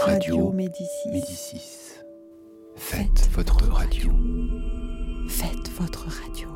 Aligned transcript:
Radio 0.00 0.52
Médicis. 0.52 1.08
Médicis. 1.10 1.94
Faites 2.76 3.28
votre 3.32 3.68
radio. 3.70 4.10
Faites 5.28 5.70
votre 5.78 6.06
radio. 6.06 6.48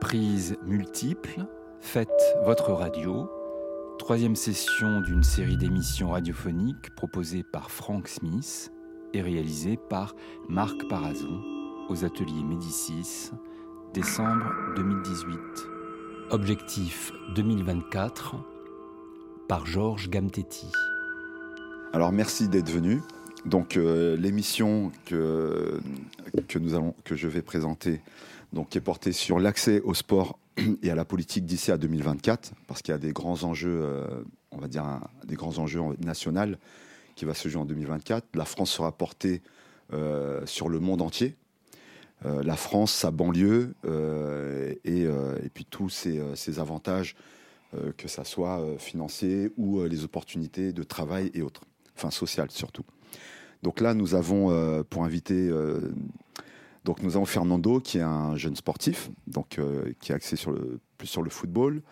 Prise 0.00 0.56
multiple. 0.64 1.44
Faites 1.80 2.08
votre 2.44 2.72
radio. 2.72 3.28
Troisième 3.98 4.36
session 4.36 5.00
d'une 5.00 5.22
série 5.22 5.56
d'émissions 5.56 6.10
radiophoniques 6.10 6.94
proposée 6.94 7.42
par 7.42 7.70
Frank 7.70 8.08
Smith 8.08 8.72
et 9.12 9.22
réalisée 9.22 9.78
par 9.88 10.14
Marc 10.48 10.76
Parazon 10.88 11.42
aux 11.88 12.04
ateliers 12.04 12.42
Médicis, 12.42 13.30
décembre 13.92 14.46
2018. 14.76 15.38
Objectif 16.30 17.12
2024 17.34 18.55
par 19.48 19.66
Georges 19.66 20.08
Gamtetti. 20.10 20.66
Alors 21.92 22.12
merci 22.12 22.48
d'être 22.48 22.70
venu. 22.70 23.00
Donc 23.44 23.76
euh, 23.76 24.16
l'émission 24.16 24.90
que, 25.04 25.80
que, 26.48 26.58
nous 26.58 26.74
allons, 26.74 26.94
que 27.04 27.14
je 27.14 27.28
vais 27.28 27.42
présenter 27.42 28.00
donc, 28.52 28.74
est 28.76 28.80
portée 28.80 29.12
sur 29.12 29.38
l'accès 29.38 29.80
au 29.80 29.94
sport 29.94 30.38
et 30.82 30.90
à 30.90 30.94
la 30.94 31.04
politique 31.04 31.44
d'ici 31.44 31.70
à 31.70 31.76
2024, 31.76 32.52
parce 32.66 32.82
qu'il 32.82 32.92
y 32.92 32.94
a 32.94 32.98
des 32.98 33.12
grands 33.12 33.44
enjeux, 33.44 33.80
euh, 33.82 34.06
on 34.50 34.58
va 34.58 34.68
dire 34.68 34.84
des 35.26 35.36
grands 35.36 35.58
enjeux 35.58 35.80
nationaux 36.00 36.56
qui 37.14 37.24
va 37.24 37.34
se 37.34 37.48
jouer 37.48 37.60
en 37.60 37.64
2024. 37.64 38.26
La 38.34 38.44
France 38.44 38.70
sera 38.70 38.92
portée 38.92 39.42
euh, 39.92 40.44
sur 40.46 40.68
le 40.68 40.80
monde 40.80 41.02
entier. 41.02 41.36
La 42.24 42.56
France, 42.56 42.92
sa 42.92 43.10
banlieue 43.10 43.74
et, 43.84 45.50
puis 45.52 45.64
tous 45.66 46.06
euh, 46.06 46.34
ses 46.34 46.58
avantages, 46.58 47.14
que 47.96 48.08
ça 48.08 48.24
soit 48.24 48.60
euh, 48.60 48.78
financier 48.78 49.52
ou 49.56 49.80
euh, 49.80 49.88
les 49.88 50.04
opportunités 50.04 50.72
de 50.72 50.82
travail 50.82 51.30
et 51.34 51.42
autres, 51.42 51.62
enfin 51.96 52.10
sociales 52.10 52.50
surtout. 52.50 52.84
Donc 53.62 53.80
là, 53.80 53.94
nous 53.94 54.14
avons 54.14 54.50
euh, 54.50 54.82
pour 54.82 55.04
inviter, 55.04 55.48
euh, 55.48 55.92
donc 56.84 57.02
nous 57.02 57.16
avons 57.16 57.26
Fernando 57.26 57.80
qui 57.80 57.98
est 57.98 58.02
un 58.02 58.36
jeune 58.36 58.56
sportif, 58.56 59.10
donc 59.26 59.58
euh, 59.58 59.92
qui 60.00 60.12
est 60.12 60.14
axé 60.14 60.36
sur 60.36 60.52
le, 60.52 60.78
plus 60.98 61.08
sur 61.08 61.22
le 61.22 61.30
football. 61.30 61.82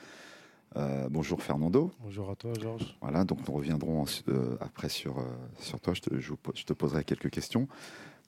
Euh, 0.77 1.09
bonjour 1.09 1.43
Fernando. 1.43 1.93
Bonjour 2.01 2.31
à 2.31 2.35
toi, 2.35 2.53
Georges. 2.61 2.97
Voilà, 3.01 3.25
donc 3.25 3.47
nous 3.47 3.55
reviendrons 3.55 4.05
euh, 4.29 4.57
après 4.61 4.89
sur, 4.89 5.19
euh, 5.19 5.23
sur 5.61 5.81
toi. 5.81 5.95
Je 5.95 6.01
te, 6.01 6.21
je 6.21 6.65
te 6.65 6.73
poserai 6.73 7.05
quelques 7.05 7.31
questions. 7.31 7.69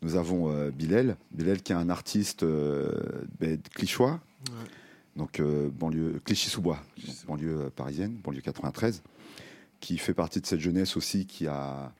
Nous 0.02 0.16
avons 0.16 0.50
euh, 0.50 0.70
Bilal, 0.70 1.16
Bilal 1.32 1.62
qui 1.62 1.72
est 1.72 1.76
un 1.76 1.88
artiste 1.88 2.42
euh, 2.42 3.24
ben, 3.40 3.58
clichois, 3.74 4.20
donc 5.16 5.40
euh, 5.40 5.70
banlieue 5.70 6.20
Clichy-sous-Bois, 6.24 6.78
banlieue 7.26 7.66
euh, 7.66 7.70
parisienne, 7.70 8.16
banlieue 8.22 8.40
93, 8.40 9.02
qui 9.80 9.98
fait 9.98 10.14
partie 10.14 10.40
de 10.40 10.46
cette 10.46 10.60
jeunesse 10.60 10.96
aussi 10.96 11.26
qui 11.26 11.46
a 11.46 11.92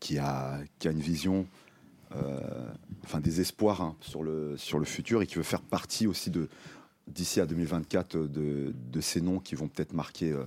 qui 0.00 0.18
a 0.18 0.58
qui 0.78 0.88
a 0.88 0.90
une 0.90 1.00
vision, 1.00 1.46
euh, 2.14 2.40
enfin 3.04 3.20
des 3.20 3.40
espoirs 3.40 3.80
hein, 3.80 3.96
sur 4.00 4.22
le 4.22 4.56
sur 4.56 4.78
le 4.78 4.84
futur 4.84 5.22
et 5.22 5.26
qui 5.26 5.36
veut 5.36 5.42
faire 5.42 5.62
partie 5.62 6.06
aussi 6.06 6.30
de 6.30 6.48
d'ici 7.06 7.40
à 7.40 7.46
2024 7.46 8.16
euh, 8.16 8.28
de, 8.28 8.74
de 8.92 9.00
ces 9.00 9.20
noms 9.20 9.38
qui 9.38 9.54
vont 9.54 9.68
peut-être 9.68 9.92
marquer 9.92 10.32
euh, 10.32 10.44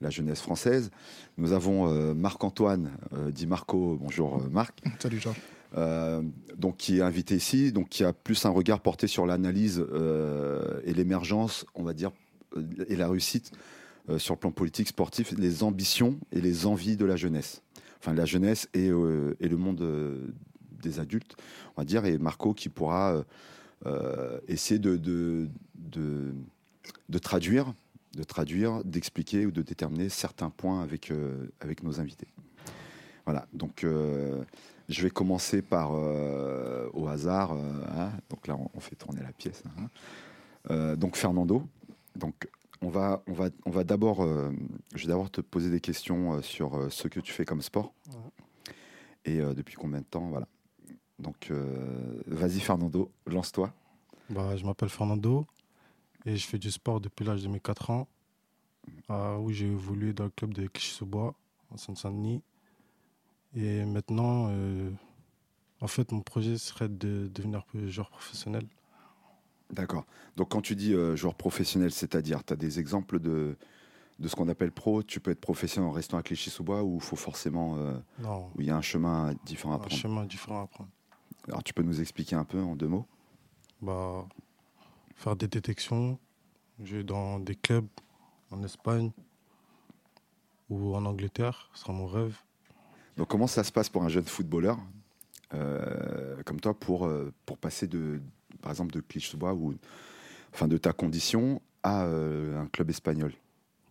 la 0.00 0.10
jeunesse 0.10 0.40
française. 0.40 0.90
Nous 1.36 1.52
avons 1.52 1.88
euh, 1.88 2.14
Marc-Antoine, 2.14 2.90
euh, 3.12 3.30
dit 3.30 3.46
Marco, 3.46 3.98
bonjour 4.00 4.38
euh, 4.38 4.48
Marc, 4.50 4.80
Salut, 4.98 5.20
Georges. 5.20 5.40
Euh, 5.76 6.22
donc 6.56 6.78
qui 6.78 6.98
est 6.98 7.02
invité 7.02 7.36
ici, 7.36 7.72
donc 7.72 7.88
qui 7.88 8.02
a 8.02 8.12
plus 8.12 8.44
un 8.44 8.50
regard 8.50 8.80
porté 8.80 9.06
sur 9.06 9.24
l'analyse 9.24 9.84
euh, 9.92 10.80
et 10.84 10.92
l'émergence, 10.92 11.64
on 11.74 11.84
va 11.84 11.92
dire, 11.92 12.10
euh, 12.56 12.62
et 12.88 12.96
la 12.96 13.08
réussite 13.08 13.52
sur 14.18 14.34
le 14.34 14.40
plan 14.40 14.50
politique, 14.50 14.88
sportif, 14.88 15.32
les 15.38 15.62
ambitions 15.62 16.18
et 16.32 16.40
les 16.40 16.66
envies 16.66 16.96
de 16.96 17.04
la 17.04 17.14
jeunesse. 17.14 17.62
Enfin, 18.00 18.12
la 18.12 18.24
jeunesse 18.24 18.68
et, 18.74 18.88
le 18.88 19.56
monde 19.56 19.86
des 20.82 20.98
adultes, 20.98 21.36
on 21.76 21.82
va 21.82 21.84
dire, 21.84 22.04
et 22.06 22.18
Marco 22.18 22.52
qui 22.52 22.70
pourra 22.70 23.24
essayer 24.48 24.80
de, 24.80 24.96
de, 24.96 25.48
traduire, 27.20 27.72
de 28.16 28.24
traduire, 28.24 28.82
d'expliquer 28.84 29.46
ou 29.46 29.52
de 29.52 29.62
déterminer 29.62 30.08
certains 30.08 30.50
points 30.50 30.82
avec, 30.82 31.12
avec 31.60 31.84
nos 31.84 32.00
invités. 32.00 32.26
Voilà, 33.26 33.46
donc 33.52 33.86
je 34.90 35.02
vais 35.02 35.10
commencer 35.10 35.62
par, 35.62 35.92
euh, 35.94 36.88
au 36.92 37.06
hasard, 37.08 37.52
euh, 37.52 37.82
hein, 37.96 38.10
donc 38.28 38.46
là 38.46 38.56
on, 38.56 38.68
on 38.74 38.80
fait 38.80 38.96
tourner 38.96 39.22
la 39.22 39.32
pièce. 39.32 39.62
hein. 39.78 39.86
Euh, 40.70 40.96
donc 40.96 41.16
Fernando, 41.16 41.62
donc 42.16 42.48
on 42.82 42.88
va, 42.88 43.22
on 43.26 43.32
va, 43.32 43.48
on 43.64 43.70
va 43.70 43.84
d'abord, 43.84 44.22
je 44.94 45.02
vais 45.02 45.08
d'abord 45.08 45.30
te 45.30 45.40
poser 45.40 45.70
des 45.70 45.80
questions 45.80 46.40
sur 46.42 46.90
ce 46.90 47.08
que 47.08 47.20
tu 47.20 47.32
fais 47.32 47.44
comme 47.44 47.62
sport 47.62 47.92
et 49.26 49.38
depuis 49.38 49.74
combien 49.76 50.00
de 50.00 50.04
temps, 50.06 50.28
voilà. 50.28 50.48
Donc 51.18 51.52
vas-y 52.26 52.60
Fernando, 52.60 53.10
lance-toi. 53.26 53.72
Bah, 54.30 54.56
je 54.56 54.64
m'appelle 54.64 54.88
Fernando 54.88 55.46
et 56.24 56.36
je 56.36 56.46
fais 56.46 56.58
du 56.58 56.70
sport 56.70 57.00
depuis 57.00 57.24
l'âge 57.24 57.42
de 57.42 57.48
mes 57.48 57.60
4 57.60 57.90
ans, 57.90 58.08
ah, 59.08 59.38
où 59.38 59.50
j'ai 59.52 59.66
évolué 59.66 60.12
dans 60.14 60.24
le 60.24 60.30
club 60.30 60.54
de 60.54 60.66
Clichy-sous-Bois, 60.66 61.34
en 61.70 61.76
Seine-Saint-Denis. 61.76 62.42
Et 63.54 63.84
maintenant, 63.84 64.48
euh, 64.50 64.90
en 65.80 65.86
fait, 65.88 66.12
mon 66.12 66.20
projet 66.20 66.56
serait 66.58 66.88
de 66.88 67.28
devenir 67.34 67.64
joueur 67.86 68.10
professionnel. 68.10 68.66
D'accord. 69.70 70.04
Donc 70.36 70.50
quand 70.50 70.60
tu 70.60 70.74
dis 70.76 70.94
euh, 70.94 71.16
joueur 71.16 71.34
professionnel, 71.34 71.90
c'est-à-dire, 71.92 72.44
tu 72.44 72.52
as 72.52 72.56
des 72.56 72.78
exemples 72.80 73.20
de, 73.20 73.56
de 74.18 74.28
ce 74.28 74.34
qu'on 74.36 74.48
appelle 74.48 74.72
pro, 74.72 75.02
tu 75.02 75.20
peux 75.20 75.30
être 75.30 75.40
professionnel 75.40 75.88
en 75.88 75.92
restant 75.92 76.18
à 76.18 76.22
Clichy-sous-Bois 76.22 76.82
ou 76.82 76.96
il 76.96 77.00
faut 77.02 77.16
forcément, 77.16 77.76
euh, 77.76 77.96
Non, 78.18 78.50
où 78.56 78.60
il 78.60 78.66
y 78.66 78.70
a 78.70 78.76
un 78.76 78.82
chemin 78.82 79.34
différent 79.44 79.72
à 79.74 79.76
un 79.76 79.78
prendre? 79.78 79.94
chemin 79.96 80.24
différent 80.26 80.62
à 80.62 80.66
prendre. 80.66 80.90
Alors 81.48 81.62
tu 81.62 81.72
peux 81.72 81.82
nous 81.82 82.00
expliquer 82.00 82.36
un 82.36 82.44
peu 82.44 82.60
en 82.60 82.74
deux 82.76 82.88
mots? 82.88 83.06
Bah, 83.80 84.26
faire 85.14 85.36
des 85.36 85.48
détections, 85.48 86.18
jouer 86.82 87.02
dans 87.04 87.38
des 87.38 87.54
clubs 87.54 87.88
en 88.50 88.62
Espagne 88.62 89.10
ou 90.68 90.94
en 90.96 91.04
Angleterre, 91.04 91.70
ce 91.74 91.80
sera 91.82 91.92
mon 91.92 92.06
rêve. 92.06 92.36
Donc 93.20 93.28
comment 93.28 93.46
ça 93.46 93.64
se 93.64 93.70
passe 93.70 93.90
pour 93.90 94.02
un 94.02 94.08
jeune 94.08 94.24
footballeur 94.24 94.78
euh, 95.52 96.42
comme 96.46 96.58
toi 96.58 96.72
pour, 96.72 97.04
euh, 97.04 97.30
pour 97.44 97.58
passer 97.58 97.86
de, 97.86 98.18
par 98.62 98.72
exemple, 98.72 98.94
de 98.94 99.00
Clichy-sous-Bois 99.00 99.52
ou 99.52 99.74
enfin 100.54 100.68
de 100.68 100.78
ta 100.78 100.94
condition 100.94 101.60
à 101.82 102.04
euh, 102.04 102.58
un 102.58 102.66
club 102.68 102.88
espagnol? 102.88 103.34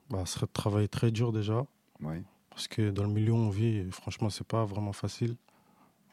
Bah, 0.10 0.24
ce 0.26 0.34
serait 0.34 0.48
de 0.48 0.52
travailler 0.52 0.88
très 0.88 1.12
dur 1.12 1.32
déjà. 1.32 1.64
Ouais. 2.02 2.24
Parce 2.50 2.68
que 2.68 2.90
dans 2.90 3.04
le 3.04 3.12
milieu 3.12 3.34
où 3.34 3.36
on 3.36 3.52
vit, 3.52 3.84
franchement, 3.92 4.32
c'est 4.32 4.48
pas 4.48 4.66
vraiment 4.66 4.94
facile. 4.94 5.36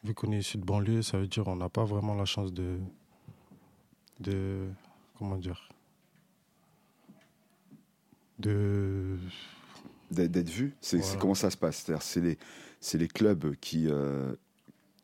Vu 0.05 0.12
qu'on 0.12 0.31
est 0.32 0.41
issu 0.41 0.59
de 0.59 0.65
banlieue, 0.66 1.00
ça 1.00 1.16
veut 1.16 1.26
dire 1.26 1.44
qu'on 1.44 1.56
n'a 1.56 1.71
pas 1.71 1.87
vraiment 1.87 2.15
la 2.15 2.26
chance 2.26 2.53
de. 2.53 2.76
de. 4.21 4.69
comment 5.19 5.38
dire 5.38 5.71
De. 8.38 9.16
D'être 10.10 10.50
vu 10.50 10.75
c'est 10.82 10.99
Voilà. 10.99 11.16
comment 11.19 11.34
ça 11.34 11.50
se 11.50 11.56
passe? 11.56 11.91
C'est 12.00 12.21
les, 12.21 12.38
c'est 12.86 12.98
les 12.98 13.08
clubs 13.08 13.56
qui, 13.56 13.88
euh, 13.88 14.32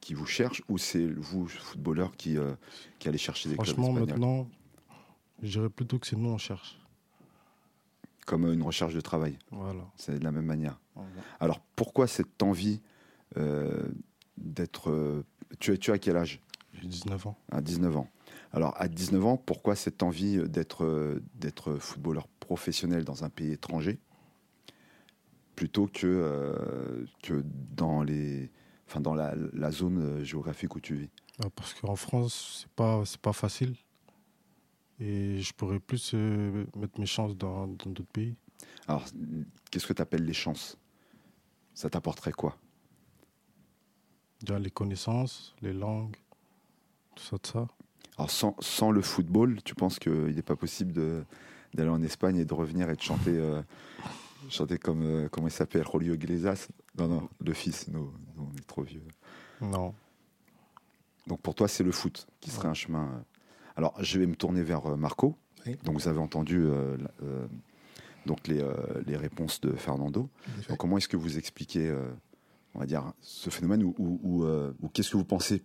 qui 0.01 0.15
vous 0.15 0.25
cherchent 0.27 0.63
ou 0.69 0.79
c'est 0.79 1.05
vous, 1.05 1.49
footballeurs, 1.49 2.17
qui, 2.17 2.39
euh, 2.39 2.55
qui 3.01 3.09
allez 3.09 3.19
chercher 3.19 3.49
des 3.49 3.57
clubs 3.57 3.67
Franchement, 3.67 3.93
maintenant, 3.93 4.49
je 5.43 5.51
dirais 5.59 5.69
plutôt 5.69 5.99
que 5.99 6.07
c'est 6.07 6.15
nous 6.17 6.29
on 6.29 6.39
cherche. 6.39 6.79
Comme 8.25 8.47
une 8.53 8.63
recherche 8.63 8.95
de 8.95 9.01
travail, 9.01 9.37
Voilà. 9.51 9.85
c'est 9.97 10.17
de 10.17 10.23
la 10.25 10.31
même 10.31 10.47
manière. 10.47 10.79
Alors 11.41 11.59
pourquoi 11.75 12.07
cette 12.07 12.41
envie 12.45 12.81
euh, 13.37 13.89
d'être... 14.39 14.91
euh, 14.91 15.25
tu, 15.59 15.77
tu 15.79 15.91
as 15.91 15.99
quel 15.99 16.17
âge? 16.17 16.41
J'ai 16.75 16.87
19 16.87 17.27
ans. 17.27 17.37
À 17.51 17.61
19 17.61 17.97
ans. 17.97 18.09
Alors, 18.53 18.75
à 18.81 18.87
19 18.87 19.27
ans, 19.27 19.37
pourquoi 19.37 19.75
cette 19.75 20.03
envie 20.03 20.37
d'être 20.49 20.85
euh, 20.85 21.21
d'être 21.35 21.75
footballeur 21.77 22.29
professionnel 22.39 23.05
dans 23.05 23.25
un 23.25 23.29
pays 23.29 23.51
étranger? 23.51 23.99
Plutôt 25.57 25.87
que, 25.87 26.07
euh, 26.07 27.05
que 27.23 27.43
dans, 27.77 28.03
les, 28.03 28.51
enfin, 28.89 29.01
dans 29.01 29.15
la, 29.15 29.35
la 29.53 29.71
zone 29.71 29.99
euh, 30.01 30.25
géographique 30.25 30.75
où 30.77 30.81
tu 30.81 30.95
vis 30.95 31.11
Bah, 31.39 31.49
Parce 31.55 31.75
qu'en 31.75 31.97
France, 31.97 32.61
c'est 32.63 32.73
pas, 32.73 33.03
c'est 33.05 33.21
pas 33.21 33.33
facile. 33.33 33.75
Et 35.01 35.41
je 35.41 35.53
pourrais 35.55 35.81
plus 35.81 36.13
euh, 36.15 36.65
mettre 36.77 37.01
mes 37.01 37.07
chances 37.07 37.37
dans 37.37 37.67
dans 37.67 37.91
d'autres 37.91 38.13
pays. 38.13 38.37
Alors, 38.87 39.05
qu'est-ce 39.71 39.87
que 39.87 39.93
tu 39.93 40.03
appelles 40.03 40.25
les 40.25 40.33
chances? 40.33 40.77
Ça 41.75 41.91
t'apporterait 41.91 42.33
quoi? 42.33 42.57
Déjà 44.41 44.59
les 44.59 44.71
connaissances, 44.71 45.55
les 45.63 45.73
langues, 45.73 46.17
tout 47.15 47.23
ça, 47.25 47.39
tout 47.39 47.51
ça. 47.53 47.69
Alors, 48.19 48.31
sans, 48.31 48.55
sans 48.61 48.91
le 48.91 49.01
football, 49.03 49.63
tu 49.65 49.75
penses 49.75 49.99
qu'il 49.99 50.35
n'est 50.35 50.43
pas 50.43 50.57
possible 50.57 50.93
de- 50.93 51.25
d'aller 51.75 51.89
en 51.91 52.03
Espagne 52.03 52.37
et 52.37 52.45
de 52.45 52.55
revenir 52.55 52.91
et 52.91 52.97
de 52.97 53.01
chanter, 53.01 53.31
euh, 53.39 53.63
chanter 54.51 54.79
comme, 54.79 55.03
euh, 55.03 55.29
comment 55.29 55.49
il 55.49 55.53
s'appelle, 55.53 55.85
Julio 55.91 56.15
Iglesias 56.15 56.69
Non, 56.99 57.09
non, 57.09 57.29
le 57.41 57.53
fils, 57.53 57.89
nous, 57.89 58.13
nous, 58.37 58.49
on 58.53 58.57
est 58.57 58.67
trop 58.67 58.83
vieux. 58.83 59.03
Non. 59.61 59.95
Donc 61.27 61.41
pour 61.41 61.55
toi, 61.55 61.69
c'est 61.69 61.85
le 61.85 61.93
foot 61.93 62.27
qui 62.41 62.51
serait 62.51 62.69
un 62.69 62.75
chemin. 62.75 63.05
euh. 63.05 63.21
Alors, 63.77 63.95
je 64.03 64.19
vais 64.19 64.27
me 64.27 64.35
tourner 64.35 64.63
vers 64.63 64.85
euh, 64.87 64.97
Marco. 64.97 65.37
Oui. 65.67 65.77
Donc 65.85 65.95
vous 66.01 66.09
avez 66.09 66.19
entendu 66.19 66.65
euh, 66.65 66.97
euh, 67.23 67.47
donc 68.27 68.47
les, 68.49 68.65
les 69.07 69.17
réponses 69.17 69.61
de 69.61 69.73
Fernando. 69.73 70.29
comment 70.79 70.99
est-ce 70.99 71.09
que 71.09 71.17
vous 71.17 71.39
expliquez, 71.39 71.93
on 72.75 72.79
va 72.79 72.87
dire, 72.87 73.13
ce 73.21 73.51
phénomène 73.51 73.83
ou, 73.83 73.95
ou, 73.99 74.45
ou 74.45 74.89
qu'est-ce 74.89 75.11
que 75.11 75.17
vous 75.17 75.25
pensez 75.25 75.61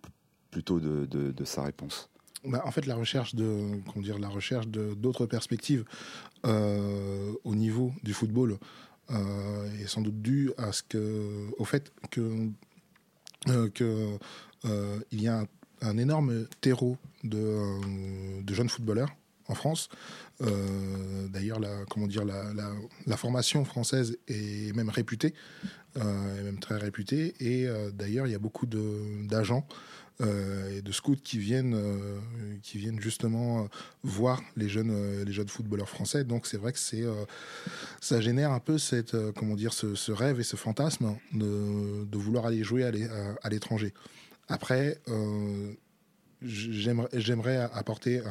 plutôt 0.49 0.79
de, 0.79 1.05
de, 1.05 1.45
sa 1.45 1.61
réponse? 1.63 2.09
Bah, 2.43 2.61
en 2.65 2.71
fait, 2.71 2.85
la 2.85 2.95
recherche 2.95 3.35
de, 3.35 3.81
comment 3.91 4.03
dire, 4.03 4.19
la 4.19 4.29
recherche 4.29 4.67
d'autres 4.67 5.25
perspectives 5.25 5.83
euh, 6.45 7.33
au 7.43 7.55
niveau 7.55 7.91
du 8.03 8.13
football 8.13 8.57
euh, 9.09 9.81
est 9.81 9.87
sans 9.87 10.01
doute 10.01 10.21
due 10.21 10.51
à 10.57 10.71
ce 10.71 10.83
que, 10.83 11.47
au 11.57 11.65
fait 11.65 11.91
que, 12.11 12.49
euh, 14.65 14.99
il 15.11 15.21
y 15.21 15.27
a 15.27 15.45
un, 15.81 15.97
énorme 15.97 16.45
terreau 16.61 16.97
de, 17.23 18.41
de, 18.43 18.53
jeunes 18.53 18.69
footballeurs 18.69 19.15
en 19.47 19.55
France. 19.55 19.89
D'ailleurs, 20.39 21.59
la, 21.59 21.85
comment 21.89 22.07
dire, 22.07 22.25
la, 22.25 22.53
la, 23.05 23.17
formation 23.17 23.63
française 23.65 24.17
est 24.27 24.75
même 24.75 24.89
réputée, 24.89 25.33
même 25.95 26.59
très 26.59 26.77
réputée. 26.77 27.33
Et 27.39 27.67
d'ailleurs, 27.93 28.27
il 28.27 28.31
y 28.31 28.35
a 28.35 28.39
beaucoup 28.39 28.65
d'agents 28.65 29.65
euh, 30.19 30.75
et 30.75 30.81
de 30.81 30.91
scouts 30.91 31.15
qui 31.23 31.37
viennent, 31.37 31.75
euh, 31.75 32.19
qui 32.63 32.79
viennent 32.79 32.99
justement 32.99 33.59
euh, 33.59 33.67
voir 34.01 34.41
les 34.55 34.67
jeunes, 34.67 35.23
les 35.23 35.31
jeunes 35.31 35.47
footballeurs 35.47 35.89
français. 35.89 36.23
Donc 36.23 36.47
c'est 36.47 36.57
vrai 36.57 36.73
que 36.73 36.79
ça 38.01 38.19
génère 38.19 38.51
un 38.51 38.59
peu 38.59 38.79
cette, 38.79 39.15
comment 39.33 39.55
dire, 39.55 39.73
ce, 39.73 40.11
rêve 40.11 40.39
et 40.39 40.43
ce 40.43 40.55
fantasme 40.55 41.15
de, 41.33 42.17
vouloir 42.17 42.47
aller 42.47 42.63
jouer 42.63 42.83
à 42.83 43.49
l'étranger. 43.49 43.93
Après, 44.47 44.99
j'aimerais, 46.41 47.57
apporter, 47.73 48.21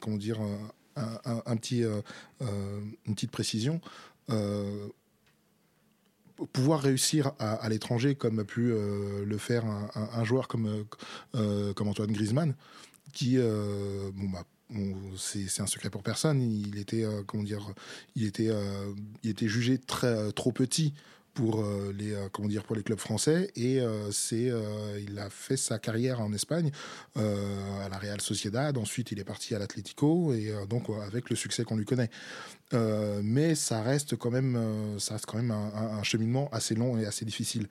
comment 0.00 0.16
dire, 0.16 0.40
un 0.96 1.56
petit, 1.56 1.82
une 2.40 3.14
petite 3.14 3.32
précision 3.32 3.82
pouvoir 6.52 6.80
réussir 6.80 7.32
à, 7.38 7.68
l'étranger, 7.68 8.14
comme 8.14 8.38
a 8.40 8.44
pu 8.44 8.72
euh, 8.72 9.24
le 9.24 9.38
faire 9.38 9.64
un, 9.66 10.24
joueur 10.24 10.48
comme, 10.48 10.66
euh, 10.66 10.84
euh, 11.34 11.72
comme 11.74 11.88
Antoine 11.88 12.12
Griezmann, 12.12 12.54
qui, 13.12 13.38
bon, 13.38 14.30
bah, 14.32 14.44
c'est 15.16 15.60
un 15.60 15.66
secret 15.66 15.90
pour 15.90 16.02
personne. 16.02 16.42
Il 16.42 16.78
était, 16.78 17.04
comment 17.26 17.44
dire, 17.44 17.72
il 18.16 18.24
était, 18.24 18.50
il 19.22 19.30
était 19.30 19.48
jugé 19.48 19.78
très 19.78 20.32
trop 20.32 20.50
petit 20.50 20.94
pour 21.34 21.62
euh, 21.62 21.92
les 21.96 22.14
euh, 22.14 22.28
comment 22.32 22.48
dire 22.48 22.62
pour 22.62 22.76
les 22.76 22.82
clubs 22.82 22.98
français. 22.98 23.50
Et 23.56 23.80
euh, 23.80 24.10
c'est 24.10 24.52
il 25.06 25.18
a 25.18 25.28
fait 25.28 25.56
sa 25.56 25.78
carrière 25.78 26.20
en 26.20 26.32
Espagne 26.32 26.70
à 27.16 27.88
la 27.88 27.98
Real 27.98 28.20
Sociedad. 28.20 28.78
Ensuite 28.78 29.12
il 29.12 29.18
est 29.18 29.24
parti 29.24 29.54
à 29.54 29.58
l'Atlético 29.58 30.32
et 30.32 30.52
donc 30.68 30.84
avec 31.06 31.28
le 31.30 31.36
succès 31.36 31.64
qu'on 31.64 31.76
lui 31.76 31.84
connaît. 31.84 32.10
Mais 32.72 33.54
ça 33.54 33.82
reste 33.82 34.16
quand 34.16 34.30
même 34.30 34.96
ça 34.98 35.14
reste 35.14 35.26
quand 35.26 35.38
même 35.38 35.50
un, 35.50 36.02
cheminement 36.02 36.48
assez 36.52 36.74
long 36.74 36.98
et 36.98 37.06
assez 37.06 37.24
difficile. 37.24 37.68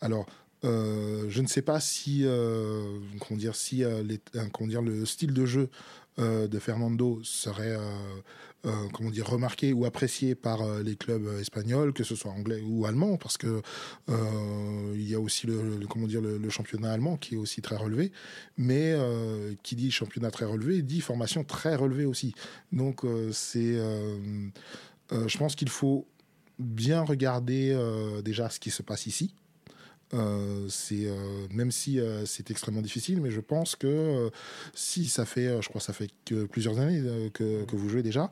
Alors 0.00 0.26
je 0.62 1.40
ne 1.40 1.46
sais 1.46 1.62
pas 1.62 1.80
si 1.80 2.26
comment 3.20 3.38
dire 3.38 3.56
si 3.56 3.82
comment 4.52 4.68
dire 4.68 4.82
le 4.82 5.04
style 5.06 5.32
de 5.32 5.46
jeu 5.46 5.70
de 6.18 6.58
Fernando 6.58 7.20
serait 7.22 7.78
comment 8.92 9.10
dire, 9.10 9.26
remarqué 9.26 9.72
ou 9.72 9.84
apprécié 9.84 10.34
par 10.34 10.62
euh, 10.62 10.82
les 10.82 10.96
clubs 10.96 11.26
espagnols, 11.40 11.92
que 11.92 12.04
ce 12.04 12.14
soit 12.14 12.32
anglais 12.32 12.62
ou 12.66 12.86
allemand, 12.86 13.16
parce 13.16 13.36
que 13.36 13.62
euh, 14.08 14.92
il 14.94 15.08
y 15.08 15.14
a 15.14 15.20
aussi 15.20 15.46
le, 15.46 15.80
comment 15.88 16.06
dire 16.06 16.20
le, 16.20 16.50
championnat 16.50 16.92
allemand 16.92 17.16
qui 17.16 17.34
est 17.34 17.38
aussi 17.38 17.60
très 17.60 17.76
relevé, 17.76 18.12
mais 18.56 18.94
qui 19.62 19.76
dit 19.76 19.90
championnat 19.90 20.30
très 20.30 20.44
relevé 20.44 20.82
dit 20.82 21.00
formation 21.00 21.44
très 21.44 21.74
relevée 21.74 22.06
aussi. 22.06 22.34
Donc 22.72 23.02
c'est, 23.32 23.74
je 25.10 25.38
pense 25.38 25.54
qu'il 25.54 25.68
faut 25.68 26.06
bien 26.58 27.02
regarder 27.02 27.76
déjà 28.24 28.48
ce 28.48 28.60
qui 28.60 28.70
se 28.70 28.82
passe 28.82 29.06
ici. 29.06 29.34
Euh, 30.14 30.66
c'est 30.68 31.06
euh, 31.06 31.46
même 31.50 31.72
si 31.72 31.98
euh, 31.98 32.24
c'est 32.26 32.50
extrêmement 32.50 32.82
difficile, 32.82 33.20
mais 33.20 33.30
je 33.30 33.40
pense 33.40 33.74
que 33.74 34.30
si 34.74 35.06
ça 35.06 35.24
fait, 35.24 35.60
je 35.60 35.68
crois, 35.68 35.80
ça 35.80 35.92
fait 35.92 36.10
plusieurs 36.50 36.78
années 36.78 37.02
que, 37.32 37.64
que, 37.64 37.76
vous 37.76 37.88
jouez 37.88 38.02
déjà. 38.02 38.30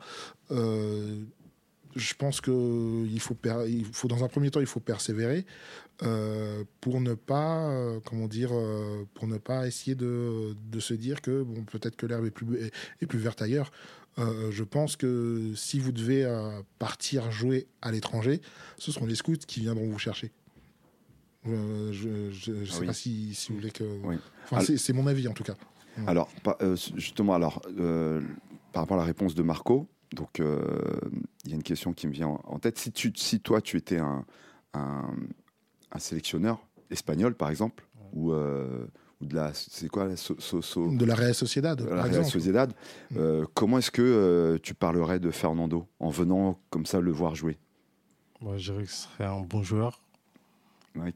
je 0.49 2.13
pense 2.17 2.41
que 2.41 3.05
il 3.05 3.19
faut, 3.19 4.07
dans 4.07 4.23
un 4.23 4.27
premier 4.27 4.51
temps, 4.51 4.61
il 4.61 4.65
faut 4.65 4.79
persévérer 4.79 5.45
pour 6.81 7.01
ne 7.01 7.13
pas, 7.13 7.99
comment 8.05 8.27
dire, 8.27 8.51
pour 9.13 9.27
ne 9.27 9.37
pas 9.37 9.67
essayer 9.67 9.95
de, 9.95 10.55
se 10.79 10.93
dire 10.93 11.21
que 11.21 11.43
bon, 11.43 11.63
peut-être 11.63 11.95
que 11.95 12.05
l'herbe 12.05 12.25
est 12.25 13.05
plus 13.05 13.19
verte 13.19 13.41
ailleurs. 13.41 13.71
je 14.17 14.63
pense 14.63 14.95
que 14.95 15.51
si 15.55 15.79
vous 15.79 15.91
devez 15.91 16.25
partir 16.79 17.31
jouer 17.31 17.67
à 17.81 17.91
l'étranger, 17.91 18.41
ce 18.77 18.91
seront 18.91 19.05
les 19.05 19.15
scouts 19.15 19.45
qui 19.47 19.59
viendront 19.61 19.89
vous 19.89 19.99
chercher. 19.99 20.31
Euh, 21.47 21.91
je 21.91 22.09
ne 22.51 22.65
sais 22.65 22.79
ah 22.81 22.85
pas 22.87 22.93
si, 22.93 23.33
si, 23.35 23.49
vous 23.49 23.59
voulez 23.59 23.71
que. 23.71 23.83
c'est 24.77 24.93
mon 24.93 25.07
avis 25.07 25.27
en 25.27 25.33
tout 25.33 25.43
cas. 25.43 25.55
Alors, 26.07 26.29
euh, 26.61 26.75
justement, 26.95 27.33
alors, 27.33 27.61
euh, 27.79 28.21
par 28.73 28.83
rapport 28.83 28.97
à 28.97 29.01
la 29.01 29.05
réponse 29.05 29.35
de 29.35 29.43
Marco, 29.43 29.87
donc 30.13 30.39
il 30.39 31.49
y 31.49 31.53
a 31.53 31.55
une 31.55 31.63
question 31.63 31.93
qui 31.93 32.07
me 32.07 32.11
vient 32.11 32.27
en 32.27 32.59
tête. 32.59 32.77
Si, 32.77 32.91
tu, 32.91 33.13
si 33.15 33.39
toi, 33.39 33.61
tu 33.61 33.77
étais 33.77 33.99
un, 33.99 34.25
un, 34.73 35.05
sélectionneur 35.97 36.59
espagnol, 36.91 37.35
par 37.35 37.49
exemple, 37.49 37.87
ou, 38.13 38.33
ou 38.33 39.25
de 39.25 39.35
la. 39.35 39.53
C'est 39.53 39.87
quoi 39.87 40.05
la 40.05 40.15
De 40.15 41.05
la 41.05 41.15
Real 41.15 41.35
Sociedad. 41.35 41.79
la 41.79 42.03
Real 42.03 42.25
Sociedad. 42.25 42.73
Mm. 43.11 43.43
comment 43.53 43.77
est-ce 43.77 43.91
que 43.91 44.59
tu 44.63 44.73
parlerais 44.73 45.19
de 45.19 45.31
Fernando 45.31 45.87
en 45.99 46.09
venant 46.09 46.59
comme 46.69 46.85
ça 46.85 46.99
le 46.99 47.11
voir 47.11 47.35
jouer? 47.35 47.57
Moi, 48.41 48.57
je 48.57 48.71
dirais 48.71 48.83
que 48.83 48.91
ce 48.91 49.07
serait 49.07 49.25
un 49.25 49.41
bon 49.41 49.63
joueur 49.63 50.04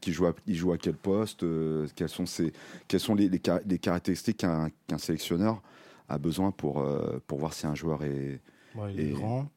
qui 0.00 0.12
joue 0.12 0.26
à, 0.26 0.34
il 0.46 0.56
joue 0.56 0.72
à 0.72 0.78
quel 0.78 0.96
poste 0.96 1.42
euh, 1.42 1.86
Quelles 1.94 2.08
sont, 2.08 2.26
ses, 2.26 2.52
quelles 2.88 3.00
sont 3.00 3.14
les, 3.14 3.28
les, 3.28 3.78
caractéristiques 3.78 4.38
qu'un 4.38 4.98
sélectionneur 4.98 5.62
a 6.08 6.18
besoin 6.18 6.50
pour, 6.50 6.80
euh, 6.80 7.18
pour 7.26 7.38
voir 7.38 7.52
si 7.52 7.66
un 7.66 7.74
joueur 7.74 8.02
est, 8.04 8.40
grand, 8.74 9.48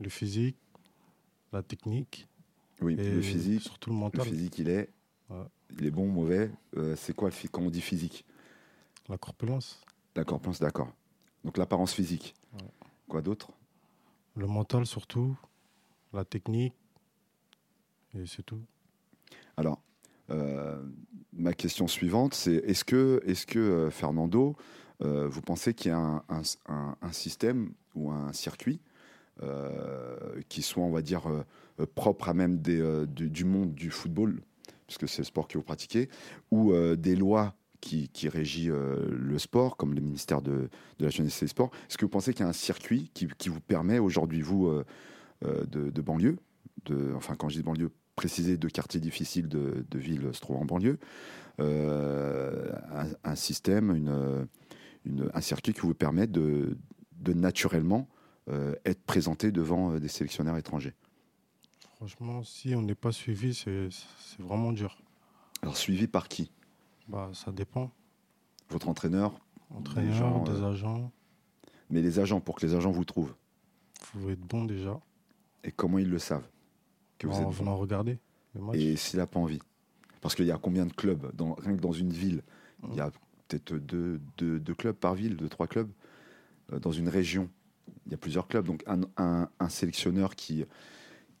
le 0.00 0.08
physique, 0.08 0.56
la 1.52 1.62
technique. 1.62 2.28
Oui, 2.80 2.96
le 2.96 3.22
physique. 3.22 3.62
Surtout 3.62 3.90
le 3.90 3.96
mental. 3.96 4.24
Le 4.24 4.30
physique, 4.30 4.58
il 4.58 4.68
est. 4.68 4.90
Il 5.78 5.86
est 5.86 5.90
bon, 5.90 6.06
mauvais. 6.06 6.50
Euh, 6.76 6.94
c'est 6.96 7.14
quoi 7.14 7.30
quand 7.50 7.62
on 7.62 7.70
dit 7.70 7.80
physique? 7.80 8.24
La 9.08 9.18
corpulence. 9.18 9.80
La 10.14 10.24
corpulence, 10.24 10.60
d'accord. 10.60 10.92
Donc 11.44 11.56
l'apparence 11.56 11.92
physique. 11.92 12.34
Quoi 13.08 13.22
d'autre? 13.22 13.50
Le 14.34 14.46
mental 14.46 14.84
surtout, 14.86 15.36
la 16.12 16.24
technique, 16.24 16.74
et 18.14 18.26
c'est 18.26 18.42
tout. 18.42 18.60
Alors, 19.56 19.80
euh, 20.30 20.76
ma 21.32 21.52
question 21.52 21.86
suivante, 21.86 22.34
c'est 22.34 22.56
est-ce 22.56 22.84
que, 22.84 23.22
est 23.26 23.46
que 23.46 23.58
euh, 23.58 23.90
Fernando, 23.90 24.56
euh, 25.02 25.28
vous 25.28 25.40
pensez 25.40 25.74
qu'il 25.74 25.90
y 25.90 25.94
a 25.94 26.24
un, 26.28 27.12
système 27.12 27.72
ou 27.94 28.10
un 28.10 28.32
circuit 28.32 28.80
qui 30.48 30.62
soit, 30.62 30.82
on 30.82 30.90
va 30.90 31.02
dire, 31.02 31.24
propre 31.94 32.30
à 32.30 32.34
même 32.34 32.58
du, 32.58 33.44
monde 33.44 33.74
du 33.74 33.90
football, 33.90 34.40
puisque 34.86 35.06
c'est 35.06 35.18
le 35.18 35.24
sport 35.26 35.46
que 35.46 35.58
vous 35.58 35.64
pratiquez, 35.64 36.08
ou 36.50 36.72
des 36.96 37.14
lois 37.14 37.54
qui, 37.82 38.08
qui 38.08 38.30
régit 38.30 38.68
le 38.70 39.38
sport, 39.38 39.76
comme 39.76 39.92
le 39.92 40.00
ministère 40.00 40.40
de, 40.40 40.70
la 41.00 41.10
Jeunesse 41.10 41.42
et 41.42 41.44
des 41.44 41.50
Sports? 41.50 41.70
Est-ce 41.86 41.98
que 41.98 42.06
vous 42.06 42.10
pensez 42.10 42.32
qu'il 42.32 42.44
y 42.44 42.46
a 42.46 42.48
un 42.48 42.54
circuit 42.54 43.10
qui, 43.12 43.48
vous 43.50 43.60
permet 43.60 43.98
aujourd'hui, 43.98 44.40
vous, 44.40 44.72
de, 45.42 46.00
banlieue, 46.00 46.38
enfin 47.14 47.34
quand 47.34 47.50
je 47.50 47.56
dis 47.56 47.62
banlieue, 47.62 47.90
préciser 48.16 48.56
de 48.56 48.68
quartiers 48.68 49.00
difficiles 49.00 49.48
de, 49.48 49.84
de 49.88 49.98
villes 49.98 50.30
se 50.32 50.40
trouvant 50.40 50.60
en 50.60 50.64
banlieue, 50.64 50.98
euh, 51.60 52.72
un, 53.22 53.34
système, 53.34 53.94
une, 53.94 54.48
une, 55.04 55.30
un 55.32 55.40
circuit 55.40 55.72
qui 55.72 55.80
vous 55.80 55.94
permet 55.94 56.26
de, 56.26 56.76
de 57.12 57.32
naturellement 57.32 58.08
euh, 58.48 58.74
être 58.84 59.02
présenté 59.02 59.52
devant 59.52 59.92
euh, 59.92 60.00
des 60.00 60.08
sélectionneurs 60.08 60.56
étrangers 60.56 60.94
Franchement, 61.96 62.42
si 62.42 62.74
on 62.74 62.82
n'est 62.82 62.94
pas 62.94 63.12
suivi, 63.12 63.54
c'est 63.54 63.88
vraiment 64.38 64.72
dur. 64.72 64.98
Alors 65.62 65.76
suivi 65.76 66.06
par 66.06 66.28
qui? 66.28 66.50
Bah, 67.08 67.30
Ça 67.32 67.52
dépend. 67.52 67.90
Votre 68.68 68.88
entraîneur 68.88 69.40
Entraîneur, 69.70 70.44
des 70.44 70.62
agents. 70.62 71.10
Mais 71.90 72.02
les 72.02 72.18
agents, 72.18 72.40
pour 72.40 72.54
que 72.56 72.66
les 72.66 72.74
agents 72.74 72.90
vous 72.90 73.04
trouvent 73.04 73.34
Il 74.00 74.04
faut 74.20 74.30
être 74.30 74.40
bon 74.40 74.64
déjà. 74.64 75.00
Et 75.64 75.72
comment 75.72 75.98
ils 75.98 76.08
le 76.08 76.18
savent? 76.18 76.46
Que 77.18 77.26
vous 77.26 77.34
en, 77.34 77.50
êtes 77.50 77.58
bon. 77.58 77.76
regarder 77.76 78.18
Et 78.74 78.96
s'il 78.96 79.18
n'a 79.18 79.26
pas 79.26 79.38
envie 79.38 79.60
Parce 80.20 80.34
qu'il 80.34 80.46
y 80.46 80.50
a 80.50 80.58
combien 80.58 80.86
de 80.86 80.92
clubs 80.92 81.34
dans, 81.34 81.54
Rien 81.54 81.76
que 81.76 81.80
dans 81.80 81.92
une 81.92 82.12
ville, 82.12 82.42
il 82.90 82.96
y 82.96 83.00
a 83.00 83.10
peut-être 83.48 83.74
deux, 83.74 84.20
deux, 84.38 84.74
clubs 84.74 84.96
par 84.96 85.14
ville, 85.14 85.36
deux, 85.36 85.48
trois 85.48 85.66
clubs. 85.66 85.90
Euh, 86.72 86.78
dans 86.78 86.92
une 86.92 87.08
région, 87.08 87.48
il 88.06 88.12
y 88.12 88.14
a 88.14 88.18
plusieurs 88.18 88.48
clubs. 88.48 88.66
Donc 88.66 88.82
un, 88.86 89.48
un, 89.58 89.68
sélectionneur 89.68 90.34
qui... 90.34 90.64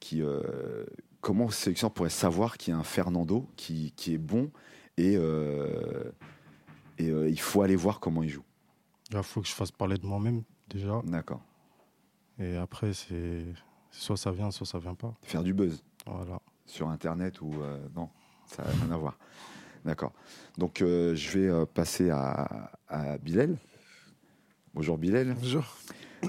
qui 0.00 0.22
euh, 0.22 0.84
comment 1.20 1.46
un 1.46 1.50
sélectionneur 1.50 1.92
pourrait 1.92 2.10
savoir 2.10 2.56
qu'il 2.56 2.72
y 2.72 2.74
a 2.74 2.78
un 2.78 2.84
Fernando 2.84 3.48
qui, 3.56 3.92
qui 3.96 4.14
est 4.14 4.18
bon 4.18 4.50
et, 4.96 5.16
euh, 5.16 6.12
et 6.98 7.08
il 7.08 7.40
faut 7.40 7.62
aller 7.62 7.76
voir 7.76 8.00
comment 8.00 8.22
il 8.22 8.30
joue 8.30 8.44
Il 9.10 9.22
faut 9.22 9.40
que 9.42 9.48
je 9.48 9.52
fasse 9.52 9.70
parler 9.70 9.98
de 9.98 10.06
moi-même 10.06 10.42
déjà. 10.68 11.02
D'accord. 11.04 11.42
Et 12.38 12.56
après, 12.56 12.92
c'est 12.92 13.44
Soit 13.90 14.16
ça 14.16 14.30
vient, 14.30 14.50
soit 14.50 14.66
ça 14.66 14.78
vient 14.78 14.94
pas. 14.94 15.14
Faire 15.22 15.42
du 15.42 15.54
buzz 15.54 15.82
Voilà. 16.06 16.40
sur 16.66 16.88
Internet 16.88 17.40
ou 17.40 17.52
euh, 17.62 17.78
non, 17.94 18.08
ça 18.46 18.62
n'a 18.64 18.70
rien 18.70 18.90
à 18.92 18.96
voir. 18.98 19.18
D'accord. 19.84 20.12
Donc 20.58 20.82
euh, 20.82 21.14
je 21.14 21.38
vais 21.38 21.46
euh, 21.48 21.64
passer 21.66 22.10
à, 22.10 22.70
à 22.88 23.18
Bilal. 23.18 23.56
Bonjour 24.74 24.98
Bilal. 24.98 25.34
Bonjour. 25.40 25.64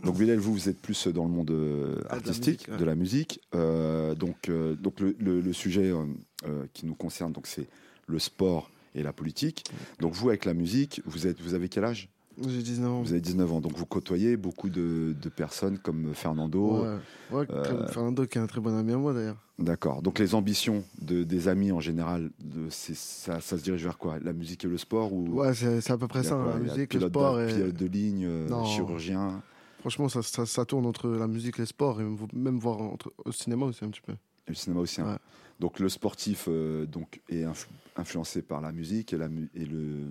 Donc 0.03 0.17
Bilal, 0.17 0.37
vous, 0.37 0.53
vous 0.53 0.69
êtes 0.69 0.79
plus 0.81 1.07
dans 1.07 1.23
le 1.25 1.31
monde 1.31 1.51
euh, 1.51 1.95
Ah, 2.03 2.03
de 2.03 2.09
la 2.09 2.15
artistique, 2.17 2.45
musique, 2.59 2.67
ouais. 2.69 2.77
de 2.77 2.85
la 2.85 2.95
musique. 2.95 3.41
Euh, 3.55 4.15
donc 4.15 4.49
euh, 4.49 4.75
donc 4.75 4.99
le, 4.99 5.15
le- 5.19 5.41
le 5.41 5.53
sujet 5.53 5.89
euh, 5.91 6.05
euh, 6.45 6.65
qui 6.73 6.85
nous 6.85 6.95
concerne, 6.95 7.31
donc 7.33 7.47
c'est 7.47 7.67
le 8.05 8.19
sport 8.19 8.69
et 8.95 9.03
la 9.03 9.11
politique. 9.13 9.65
Donc 9.99 10.13
vous, 10.13 10.29
avec 10.29 10.45
la 10.45 10.53
musique, 10.53 11.01
vous, 11.05 11.27
êtes, 11.27 11.41
vous 11.41 11.53
avez 11.55 11.67
quel 11.69 11.83
âge? 11.83 12.09
J'ai 12.47 12.61
19 12.61 12.91
ans. 12.91 13.01
Vous 13.01 13.11
avez 13.11 13.21
19 13.21 13.51
ans. 13.51 13.61
Donc 13.61 13.75
vous 13.75 13.85
côtoyez 13.85 14.37
beaucoup 14.37 14.69
de, 14.69 15.15
de 15.19 15.29
personnes 15.29 15.77
comme 15.79 16.13
Fernando. 16.13 16.83
Ouais, 16.83 16.97
ouais 17.31 17.45
Euh, 17.49 17.87
Fernando 17.87 18.25
qui 18.25 18.37
est 18.37 18.41
un 18.41 18.47
très 18.47 18.61
bon 18.61 18.75
ami 18.77 18.93
à 18.93 18.97
moi 18.97 19.13
d'ailleurs. 19.13 19.37
D'accord. 19.57 20.01
Donc 20.03 20.19
les 20.19 20.35
ambitions 20.35 20.83
de, 21.01 21.23
des 21.23 21.47
amis 21.47 21.71
en 21.71 21.79
général, 21.79 22.29
de, 22.43 22.67
ça, 22.69 23.41
ça 23.41 23.57
se 23.57 23.63
dirige 23.63 23.83
vers 23.83 23.97
quoi? 23.97 24.19
La 24.19 24.33
musique 24.33 24.63
et 24.65 24.67
le 24.67 24.77
sport 24.77 25.13
ou? 25.13 25.39
Ouais, 25.39 25.53
c'est 25.55 25.89
à 25.89 25.97
peu 25.97 26.07
près 26.07 26.23
ça, 26.23 26.35
quoi? 26.35 26.43
hein, 26.43 26.45
la 26.45 26.59
Il 26.59 26.67
y 26.67 26.69
a 26.69 26.73
musique, 26.73 26.93
le 26.93 26.99
sport. 27.07 27.41
Et... 27.41 27.47
pilote 27.47 27.73
de 27.75 27.85
ligne, 27.87 28.25
euh, 28.25 28.47
Non. 28.49 28.63
chirurgien? 28.63 29.41
Franchement, 29.79 30.09
ça, 30.09 30.21
ça, 30.21 30.45
ça 30.45 30.65
tourne 30.65 30.85
entre 30.85 31.07
la 31.09 31.27
musique 31.27 31.57
et 31.57 31.61
le 31.63 31.65
sport 31.65 31.99
et 32.01 32.03
même, 32.03 32.17
même 32.33 32.59
voir 32.59 32.81
entre, 32.81 33.11
au 33.25 33.31
cinéma 33.31 33.65
aussi 33.65 33.83
un 33.83 33.89
petit 33.89 34.01
peu. 34.01 34.11
Et 34.13 34.49
le 34.49 34.55
cinéma 34.55 34.81
aussi. 34.81 35.01
hein. 35.01 35.13
Ouais. 35.13 35.17
Donc 35.59 35.79
le 35.79 35.89
sportif 35.89 36.45
euh, 36.49 36.85
donc, 36.85 37.19
est 37.29 37.43
influ- 37.45 37.67
influencé 37.95 38.43
par 38.43 38.61
la 38.61 38.71
musique 38.71 39.11
et, 39.13 39.17
la 39.17 39.27
mu- 39.27 39.49
et 39.55 39.65
le, 39.65 40.03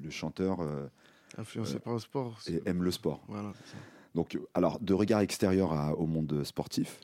le 0.00 0.10
chanteur 0.10 0.60
euh, 0.60 0.86
Influencé 1.38 1.78
par 1.78 1.94
le 1.94 1.98
sport. 1.98 2.38
et 2.48 2.62
aime 2.66 2.82
le 2.82 2.90
sport. 2.90 3.20
Voilà. 3.28 3.52
c'est 3.64 3.70
ça. 3.72 3.76
Donc, 4.14 4.38
alors, 4.54 4.78
de 4.80 4.94
regard 4.94 5.20
extérieur 5.20 5.72
à- 5.72 5.94
au 5.94 6.06
monde 6.06 6.44
sportif, 6.44 7.00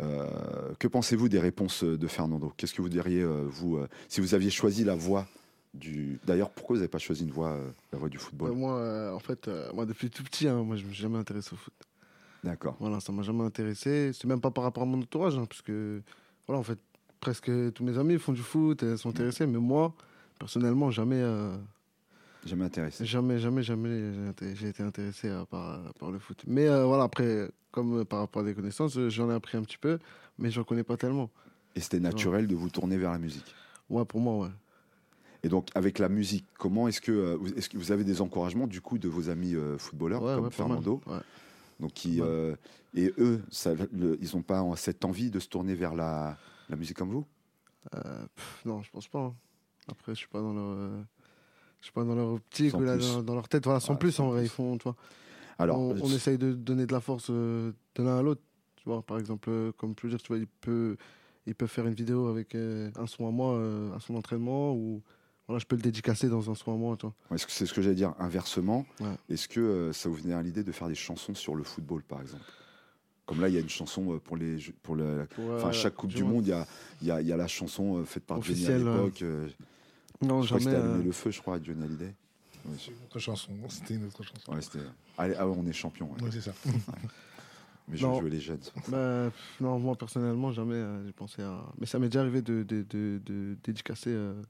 euh, 0.00 0.74
que 0.78 0.88
pensez-vous 0.88 1.28
des 1.28 1.38
réponses 1.38 1.84
de 1.84 2.06
Fernando? 2.06 2.52
Qu'est-ce 2.56 2.74
que 2.74 2.82
vous 2.82 2.88
diriez, 2.88 3.22
euh, 3.22 3.44
vous, 3.46 3.76
euh, 3.76 3.88
si 4.08 4.20
vous 4.20 4.34
aviez 4.34 4.50
choisi 4.50 4.84
la 4.84 4.94
voie 4.94 5.26
du. 5.72 6.18
D'ailleurs, 6.26 6.50
pourquoi 6.50 6.74
vous 6.74 6.80
n'avez 6.80 6.88
pas 6.88 6.98
choisi 6.98 7.22
une 7.24 7.30
voie, 7.30 7.56
la 7.92 7.98
voie 7.98 8.08
du 8.08 8.18
football? 8.18 8.50
Euh, 8.50 8.54
moi, 8.54 9.14
en 9.14 9.18
fait, 9.20 9.48
moi 9.72 9.86
depuis 9.86 10.10
tout 10.10 10.24
petit, 10.24 10.48
hein, 10.48 10.62
moi 10.64 10.76
je 10.76 10.84
me 10.84 10.90
suis 10.92 11.02
jamais 11.02 11.18
intéressé 11.18 11.50
au 11.52 11.56
foot. 11.56 11.74
D'accord. 12.44 12.76
Voilà, 12.80 13.00
ça 13.00 13.12
m'a 13.12 13.22
jamais 13.22 13.44
intéressé. 13.44 14.10
C'est 14.12 14.26
même 14.26 14.40
pas 14.40 14.50
par 14.50 14.64
rapport 14.64 14.82
à 14.82 14.86
mon 14.86 14.98
entourage, 15.00 15.36
hein, 15.38 15.46
parce 15.48 15.62
que, 15.62 16.02
voilà, 16.46 16.60
en 16.60 16.62
fait, 16.62 16.78
presque 17.20 17.50
tous 17.72 17.82
mes 17.84 17.96
amis 17.98 18.18
font 18.18 18.32
du 18.32 18.42
foot, 18.42 18.96
sont 18.96 19.08
intéressés, 19.10 19.46
mais 19.46 19.58
moi, 19.58 19.94
personnellement, 20.38 20.90
jamais, 20.90 21.22
Jamais 22.46 22.64
intéressé. 22.64 23.04
jamais, 23.04 23.38
jamais, 23.38 23.62
jamais 23.62 24.12
j'ai 24.54 24.68
été- 24.68 24.82
intéressé 24.82 25.28
par, 25.50 25.92
par 25.94 26.10
le 26.10 26.18
foot. 26.18 26.42
Mais 26.46 26.66
euh, 26.68 26.84
voilà, 26.84 27.04
après, 27.04 27.50
comme 27.72 28.00
euh, 28.00 28.04
par 28.04 28.20
rapport 28.20 28.42
à 28.42 28.44
des 28.44 28.54
connaissances, 28.54 28.96
euh, 28.96 29.10
j'en 29.10 29.30
ai 29.30 29.34
appris 29.34 29.58
un 29.58 29.62
petit 29.62 29.78
peu, 29.78 29.98
mais 30.38 30.50
j'en 30.50 30.62
connais 30.64 30.84
pas 30.84 30.96
tellement. 30.96 31.30
Et 31.74 31.80
c'était 31.80 32.00
naturel 32.00 32.46
de 32.46 32.54
vous 32.54 32.70
tourner 32.70 32.96
vers 32.98 33.10
la 33.10 33.18
musique. 33.18 33.54
Ouais, 33.90 34.04
pour 34.04 34.20
moi, 34.20 34.46
ouais. 34.46 34.52
Et 35.42 35.48
donc, 35.48 35.68
avec 35.74 35.98
la 35.98 36.08
musique, 36.08 36.44
comment 36.58 36.88
est-ce 36.88 37.00
que, 37.00 37.34
vous- 37.34 37.52
est-ce 37.54 37.68
que 37.68 37.76
vous 37.78 37.92
avez 37.92 38.04
des 38.04 38.20
encouragements 38.20 38.66
du 38.66 38.80
coup 38.80 38.98
de 38.98 39.08
vos 39.08 39.28
amis 39.28 39.54
footballeurs 39.78 40.22
Ouais, 40.22 40.34
comme 40.34 40.44
ouais. 40.44 40.50
Fernando 40.50 41.00
Ouais. 41.06 41.18
donc 41.80 41.92
qui, 41.92 42.20
euh, 42.20 42.54
Et 42.94 43.12
eux, 43.18 43.42
ça, 43.50 43.74
le- 43.92 44.16
ils 44.22 44.34
n'ont 44.34 44.42
pas 44.42 44.64
cette 44.76 45.04
envie 45.04 45.30
de 45.30 45.38
se 45.38 45.48
tourner 45.48 45.74
vers 45.74 45.94
la, 45.94 46.38
la 46.70 46.76
musique 46.76 46.96
comme 46.96 47.10
vous? 47.10 47.26
Euh, 47.94 48.26
pff, 48.34 48.62
non, 48.64 48.82
je 48.82 48.90
pense 48.90 49.06
pas. 49.08 49.18
hein. 49.20 49.34
Après, 49.88 50.14
je 50.14 50.18
suis 50.20 50.28
pas 50.28 50.40
dans 50.40 50.54
leur, 50.54 51.04
je 51.80 51.86
suis 51.86 51.92
pas 51.92 52.04
dans 52.04 52.14
leur 52.14 52.28
optique 52.32 52.74
ou 52.74 52.82
là, 52.82 52.96
dans, 52.96 53.22
dans 53.22 53.34
leur 53.34 53.48
tête. 53.48 53.64
Voilà, 53.64 53.80
sans 53.80 53.92
Ouais, 53.94 53.98
plus 53.98 54.12
sans 54.12 54.26
en 54.26 54.30
vrai, 54.30 54.44
ils 54.44 54.48
font, 54.48 54.76
tu 54.78 54.84
vois. 54.84 54.96
Alors, 55.58 55.78
on, 55.78 55.96
on 56.02 56.10
essaye 56.12 56.36
de 56.38 56.52
donner 56.52 56.86
de 56.86 56.92
la 56.92 57.00
force 57.00 57.28
euh, 57.30 57.72
de 57.94 58.02
l'un 58.02 58.18
à 58.18 58.22
l'autre. 58.22 58.42
Tu 58.76 58.84
vois, 58.86 59.02
par 59.02 59.18
exemple, 59.18 59.48
euh, 59.50 59.72
comme 59.72 59.94
je 59.98 60.06
veux 60.06 60.10
dire, 60.10 60.20
tu 60.20 60.28
vois, 60.28 60.38
il 60.38 60.46
peut, 60.46 60.96
il 61.46 61.54
peut 61.54 61.66
faire 61.66 61.86
une 61.86 61.94
vidéo 61.94 62.28
avec 62.28 62.54
euh, 62.54 62.90
un 62.96 63.06
son 63.06 63.26
à 63.26 63.30
moi, 63.30 63.54
un 63.56 63.98
son 64.00 64.12
d'entraînement, 64.14 64.74
ou 64.74 65.02
voilà, 65.48 65.58
je 65.58 65.64
peux 65.66 65.76
le 65.76 65.82
dédicacer 65.82 66.28
dans 66.28 66.50
un 66.50 66.54
son 66.54 66.72
à 66.74 66.76
moi, 66.76 66.96
tu 66.96 67.06
vois. 67.06 67.14
Est-ce 67.34 67.46
que 67.46 67.52
c'est 67.52 67.66
ce 67.66 67.72
que 67.72 67.80
j'allais 67.80 67.94
dire 67.94 68.14
Inversement, 68.18 68.84
Ouais. 69.00 69.14
est-ce 69.28 69.48
que 69.48 69.90
ça 69.92 70.08
vous 70.08 70.16
venait 70.16 70.34
à 70.34 70.42
l'idée 70.42 70.62
de 70.64 70.72
faire 70.72 70.88
des 70.88 70.94
chansons 70.94 71.34
sur 71.34 71.54
le 71.54 71.62
football, 71.62 72.02
par 72.02 72.20
exemple? 72.20 72.44
Comme 73.24 73.40
là, 73.40 73.48
il 73.48 73.54
y 73.54 73.58
a 73.58 73.60
une 73.60 73.68
chanson 73.68 74.20
pour 74.22 74.36
les, 74.36 74.56
pour 74.82 74.96
euh, 75.00 75.24
chaque 75.72 75.94
Coupe 75.96 76.12
du 76.12 76.22
Monde, 76.22 76.46
il 76.46 76.50
y 76.50 76.52
a, 76.52 76.66
il 77.00 77.08
y, 77.08 77.10
a, 77.10 77.20
y 77.22 77.32
a 77.32 77.36
la 77.36 77.48
chanson 77.48 78.04
faite 78.04 78.24
par 78.24 78.40
Johnny 78.42 78.66
à 78.66 78.76
Officielle, 78.76 78.88
ouais. 78.88 79.04
l'époque. 79.04 79.24
Non, 80.22 80.42
je 80.42 80.48
crois 80.48 80.58
que 80.58 80.64
jamais. 80.64 80.76
euh, 80.76 81.02
le 81.02 81.12
feu, 81.12 81.30
je 81.30 81.40
crois, 81.40 81.56
à 81.56 81.62
Johnny 81.62 81.84
Hallyday. 81.84 82.14
C'est 82.78 82.90
une 82.90 82.96
autre 83.04 83.18
chanson. 83.18 83.52
C'était 83.68 83.94
une 83.94 84.06
autre 84.06 84.22
chanson. 84.22 84.52
Ouais, 84.52 84.60
c'était. 84.62 84.80
Allez, 85.18 85.34
ah 85.38 85.46
on 85.46 85.66
est 85.66 85.72
champion. 85.72 86.06
ouais. 86.06 86.18
Oui, 86.22 86.30
c'est 86.32 86.40
ça. 86.40 86.52
Mais 87.88 87.96
je 87.96 88.04
Non. 88.04 88.18
jouais 88.18 88.30
les 88.30 88.40
jeunes. 88.40 88.58
bah, 88.88 89.30
non, 89.60 89.78
moi 89.78 89.94
personnellement, 89.94 90.52
jamais 90.52 90.74
euh, 90.74 91.06
j'ai 91.06 91.12
pensé 91.12 91.42
à. 91.42 91.62
Mais 91.78 91.86
ça 91.86 91.98
m'est 92.00 92.08
déjà 92.08 92.20
arrivé 92.22 92.42
de, 92.42 92.64
de, 92.64 92.82
de, 92.88 93.20
de 93.24 93.56
dédicacer 93.62 94.10
euh, 94.10 94.42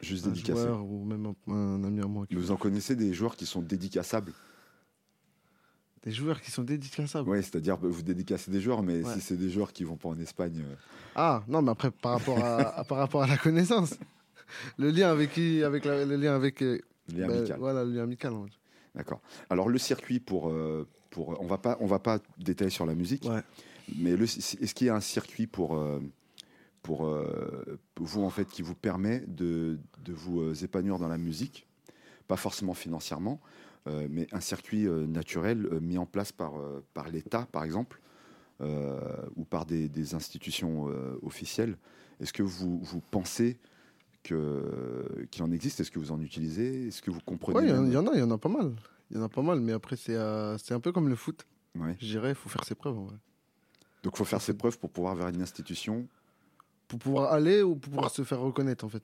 Juste 0.00 0.26
un 0.26 0.30
dédicacé. 0.30 0.62
joueur 0.62 0.82
ou 0.86 1.04
même 1.04 1.26
un, 1.48 1.52
un 1.52 1.84
ami 1.84 2.00
à 2.00 2.06
moi. 2.06 2.26
qui- 2.26 2.34
Vous 2.34 2.50
en 2.50 2.56
connaissez 2.56 2.96
des 2.96 3.12
joueurs 3.12 3.36
qui 3.36 3.44
sont 3.44 3.60
dédicaçables? 3.60 4.32
Des 6.04 6.12
joueurs 6.12 6.40
qui 6.40 6.50
sont 6.50 6.62
dédicaçables? 6.62 7.28
Oui, 7.28 7.42
c'est-à-dire 7.42 7.76
bah, 7.76 7.88
vous 7.90 8.02
dédicacez 8.02 8.50
des 8.50 8.60
joueurs, 8.62 8.82
mais 8.82 9.02
Ouais. 9.04 9.14
si 9.14 9.20
c'est 9.20 9.36
des 9.36 9.50
joueurs 9.50 9.72
qui 9.74 9.84
vont 9.84 9.96
pas 9.96 10.08
en 10.08 10.18
Espagne, 10.18 10.62
euh, 10.64 10.74
Ah, 11.14 11.42
non, 11.48 11.60
mais 11.60 11.72
après, 11.72 11.90
par 11.90 12.12
rapport 12.12 12.38
à, 12.42 12.68
à- 12.78 12.84
par 12.84 12.96
rapport 12.98 13.22
à 13.22 13.26
la 13.26 13.36
connaissance. 13.36 13.94
Le 14.78 14.90
lien 14.90 15.10
avec 15.10 15.32
qui 15.32 15.62
avec 15.62 15.84
la- 15.84 16.04
Le 16.04 16.16
lien 16.16 16.34
avec. 16.34 16.62
euh, 16.62 16.78
lien 17.14 17.26
ben, 17.26 17.38
amical. 17.38 17.58
Voilà, 17.58 17.84
le 17.84 17.92
lien 17.92 18.02
amical. 18.02 18.32
va 18.32 18.44
dire. 18.46 18.60
D'accord. 18.94 19.20
Alors 19.50 19.68
le 19.68 19.78
circuit 19.78 20.18
pour, 20.20 20.48
euh, 20.50 20.86
pour 21.10 21.40
on 21.40 21.46
va 21.46 21.58
pas 21.58 21.76
on 21.80 21.86
va 21.86 21.98
pas 21.98 22.18
détailler 22.38 22.70
sur 22.70 22.86
la 22.86 22.94
musique, 22.94 23.24
Ouais. 23.24 23.42
mais 23.96 24.16
le- 24.16 24.24
est-ce 24.24 24.74
qu'il 24.74 24.86
y 24.86 24.90
a 24.90 24.94
un 24.96 25.00
circuit 25.00 25.46
pour 25.46 25.76
euh, 25.76 26.00
pour, 26.82 27.06
vous 27.98 28.22
en 28.24 28.30
fait 28.30 28.46
qui 28.48 28.62
vous 28.62 28.74
permet 28.74 29.20
de, 29.26 29.78
de 30.04 30.12
vous 30.12 30.64
épanouir 30.64 30.98
dans 30.98 31.08
la 31.08 31.18
musique, 31.18 31.66
pas 32.28 32.36
forcément 32.36 32.72
financièrement, 32.74 33.40
mais 33.86 34.26
un 34.32 34.40
circuit 34.40 34.84
naturel 34.86 35.68
mis 35.82 35.98
en 35.98 36.06
place 36.06 36.32
par 36.32 36.54
par 36.94 37.08
l'État 37.10 37.46
par 37.52 37.64
exemple 37.64 38.00
euh, 38.62 38.98
ou 39.36 39.44
par 39.44 39.66
des, 39.66 39.88
des 39.88 40.14
institutions 40.14 40.86
officielles. 41.22 41.76
Est-ce 42.20 42.32
que 42.32 42.42
vous 42.42 42.78
vous 42.82 43.00
pensez 43.10 43.58
que 44.22 45.26
qu'il 45.30 45.42
en 45.42 45.50
existe 45.52 45.80
Est-ce 45.80 45.90
que 45.90 45.98
vous 45.98 46.12
en 46.12 46.20
utilisez? 46.20 46.88
Est-ce 46.88 47.02
que 47.02 47.10
vous 47.10 47.20
comprenez 47.20 47.58
Ouais, 47.58 47.64
il 47.66 47.70
y 47.70 47.72
en- 47.72 48.04
y, 48.04 48.08
a, 48.08 48.12
il 48.14 48.20
y 48.20 48.22
en 48.22 48.30
a 48.30 48.38
pas 48.38 48.48
mal. 48.48 48.74
Il 49.10 49.16
y 49.16 49.20
en 49.20 49.22
a 49.24 49.28
pas 49.28 49.42
mal, 49.42 49.60
mais 49.60 49.72
après, 49.72 49.96
c'est 49.96 50.14
euh, 50.16 50.58
c'est 50.58 50.74
un 50.74 50.80
peu 50.80 50.92
comme 50.92 51.08
le 51.08 51.16
foot. 51.16 51.46
Ouais. 51.74 51.96
Je 52.00 52.06
dirais, 52.06 52.30
il 52.30 52.34
faut 52.34 52.48
faire 52.48 52.64
ses 52.64 52.74
preuves. 52.74 52.98
en 52.98 53.04
vrai. 53.04 53.16
Donc, 54.02 54.14
il 54.14 54.18
faut 54.18 54.24
faire 54.24 54.42
ses 54.42 54.54
preuves 54.54 54.78
pour 54.78 54.90
pouvoir 54.90 55.14
vers 55.16 55.28
une 55.28 55.40
institution. 55.42 56.06
Pour 56.88 56.98
pouvoir 56.98 57.32
aller 57.32 57.62
ou 57.62 57.74
pour 57.76 57.92
pouvoir 57.92 58.10
se 58.10 58.22
faire 58.24 58.40
reconnaître, 58.40 58.84
en 58.84 58.88
fait? 58.88 59.02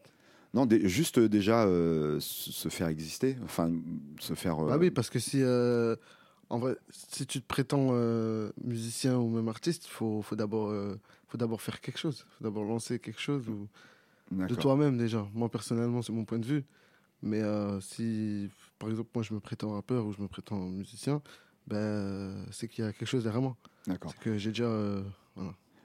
Non, 0.53 0.69
juste 0.85 1.19
euh, 1.19 1.29
déjà 1.29 1.65
euh, 1.65 2.19
se 2.21 2.69
faire 2.69 2.89
exister, 2.89 3.37
enfin 3.45 3.73
se 4.21 4.35
faire. 4.35 4.57
Bah 4.65 4.77
oui, 4.79 4.91
parce 4.91 5.11
que 5.11 5.19
si. 5.19 5.43
en 5.43 6.59
vrai, 6.59 6.77
si 6.91 7.27
tu 7.27 7.41
te 7.41 7.47
prétends 7.47 7.89
euh, 7.93 8.53
musicien 8.63 9.19
ou 9.19 9.29
même 9.29 9.49
artiste, 9.49 9.87
il 9.87 9.91
faut, 9.91 10.23
faut 10.23 10.37
d'abord 10.37 10.69
euh, 10.69 10.95
faut 11.29 11.39
d'abord 11.39 11.61
faire 11.61 11.81
quelque 11.81 11.99
chose. 11.99 12.25
Il 12.27 12.37
faut 12.39 12.45
d'abord 12.45 12.65
lancer 12.65 12.99
quelque 13.01 13.21
chose 13.21 13.49
ou, 13.49 13.67
de 14.31 14.55
toi-même 14.55 14.97
déjà. 14.97 15.27
Moi, 15.35 15.49
personnellement, 15.51 16.03
c'est 16.03 16.13
mon 16.13 16.25
point 16.25 16.39
de 16.39 16.47
vue. 16.47 16.65
Mais 17.23 17.41
euh, 17.43 17.81
si, 17.81 18.51
par 18.79 18.91
exemple, 18.91 19.11
moi, 19.15 19.23
je 19.23 19.33
me 19.35 19.41
prétends 19.41 19.73
rappeur 19.73 20.05
ou 20.07 20.13
je 20.13 20.21
me 20.21 20.29
prétends 20.29 20.59
musicien, 20.69 21.23
ben, 21.67 22.45
c'est 22.51 22.69
qu'il 22.69 22.85
y 22.85 22.89
a 22.89 22.93
quelque 22.93 23.09
chose 23.09 23.25
derrière 23.25 23.41
moi. 23.43 23.57
D'accord. 23.87 24.13
C'est 24.13 24.19
que 24.23 24.37
j'ai 24.37 24.51
déjà. 24.51 24.65
euh, 24.65 25.03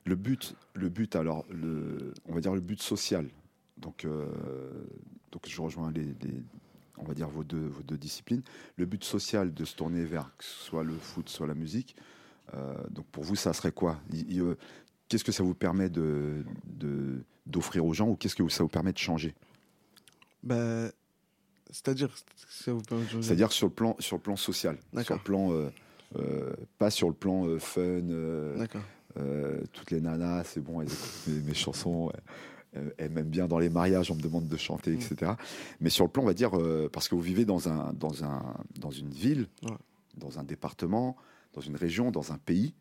Le 0.05 0.15
but, 0.15 0.55
le 0.73 0.89
but, 0.89 1.15
alors, 1.15 1.45
le, 1.49 2.13
on 2.25 2.33
va 2.33 2.41
dire 2.41 2.53
le 2.53 2.61
but 2.61 2.81
social. 2.81 3.29
Donc, 3.77 4.03
euh, 4.05 4.27
donc 5.31 5.47
je 5.47 5.61
rejoins 5.61 5.91
les, 5.91 6.03
les- 6.21 6.43
on 6.97 7.03
va 7.05 7.13
dire 7.13 7.29
vos 7.29 7.45
deux, 7.45 7.67
vos 7.67 7.83
deux 7.83 7.97
disciplines. 7.97 8.41
Le 8.75 8.85
but 8.85 9.03
social 9.05 9.53
de 9.53 9.63
se 9.63 9.75
tourner 9.75 10.03
vers 10.03 10.35
que 10.37 10.43
ce 10.43 10.63
soit 10.65 10.83
le 10.83 10.95
foot, 10.97 11.29
soit 11.29 11.47
la 11.47 11.53
musique. 11.55 11.95
donc 12.89 13.05
pour 13.11 13.23
vous, 13.23 13.35
ça 13.35 13.53
serait 13.53 13.71
quoi? 13.71 14.01
Il- 14.11 14.29
il, 14.31 14.55
Qu'est-ce 15.09 15.23
que 15.23 15.31
ça 15.31 15.43
vous 15.43 15.55
permet 15.55 15.89
de 15.89 16.43
d'offrir 17.45 17.83
aux 17.85 17.93
gens 17.93 18.07
ou 18.09 18.15
qu'est-ce 18.15 18.35
que 18.35 18.47
ça 18.47 18.63
vous 18.63 18.69
permet 18.69 18.93
de 18.93 18.97
changer? 18.99 19.33
Ben, 20.43 20.91
c'est-à-dire, 21.71 22.15
ça 22.47 22.71
vous 22.73 22.81
permet 22.81 23.03
de 23.05 23.09
changer. 23.09 23.23
C'est-à-dire 23.27 23.51
sur 23.51 23.67
le 23.67 23.73
plan 23.73 23.95
sur 23.99 24.17
le 24.17 24.21
plan 24.21 24.35
social, 24.35 24.77
sur 25.03 25.15
le 25.15 25.21
plan 25.21 25.51
euh, 25.51 25.69
euh, 26.17 26.53
pas 26.77 26.91
sur 26.91 27.07
le 27.07 27.13
plan 27.15 27.45
euh, 27.47 27.59
fun. 27.59 27.81
euh, 29.17 29.61
toutes 29.73 29.91
les 29.91 29.99
nanas, 30.01 30.43
c'est 30.45 30.61
bon, 30.61 30.81
elles 30.81 30.87
écoutent 30.87 31.27
mes, 31.27 31.41
mes 31.41 31.53
chansons. 31.55 32.11
euh, 32.75 32.91
elles 32.99 33.09
m'aiment 33.11 33.29
bien 33.29 33.47
dans 33.47 33.57
les 33.57 33.69
mariages, 33.69 34.11
on 34.11 34.15
me 34.15 34.21
demande 34.21 34.47
de 34.47 34.57
chanter, 34.57 34.91
Mm. 34.91 34.99
etc. 35.01 35.31
Mais 35.81 35.89
sur 35.89 36.05
le 36.05 36.11
plan, 36.11 36.21
on 36.21 36.27
va 36.27 36.35
dire, 36.35 36.55
euh, 36.55 36.87
parce 36.93 37.09
que 37.09 37.15
vous 37.15 37.21
vivez 37.21 37.43
dans 37.45 37.67
un 37.67 37.93
dans 37.93 38.23
un 38.23 38.43
dans 38.79 38.91
une 38.91 39.09
ville, 39.09 39.47
Ouais. 39.63 39.71
dans 40.17 40.37
un 40.37 40.43
département, 40.43 41.15
dans 41.53 41.61
une 41.61 41.75
région, 41.75 42.11
dans 42.11 42.31
un 42.31 42.37
pays. 42.37 42.75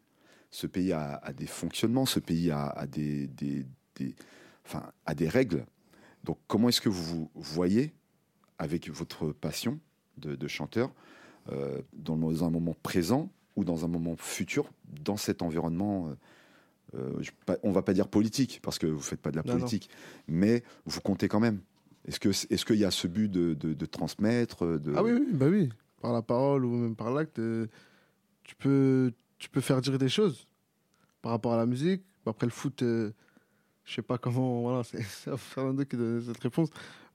Ce 0.50 0.67
pays 0.67 0.93
a, 0.93 1.14
a 1.17 1.33
des 1.33 1.47
fonctionnements, 1.47 2.07
ce 2.07 2.21
pays 2.21 2.50
a, 2.50 2.67
a 2.69 2.87
des, 2.87 3.26
des, 3.28 3.67
des- 3.97 4.14
enfin, 4.64 4.90
a 5.07 5.14
des 5.14 5.28
règles. 5.28 5.67
Donc, 6.25 6.38
comment 6.47 6.69
est-ce 6.69 6.81
que 6.81 6.88
vous 6.88 7.05
vous 7.05 7.31
voyez 7.35 7.93
avec 8.59 8.88
votre 8.90 9.33
passion 9.33 9.78
de, 10.17 10.35
de 10.35 10.49
chanteur 10.49 10.93
euh, 11.52 11.81
dans, 11.95 12.45
un 12.45 12.50
moment 12.50 12.75
présent 12.83 13.31
ou 13.57 13.64
dans 13.64 13.85
un 13.85 13.88
moment 13.88 14.17
futur, 14.17 14.71
dans 15.05 15.17
cet 15.17 15.43
environnement, 15.43 16.09
euh, 16.09 16.14
euh, 16.99 17.23
je- 17.23 17.31
on 17.62 17.73
va 17.73 17.83
pas 17.83 17.93
dire 17.93 18.09
politique, 18.09 18.61
parce 18.62 18.78
que 18.78 18.87
vous 18.87 19.00
faites 19.00 19.21
pas 19.21 19.31
de 19.31 19.37
la 19.37 19.43
Non, 19.43 19.52
non. 19.55 19.59
politique, 19.61 19.90
mais 20.28 20.62
vous 20.87 21.00
comptez 21.00 21.28
quand 21.28 21.40
même. 21.40 21.61
Est-ce 22.07 22.21
que 22.21 22.31
est-ce 22.31 22.64
qu'il 22.64 22.76
y 22.78 22.85
a 22.85 22.90
ce 22.90 23.07
but 23.07 23.28
de, 23.31 23.55
de- 23.55 23.75
de 23.75 23.87
transmettre 23.87 24.78
de... 24.78 24.95
Ah 24.97 25.02
oui, 25.02 25.12
oui, 25.12 25.26
bah 25.33 25.47
oui. 25.50 25.69
Par 26.00 26.12
la 26.12 26.23
parole 26.23 26.64
ou 26.64 26.71
même 26.75 26.97
par 26.97 27.12
l'acte, 27.12 27.38
euh, 27.38 27.67
tu 28.45 28.55
peux, 28.57 29.12
tu 29.38 29.49
peux 29.49 29.61
faire 29.61 29.80
dire 29.80 29.99
des 29.99 30.09
choses 30.09 30.47
par 31.23 31.33
rapport 31.33 31.52
à 31.52 31.57
la 31.57 31.66
musique. 31.66 32.02
Après 32.26 32.47
le 32.47 32.52
foot, 32.52 32.83
euh, 32.83 33.11
je 33.85 33.95
sais 33.95 34.02
pas 34.02 34.18
comment, 34.18 34.62
voilà, 34.68 34.85
c'est 34.85 35.02
Fernando 35.37 35.85
qui 35.85 35.97
donne 35.97 36.23
cette 36.23 36.38
réponse. 36.42 36.68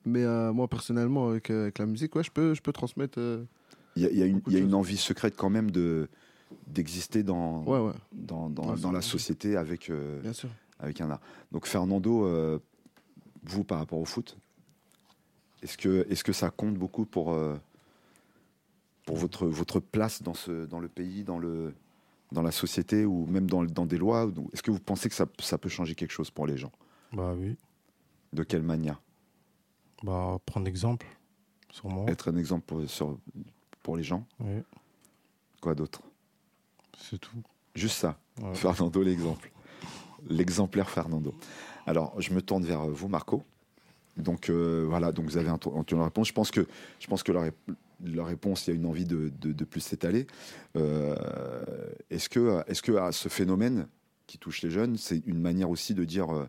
Mais 0.05 0.23
euh, 0.23 0.51
moi, 0.51 0.67
personnellement, 0.67 1.29
avec, 1.29 1.49
euh, 1.49 1.63
avec 1.63 1.77
la 1.79 1.85
musique, 1.85 2.15
ouais, 2.15 2.23
je 2.23 2.31
peux, 2.31 2.53
je 2.53 2.61
peux 2.61 2.73
transmettre. 2.73 3.19
euh, 3.19 3.45
Il 3.95 4.03
y 4.03 4.05
a, 4.05 4.11
y 4.11 4.21
a 4.21 4.25
une, 4.25 4.41
y 4.47 4.55
a 4.55 4.59
une 4.59 4.73
envie 4.73 4.97
secrète 4.97 5.35
quand 5.37 5.49
même 5.49 5.71
de 5.71 6.07
d'exister 6.67 7.23
dans, 7.23 7.63
Ouais, 7.63 7.79
ouais, 7.79 7.93
dans, 8.11 8.47
dans, 8.49 8.63
Ouais, 8.73 8.79
dans 8.79 8.89
c'est 8.89 8.93
la 8.95 9.01
société 9.01 9.55
avec, 9.57 9.91
bien 10.21 10.33
sûr. 10.33 10.49
avec 10.79 11.01
un 11.01 11.09
art. 11.09 11.19
Donc 11.51 11.65
Fernando, 11.65 12.59
vous 13.43 13.63
par 13.63 13.79
rapport 13.79 13.97
au 13.97 14.05
foot, 14.05 14.37
est-ce 15.63 15.77
que, 15.77 16.05
est 16.11 16.21
que 16.21 16.31
ça 16.33 16.51
compte 16.51 16.75
beaucoup 16.75 17.05
pour, 17.05 17.35
pour 19.05 19.17
votre, 19.17 19.47
votre 19.47 19.79
place 19.79 20.21
dans, 20.21 20.35
ce, 20.35 20.65
dans 20.65 20.79
le 20.79 20.89
pays, 20.89 21.23
dans, 21.23 21.39
le, 21.39 21.73
dans 22.33 22.41
la 22.41 22.51
société 22.51 23.05
ou 23.05 23.25
même 23.27 23.49
dans, 23.49 23.63
dans 23.63 23.85
des 23.85 23.97
lois 23.97 24.29
Est-ce 24.51 24.61
que 24.63 24.71
vous 24.71 24.79
pensez 24.79 25.07
que 25.07 25.15
ça, 25.15 25.25
ça 25.39 25.57
peut 25.57 25.69
changer 25.69 25.95
quelque 25.95 26.11
chose 26.11 26.31
pour 26.31 26.45
les 26.47 26.57
gens? 26.57 26.71
Bah 27.13 27.33
oui. 27.37 27.55
De 28.33 28.43
quelle 28.43 28.63
manière? 28.63 28.99
Bah, 30.03 30.37
prendre 30.45 30.67
exemple 30.67 31.05
sur 31.71 31.87
moi. 31.89 32.05
Être 32.09 32.31
un 32.31 32.35
exemple 32.37 32.65
pour, 32.65 32.89
sur- 32.89 33.17
pour 33.81 33.95
les 33.95 34.03
gens? 34.03 34.25
Oui, 34.39 34.61
Quoi 35.61 35.75
d'autre? 35.75 36.01
C'est 36.99 37.17
tout. 37.19 37.37
Juste 37.75 37.97
ça. 37.97 38.17
Ouais. 38.41 38.53
Fernando, 38.55 39.01
l'exemple. 39.01 39.51
L'exemplaire 40.29 40.89
Fernando. 40.89 41.33
Alors, 41.85 42.19
je 42.19 42.33
me 42.33 42.41
tourne 42.41 42.63
vers 42.65 42.87
vous, 42.87 43.07
Marco. 43.07 43.43
Donc, 44.17 44.49
euh, 44.49 44.85
voilà, 44.87 45.11
donc 45.11 45.25
vous 45.25 45.37
avez 45.37 45.49
un 45.49 45.57
tour- 45.57 45.75
entendu 45.75 45.99
la 45.99 46.05
réponse. 46.05 46.27
Je 46.27 46.33
pense 46.33 46.51
que, 46.51 46.67
je 46.99 47.07
pense 47.07 47.23
que 47.23 47.31
la, 47.31 47.49
la 48.03 48.23
réponse, 48.23 48.67
il 48.67 48.71
y 48.71 48.73
a 48.73 48.75
une 48.75 48.85
envie 48.85 49.05
de, 49.05 49.29
de- 49.41 49.63
plus 49.65 49.81
s'étaler. 49.81 50.27
Euh, 50.75 51.15
est-ce 52.09 52.29
que, 52.29 52.61
est-ce 52.67 52.81
que 52.81 52.91
à 52.93 53.11
ce 53.11 53.29
phénomène 53.29 53.87
qui 54.27 54.37
touche 54.37 54.61
les 54.61 54.69
jeunes, 54.69 54.97
c'est 54.97 55.21
une 55.25 55.39
manière 55.39 55.69
aussi 55.69 55.93
de 55.93 56.03
dire, 56.05 56.33
euh, 56.33 56.47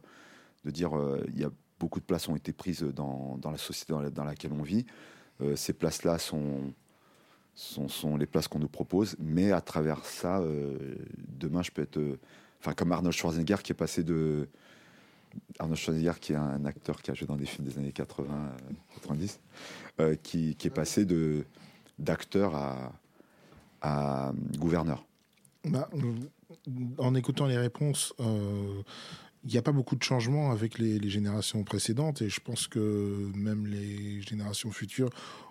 de 0.64 0.70
dire 0.70 0.96
euh, 0.98 1.24
il 1.32 1.40
y 1.40 1.44
a 1.44 1.50
beaucoup 1.80 2.00
de 2.00 2.04
places 2.04 2.28
ont 2.28 2.36
été 2.36 2.52
prises 2.52 2.82
dans, 2.82 3.36
dans 3.38 3.50
la 3.50 3.58
société 3.58 3.92
dans, 3.92 4.00
la- 4.00 4.10
dans 4.10 4.24
laquelle 4.24 4.52
on 4.52 4.62
vit. 4.62 4.86
Ces 5.56 5.72
places-là 5.72 6.18
sont, 6.18 6.72
sont, 7.54 8.16
les 8.16 8.24
places 8.26 8.46
qu'on 8.46 8.60
nous 8.60 8.68
propose, 8.68 9.16
mais 9.18 9.50
à 9.50 9.60
travers 9.60 10.04
ça, 10.04 10.40
demain, 11.28 11.60
je 11.62 11.72
peux 11.72 11.82
être. 11.82 12.00
Enfin, 12.60 12.72
comme 12.72 12.92
Arnold 12.92 13.14
Schwarzenegger 13.14 13.56
qui 13.62 13.72
est 13.72 13.74
passé 13.74 14.04
de. 14.04 14.48
Arnold 15.58 15.78
Schwarzenegger, 15.78 16.18
qui 16.20 16.32
est 16.32 16.36
un 16.36 16.64
acteur 16.64 17.00
qui 17.02 17.10
a 17.10 17.14
joué 17.14 17.26
dans 17.26 17.36
des 17.36 17.46
films 17.46 17.66
des 17.66 17.78
années 17.78 17.92
80, 17.92 18.28
euh, 18.32 18.74
90, 18.94 19.40
euh, 20.00 20.16
qui, 20.22 20.56
qui 20.56 20.66
est 20.66 20.70
passé 20.70 21.04
de 21.04 21.44
d'acteur 21.98 22.56
à, 22.56 22.92
à 23.80 24.32
gouverneur. 24.58 25.04
Bah, 25.64 25.88
euh, 25.94 26.14
en 26.98 27.14
écoutant 27.14 27.46
les 27.46 27.56
réponses, 27.56 28.12
euh, 28.18 28.82
il 29.44 29.50
n'y 29.50 29.58
a 29.58 29.62
pas 29.62 29.72
beaucoup 29.72 29.94
de 29.94 30.02
changements 30.02 30.50
avec 30.50 30.78
les, 30.78 30.98
les 30.98 31.10
générations 31.10 31.62
précédentes 31.64 32.22
et 32.22 32.28
je 32.28 32.40
pense 32.40 32.66
que 32.66 33.30
même 33.34 33.66
les 33.66 34.22
générations 34.22 34.70
futures 34.70 35.10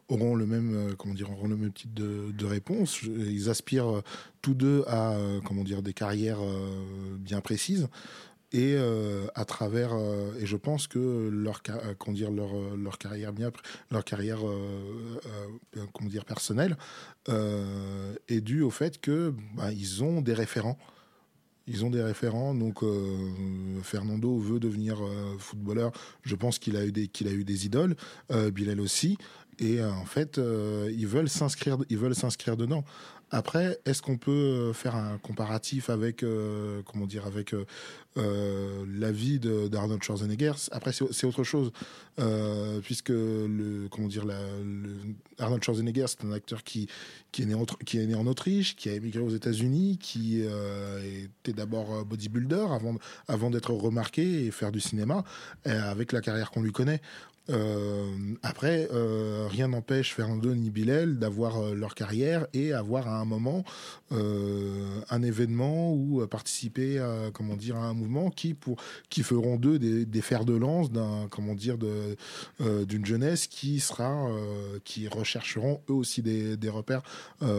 auront 0.09 0.35
le 0.35 0.45
même, 0.45 0.73
euh, 0.75 0.95
comment 0.97 1.13
dire, 1.13 1.31
auront 1.31 1.47
le 1.47 1.55
même 1.55 1.71
type 1.71 1.93
de, 1.93 2.31
de 2.31 2.45
réponse. 2.45 3.01
Ils 3.03 3.49
aspirent 3.49 3.97
euh, 3.97 4.03
tous 4.41 4.53
deux 4.53 4.83
à, 4.87 5.13
euh, 5.13 5.39
comment 5.45 5.63
dire, 5.63 5.81
des 5.81 5.93
carrières 5.93 6.41
euh, 6.41 7.15
bien 7.17 7.41
précises 7.41 7.87
et 8.53 8.75
euh, 8.75 9.25
à 9.33 9.45
travers 9.45 9.93
euh, 9.93 10.31
et 10.39 10.45
je 10.45 10.55
pense 10.55 10.88
que 10.88 11.29
leur 11.29 11.62
euh, 11.69 11.95
comment 11.98 12.15
dire 12.15 12.31
leur 12.31 12.55
euh, 12.55 12.77
leur 12.77 13.00
carrière 13.00 13.33
bien 13.33 13.51
leur 13.89 14.06
carrière 14.06 14.47
euh, 14.47 15.19
euh, 15.75 15.86
comment 15.91 16.10
dire 16.10 16.23
personnelle 16.23 16.77
est 18.27 18.41
due 18.41 18.62
au 18.62 18.69
fait 18.69 18.99
que 18.99 19.34
bah, 19.56 19.71
ils 19.71 20.04
ont 20.04 20.21
des 20.21 20.34
référents. 20.34 20.77
Ils 21.67 21.86
ont 21.86 21.89
des 21.89 22.04
référents. 22.04 22.54
Donc 22.54 22.84
Fernando 23.82 24.38
veut 24.38 24.60
devenir 24.60 24.97
footballeur. 25.39 25.93
Je 26.23 26.36
pense 26.36 26.60
qu'il 26.60 26.75
a 26.75 26.86
eu 26.86 26.91
des 26.91 27.08
qu'il 27.08 27.30
a 27.30 27.32
eu 27.32 27.45
des 27.45 27.65
idoles 27.65 27.95
Bilal 28.51 28.82
aussi 28.82 29.17
et 29.63 29.80
euh, 29.80 29.91
en 29.91 30.06
fait 30.06 30.38
euh, 30.38 30.91
ils 30.95 31.08
veulent 31.08 31.30
s'inscrire 31.30 31.78
ils 31.89 31.97
veulent 31.97 32.15
s'inscrire 32.15 32.58
dedans 32.58 32.84
après 33.32 33.80
est-ce 33.86 34.02
qu'on 34.02 34.17
peut 34.17 34.32
euh, 34.32 34.73
faire 34.73 34.95
un 34.95 35.17
comparatif 35.17 35.89
avec 35.89 36.23
comment 36.86 37.08
dire 37.08 37.26
avec 37.26 37.56
la 38.15 39.12
vie 39.12 39.39
d'Arnold 39.39 40.04
Schwarzenegger? 40.04 40.52
Après, 40.71 40.91
c'est 40.91 41.26
autre 41.26 41.43
chose, 41.43 41.71
puisque 42.84 43.10
le, 43.10 43.88
comment 43.89 44.08
dire, 44.08 44.23
la, 44.23 44.38
Arnold 45.39 45.63
Schwarzenegger, 45.63 46.06
c'est 46.08 46.23
un 46.23 46.32
acteur 46.32 46.63
qui, 46.63 46.88
est 47.39 47.45
né 47.45 47.56
en, 47.56 47.65
qui 47.65 47.97
est 47.97 48.06
né 48.06 48.13
en 48.13 48.28
Autriche, 48.28 48.76
qui 48.76 48.89
a 48.89 48.93
émigré 48.93 49.19
aux 49.19 49.32
États-Unis, 49.32 49.97
qui 49.99 50.43
était 50.43 51.54
d'abord 51.54 52.06
bodybuilder 52.06 52.67
avant, 53.28 53.49
d'être 53.49 53.73
remarqué 53.73 54.45
et 54.45 54.52
faire 54.52 54.71
du 54.71 54.80
cinéma, 54.80 55.23
avec 55.65 56.12
la 56.12 56.21
carrière 56.21 56.52
qu'on 56.52 56.62
lui 56.62 56.71
connaît. 56.71 57.02
Euh, 57.49 58.08
après, 58.41 58.88
euh, 58.93 59.47
rien 59.49 59.67
n'empêche 59.67 60.13
Fernando 60.13 60.56
ni 60.56 60.69
Bilal 60.69 61.19
d'avoir 61.19 61.58
euh, 61.58 61.73
leur 61.73 61.93
carrière 61.93 62.47
et 62.53 62.71
avoir 62.71 63.08
à 63.08 63.19
un 63.19 63.25
moment 63.25 63.63
un 64.12 65.23
événement 65.23 65.91
ou 65.91 66.23
participer 66.27 66.99
à, 66.99 67.32
comment 67.34 67.56
dire, 67.56 67.77
à 67.77 67.86
un 67.86 67.93
mouvement 67.95 68.29
qui, 68.29 68.53
pour, 68.53 68.77
qui 69.10 69.23
feront 69.23 69.56
d'eux 69.58 69.79
des, 69.79 70.06
des 70.06 70.21
fers 70.21 70.45
de 70.45 70.53
lance 70.53 70.91
d'un, 70.91 71.27
comment 71.32 71.56
dire, 71.56 71.79
de, 71.79 72.15
d'une 72.86 73.08
jeunesse 73.08 73.47
qui 73.47 73.79
sera, 73.79 74.29
qui 74.84 75.08
rechercheront 75.08 75.82
eux 75.89 75.93
aussi 75.93 76.21
des, 76.21 76.58
des 76.58 76.69
repères 76.69 77.01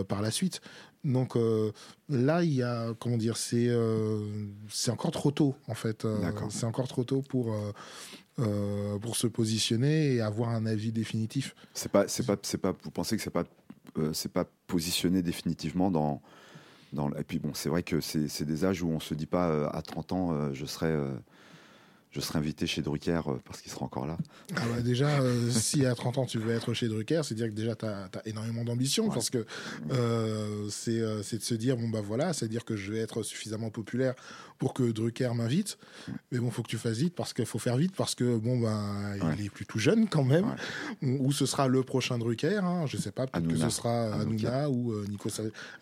par 0.07 0.23
la 0.23 0.31
suite. 0.31 0.61
Donc 1.05 1.37
euh, 1.37 1.71
là, 2.09 2.43
il 2.43 2.55
y 2.55 2.63
a, 2.63 2.95
comment 2.99 3.19
dire, 3.19 3.37
c'est, 3.37 3.69
euh, 3.69 4.21
c'est 4.69 4.91
encore 4.91 5.11
trop 5.11 5.31
tôt 5.31 5.55
en 5.69 5.75
fait. 5.75 6.05
Euh, 6.05 6.31
c'est 6.49 6.65
encore 6.65 6.89
trop 6.89 7.05
tôt 7.05 7.23
pour. 7.23 7.55
Euh, 8.41 8.99
pour 8.99 9.15
se 9.15 9.29
positionner 9.29 10.15
et 10.15 10.21
avoir 10.21 10.51
un 10.51 10.67
avis 10.67 10.91
définitif. 10.91 11.55
C'est 11.73 11.93
pas, 11.93 12.09
c'est 12.09 12.27
pas, 12.27 12.37
c'est 12.43 12.59
pas. 12.59 12.75
Vous 12.83 12.91
pensez 12.91 13.17
que 13.17 13.23
c'est 13.23 13.31
pas, 13.31 13.45
euh, 13.97 14.13
c'est 14.13 14.33
pas 14.33 14.45
positionné 14.67 15.23
définitivement 15.23 15.89
dans, 15.89 16.21
dans. 16.93 17.13
Et 17.15 17.23
puis 17.23 17.39
bon, 17.39 17.53
c'est 17.55 17.69
vrai 17.69 17.85
que 17.85 18.01
c'est, 18.01 18.43
des 18.43 18.65
âges 18.65 18.83
où 18.83 18.89
on 18.89 18.99
se 18.99 19.15
dit 19.15 19.27
pas 19.27 19.51
euh, 19.51 19.69
à 19.73 19.83
30 19.83 20.13
ans, 20.13 20.53
je 20.53 20.67
serai, 20.67 20.93
je 22.15 22.21
serai 22.21 22.39
invité 22.39 22.67
chez 22.67 22.81
Drucker 22.81 23.21
euh, 23.27 23.35
parce 23.45 23.61
qu'il 23.61 23.73
sera 23.73 23.85
encore 23.85 24.07
là. 24.07 24.17
Ah 24.55 24.63
bah 24.73 24.83
déjà, 24.83 25.21
euh, 25.21 25.51
si 25.51 25.85
à 25.85 25.95
30 25.95 26.19
ans 26.19 26.27
tu 26.27 26.39
veux 26.39 26.53
être 26.55 26.73
chez 26.73 26.87
Drucker, 26.87 27.23
c'est 27.25 27.35
dire 27.35 27.49
que 27.49 27.55
déjà 27.55 27.75
tu 27.75 27.87
as, 27.87 28.09
énormément 28.25 28.65
d'ambition 28.65 29.05
Ouais. 29.09 29.15
parce 29.15 29.31
que 29.31 29.45
euh, 29.91 30.69
c'est 30.71 31.39
de 31.39 31.43
se 31.43 31.55
dire 31.55 31.77
bon 31.77 31.89
bah 31.89 32.01
voilà, 32.03 32.33
c'est 32.33 32.47
dire 32.49 32.65
que 32.65 32.77
je 32.77 32.93
vais 32.93 33.01
être 33.01 33.23
suffisamment 33.23 33.71
populaire 33.71 34.15
pour 34.59 34.75
que 34.75 34.85
Drucker 34.85 35.31
m'invite. 35.35 35.77
Mais 36.31 36.39
bon, 36.39 36.51
faut 36.51 36.63
que 36.63 36.69
tu 36.69 36.79
fasses 36.79 36.99
vite 36.99 37.15
parce 37.15 37.33
qu'il 37.33 37.47
faut 37.47 37.59
faire 37.59 37.77
vite 37.77 37.95
parce 37.97 38.15
que 38.15 38.37
bon 38.37 38.61
bah 38.61 38.81
Ouais. 39.15 39.35
il 39.39 39.47
est 39.47 39.51
plus 39.51 39.67
tout 39.67 39.79
jeune 39.79 40.09
quand 40.09 40.25
même. 40.25 40.55
Ou 41.03 41.33
ce 41.33 41.47
sera 41.47 41.67
le 41.67 41.83
prochain 41.83 42.19
Drucker, 42.19 42.59
hein, 42.63 42.87
je 42.87 42.97
sais 42.97 43.11
pas, 43.11 43.27
peut-être 43.27 43.49
que 43.49 43.57
ce 43.57 43.71
sera 43.71 44.15
Hanouna. 44.15 44.71
Ou 44.71 44.93
euh, 44.93 45.05
Nico 45.09 45.29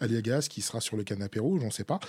Aliagas 0.00 0.46
qui 0.48 0.62
sera 0.62 0.80
sur 0.80 0.96
le 0.96 1.04
canapé 1.04 1.40
rouge, 1.40 1.60
on 1.62 1.70
sait 1.70 1.84
pas. 1.84 2.00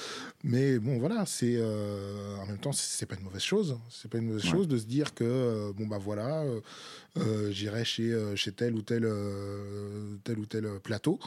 Mais 0.44 0.80
bon 0.80 0.98
voilà, 1.00 1.26
c'est 1.26 1.62
en 1.62 2.46
même 2.46 2.58
temps 2.60 2.72
c'est 2.72 2.94
c'est 2.94 3.06
pas 3.06 3.16
une 3.16 3.24
mauvaise 3.24 3.42
chose. 3.42 3.78
C'est 3.90 4.10
Ouais. 4.20 4.40
chose 4.42 4.68
de 4.68 4.78
se 4.78 4.86
dire 4.86 5.14
que 5.14 5.24
euh, 5.24 5.72
bon 5.74 5.88
bah 5.88 5.98
voilà. 6.00 6.42
euh, 6.44 6.62
euh, 7.18 7.52
j'irai 7.52 7.86
chez, 7.86 8.12
chez 8.36 8.52
tel 8.52 8.74
ou 8.74 8.82
tel, 8.82 9.08
tel 10.24 10.40
ou 10.40 10.46
tel 10.46 10.68
plateau, 10.82 11.20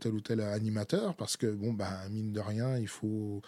tel 0.00 0.12
ou 0.12 0.20
tel 0.20 0.40
animateur, 0.42 1.14
parce 1.16 1.38
que, 1.38 1.46
bon, 1.46 1.72
bah, 1.72 1.90
mine 2.10 2.32
de 2.32 2.40
rien, 2.40 2.76
il 2.76 2.88
faut. 2.88 3.40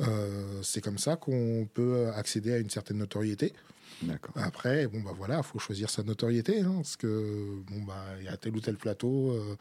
euh, 0.00 0.60
c'est 0.62 0.80
comme 0.80 0.96
ça 0.96 1.16
qu'on 1.16 1.68
peut 1.74 2.08
accéder 2.14 2.54
à 2.54 2.58
une 2.58 2.70
certaine 2.70 2.96
notoriété. 2.98 3.52
Après, 4.34 4.86
bon, 4.86 5.00
bah 5.02 5.12
voilà, 5.14 5.38
il 5.38 5.42
faut 5.44 5.58
choisir 5.58 5.90
sa 5.90 6.02
notoriété, 6.02 6.60
hein, 6.60 6.72
parce 6.76 6.96
que, 6.96 7.60
bon, 7.70 7.82
bah, 7.82 8.02
il 8.18 8.24
y 8.24 8.28
a 8.28 8.36
tel 8.38 8.56
ou 8.56 8.60
tel 8.60 8.76
plateau. 8.76 9.32
euh, 9.32 9.56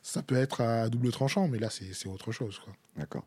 ça 0.00 0.22
peut 0.22 0.36
être 0.36 0.60
à 0.60 0.88
double 0.88 1.10
tranchant, 1.10 1.48
mais 1.48 1.58
là, 1.58 1.70
c'est 1.70 2.06
autre 2.08 2.30
chose. 2.30 2.60
D'accord. 2.96 3.26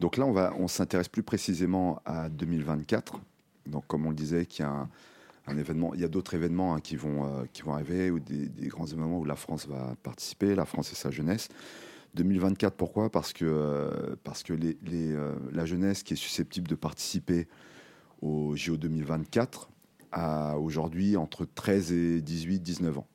Donc 0.00 0.16
là, 0.16 0.24
on, 0.24 0.32
va, 0.32 0.54
on 0.58 0.66
s'intéresse 0.66 1.08
plus 1.08 1.22
précisément 1.22 2.00
à 2.06 2.30
2024. 2.30 3.20
Donc, 3.66 3.86
comme 3.86 4.06
on 4.06 4.10
le 4.10 4.16
disait, 4.16 4.46
il 4.48 6.00
y 6.00 6.04
a 6.04 6.08
d'autres 6.08 6.34
événements 6.34 6.74
hein, 6.74 6.80
qui, 6.80 6.96
vont, 6.96 7.24
euh, 7.24 7.44
qui 7.52 7.62
vont 7.62 7.74
arriver, 7.74 8.10
ou 8.10 8.18
des, 8.18 8.48
grands 8.68 8.86
événements 8.86 9.18
où 9.18 9.24
la 9.24 9.36
France 9.36 9.66
va 9.66 9.94
participer, 10.02 10.54
la 10.54 10.64
France 10.64 10.92
et 10.92 10.94
sa 10.94 11.10
jeunesse. 11.10 11.48
2024, 12.14 12.74
pourquoi? 12.74 13.10
Parce 13.10 13.32
que, 13.32 13.44
euh, 13.44 14.16
parce 14.24 14.42
que 14.42 14.52
euh, 14.52 15.34
la 15.52 15.64
jeunesse 15.64 16.02
qui 16.02 16.14
est 16.14 16.16
susceptible 16.16 16.66
de 16.66 16.74
participer 16.74 17.46
au 18.20 18.56
JO 18.56 18.76
2024 18.76 19.70
a 20.12 20.58
aujourd'hui 20.58 21.16
entre 21.16 21.44
13 21.44 21.92
et 21.92 22.20
18, 22.20 22.60
19 22.60 22.98
ans. 22.98 23.06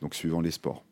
Donc, 0.00 0.14
suivant 0.14 0.40
les 0.40 0.50
sports. 0.50 0.84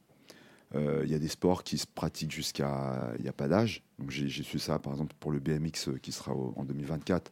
Il 0.74 1.10
y 1.10 1.14
a 1.14 1.18
des 1.18 1.28
sports 1.28 1.64
qui 1.64 1.76
se 1.76 1.86
pratiquent 1.86 2.32
jusqu'à. 2.32 3.12
Il 3.18 3.22
n'y 3.22 3.28
a 3.28 3.34
pas 3.34 3.46
d'âge. 3.46 3.82
J'ai 4.08 4.42
su 4.42 4.58
ça, 4.58 4.78
par 4.78 4.94
exemple, 4.94 5.14
pour 5.20 5.30
le 5.30 5.38
BMX 5.38 5.90
qui 6.00 6.12
sera 6.12 6.32
en 6.32 6.64
2024, 6.64 7.30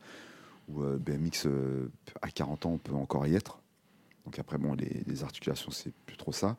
euh, 0.78 0.98
BMX, 0.98 1.46
euh, 1.46 1.90
à 2.22 2.30
40 2.30 2.66
ans, 2.66 2.72
on 2.72 2.78
peut 2.78 2.94
encore 2.94 3.26
y 3.26 3.34
être. 3.34 3.60
Donc 4.24 4.38
après, 4.38 4.58
bon, 4.58 4.74
les, 4.74 5.02
les 5.06 5.22
articulations, 5.22 5.70
c'est 5.70 5.92
plus 6.06 6.16
trop 6.16 6.32
ça. 6.32 6.56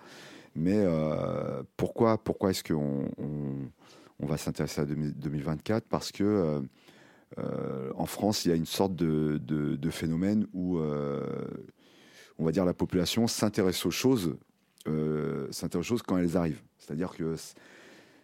Mais 0.55 0.77
euh, 0.77 1.63
pourquoi, 1.77 2.17
pourquoi 2.17 2.49
est-ce 2.49 2.63
qu'on 2.63 3.09
on, 3.17 3.69
on 4.19 4.25
va 4.25 4.37
s'intéresser 4.37 4.81
à 4.81 4.85
2000 4.85 5.13
2024 5.13 5.85
Parce 5.87 6.11
que 6.11 6.61
en 7.95 8.05
France, 8.05 8.43
il 8.43 8.49
y 8.49 8.51
a 8.51 8.55
une 8.55 8.65
sorte 8.65 8.93
de, 8.93 9.89
phénomène 9.89 10.45
où, 10.53 10.79
on 10.79 12.43
va 12.43 12.51
dire, 12.51 12.65
la 12.65 12.73
population 12.73 13.27
s'intéresse 13.27 13.85
aux 13.85 13.91
choses, 13.91 14.35
s'intéresse 15.51 15.75
aux 15.75 15.89
choses 15.89 16.01
quand 16.01 16.17
elles 16.17 16.35
arrivent. 16.35 16.61
C'est-à-dire 16.77 17.15
que 17.15 17.35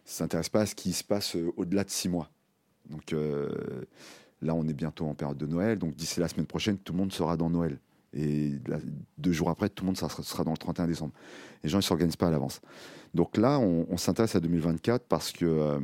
s'intéresse 0.03 0.49
pas 0.49 0.61
à 0.61 0.65
ce 0.65 0.75
qui 0.75 0.91
se 0.91 1.05
passe 1.05 1.37
au-delà 1.55 1.85
de 1.85 1.89
six 1.89 2.09
mois. 2.09 2.29
Donc 2.89 3.15
là, 4.41 4.53
on 4.53 4.67
est 4.67 4.73
bientôt 4.73 5.05
en 5.05 5.13
période 5.13 5.37
de 5.37 5.45
Noël, 5.45 5.79
donc 5.79 5.95
d'ici 5.95 6.19
la 6.19 6.27
semaine 6.27 6.45
prochaine, 6.45 6.77
tout 6.77 6.93
le 6.93 6.99
monde 6.99 7.11
sera 7.11 7.37
dans 7.37 7.49
Noël. 7.49 7.79
Et 8.13 8.53
deux 9.17 9.31
jours 9.31 9.49
après, 9.49 9.69
tout 9.69 9.83
le 9.83 9.87
monde 9.87 9.97
sera, 9.97 10.43
dans 10.43 10.51
le 10.51 10.57
31 10.57 10.87
décembre. 10.87 11.13
Les 11.63 11.69
gens 11.69 11.77
ne 11.77 11.83
s'organisent 11.83 12.15
pas 12.15 12.27
à 12.27 12.31
l'avance. 12.31 12.61
Donc 13.13 13.37
là, 13.37 13.59
on, 13.59 13.97
s'intéresse 13.97 14.35
à 14.35 14.39
2024 14.39 15.05
parce 15.07 15.31
que, 15.31 15.45
euh, 15.45 15.79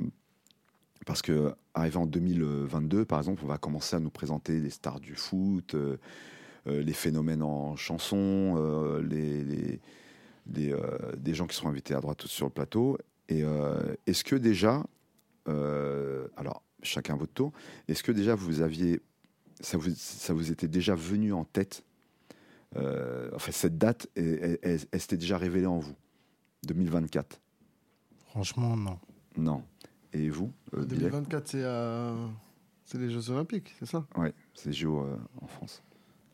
parce 1.06 1.22
que, 1.22 1.54
en 1.76 2.06
2022, 2.06 3.06
par 3.06 3.20
exemple, 3.20 3.42
on 3.44 3.48
va 3.48 3.58
commencer 3.58 3.96
à 3.96 4.00
nous 4.00 4.10
présenter 4.10 4.60
les 4.60 4.70
stars 4.70 5.00
du 5.00 5.16
foot, 5.16 5.76
euh, 5.76 5.98
euh, 6.68 6.82
les 6.82 6.94
phénomènes 6.94 7.44
en 7.44 7.76
chanson, 7.76 8.56
les, 9.02 9.44
les- 9.44 9.80
des 10.46 11.34
gens 11.34 11.46
qui 11.48 11.56
seront 11.56 11.70
invités 11.70 11.94
à 11.94 12.00
droite 12.00 12.26
sur 12.26 12.46
le 12.48 12.52
plateau. 12.52 12.98
Et 13.30 13.44
est-ce 14.08 14.24
que 14.24 14.36
déjà, 14.36 14.84
alors 15.46 16.64
chacun 16.84 17.16
votre 17.16 17.34
tour, 17.34 17.52
est-ce 17.88 18.04
que 18.04 18.12
déjà 18.12 18.36
vous 18.36 18.62
aviez, 18.62 19.02
ça 19.60 19.78
vous, 19.78 19.90
ça 19.96 20.34
vous 20.34 20.52
était 20.52 20.68
déjà 20.68 20.96
venu 20.96 21.34
en 21.34 21.44
tête, 21.46 21.84
euh, 22.76 23.30
enfin 23.34 23.52
cette 23.52 23.78
date, 23.78 24.08
elle, 24.16 24.40
elle- 24.42 24.60
elle- 24.62 24.80
elle 24.92 25.00
s'était 25.02 25.18
déjà 25.18 25.38
révélée 25.38 25.66
en 25.68 25.80
vous, 25.80 25.96
2024 26.66 27.40
Franchement, 28.30 28.76
non. 28.76 29.00
Non. 29.38 29.64
Et 30.12 30.30
vous, 30.30 30.52
euh, 30.76 30.84
Bilal 30.86 31.12
2024, 31.12 31.48
c'est 31.48 31.64
à- 31.64 32.16
c'est 32.86 32.98
les 32.98 33.10
Jeux 33.10 33.30
Olympiques, 33.30 33.74
c'est 33.80 33.86
ça? 33.86 34.06
Ouais, 34.16 34.34
c'est 34.54 34.72
JO 34.74 35.04
euh, 35.04 35.18
en 35.42 35.48
France. 35.48 35.84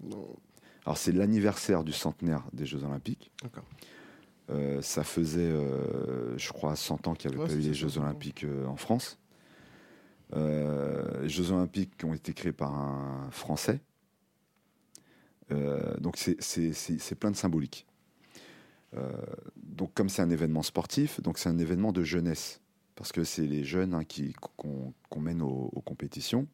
Non. 0.02 0.28
Alors 0.86 0.98
c'est 0.98 1.12
l'anniversaire 1.12 1.84
du 1.84 1.92
centenaire 1.92 2.44
des 2.54 2.66
Jeux 2.66 2.84
Olympiques. 2.84 3.32
D'accord. 3.44 3.66
Euh, 4.50 4.82
ça 4.82 5.04
faisait, 5.04 5.42
euh, 5.42 6.36
je 6.38 6.52
crois, 6.52 6.76
100 6.76 7.06
ans 7.08 7.14
qu'il 7.14 7.30
n'y 7.30 7.36
avait 7.36 7.44
Ouais, 7.44 7.50
pas 7.50 7.56
eu 7.56 7.60
les 7.60 7.74
Jeux 7.74 7.90
100 7.90 8.00
ans. 8.00 8.04
Olympiques 8.06 8.44
euh, 8.46 8.66
en 8.66 8.78
France. 8.78 9.20
Euh, 10.36 11.28
Jeux 11.28 11.52
Olympiques 11.52 11.98
qui 11.98 12.06
ont 12.06 12.14
été 12.14 12.34
créés 12.34 12.52
par 12.54 12.74
un 12.74 13.30
Français. 13.32 13.82
Euh, 15.52 15.98
donc 15.98 16.18
c'est- 16.18 17.16
plein 17.16 17.32
de 17.32 17.36
symbolique. 17.36 17.88
Euh, 18.96 19.12
donc 19.58 19.94
comme 19.94 20.10
c'est 20.10 20.22
un 20.22 20.30
événement 20.30 20.64
sportif, 20.64 21.22
donc 21.22 21.38
c'est 21.38 21.50
un 21.50 21.58
événement 21.58 21.92
de 21.92 22.04
jeunesse 22.04 22.62
parce 22.96 23.12
que 23.12 23.24
c'est 23.24 23.46
les 23.46 23.64
jeunes 23.64 23.94
hein, 23.94 24.04
qu'on 24.58 24.94
qu'on 25.10 25.20
mène 25.20 25.42
aux, 25.42 25.82
compétitions. 25.86 26.48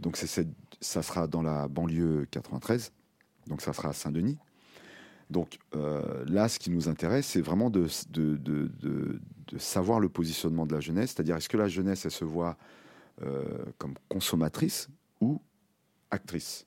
Donc 0.00 0.16
cette- 0.16 0.48
ça 0.80 1.02
sera 1.02 1.26
dans 1.26 1.42
la 1.42 1.68
banlieue 1.68 2.26
93, 2.30 2.92
donc 3.46 3.60
ça 3.60 3.72
sera 3.72 3.90
à 3.90 3.92
Saint-Denis. 3.92 4.38
Donc 5.34 5.58
euh, 5.74 6.24
là, 6.28 6.48
ce 6.48 6.60
qui 6.60 6.70
nous 6.70 6.88
intéresse, 6.88 7.26
c'est 7.26 7.40
vraiment 7.40 7.68
de, 7.68 7.88
savoir 9.58 9.98
le 9.98 10.08
positionnement 10.08 10.64
de 10.64 10.72
la 10.72 10.80
jeunesse, 10.80 11.10
c'est-à-dire 11.10 11.34
est-ce 11.34 11.48
que 11.48 11.56
la 11.56 11.66
jeunesse, 11.66 12.04
elle 12.04 12.12
se 12.12 12.24
voit 12.24 12.56
euh, 13.22 13.42
comme 13.76 13.94
consommatrice 14.08 14.88
ou 15.20 15.40
actrice 16.12 16.66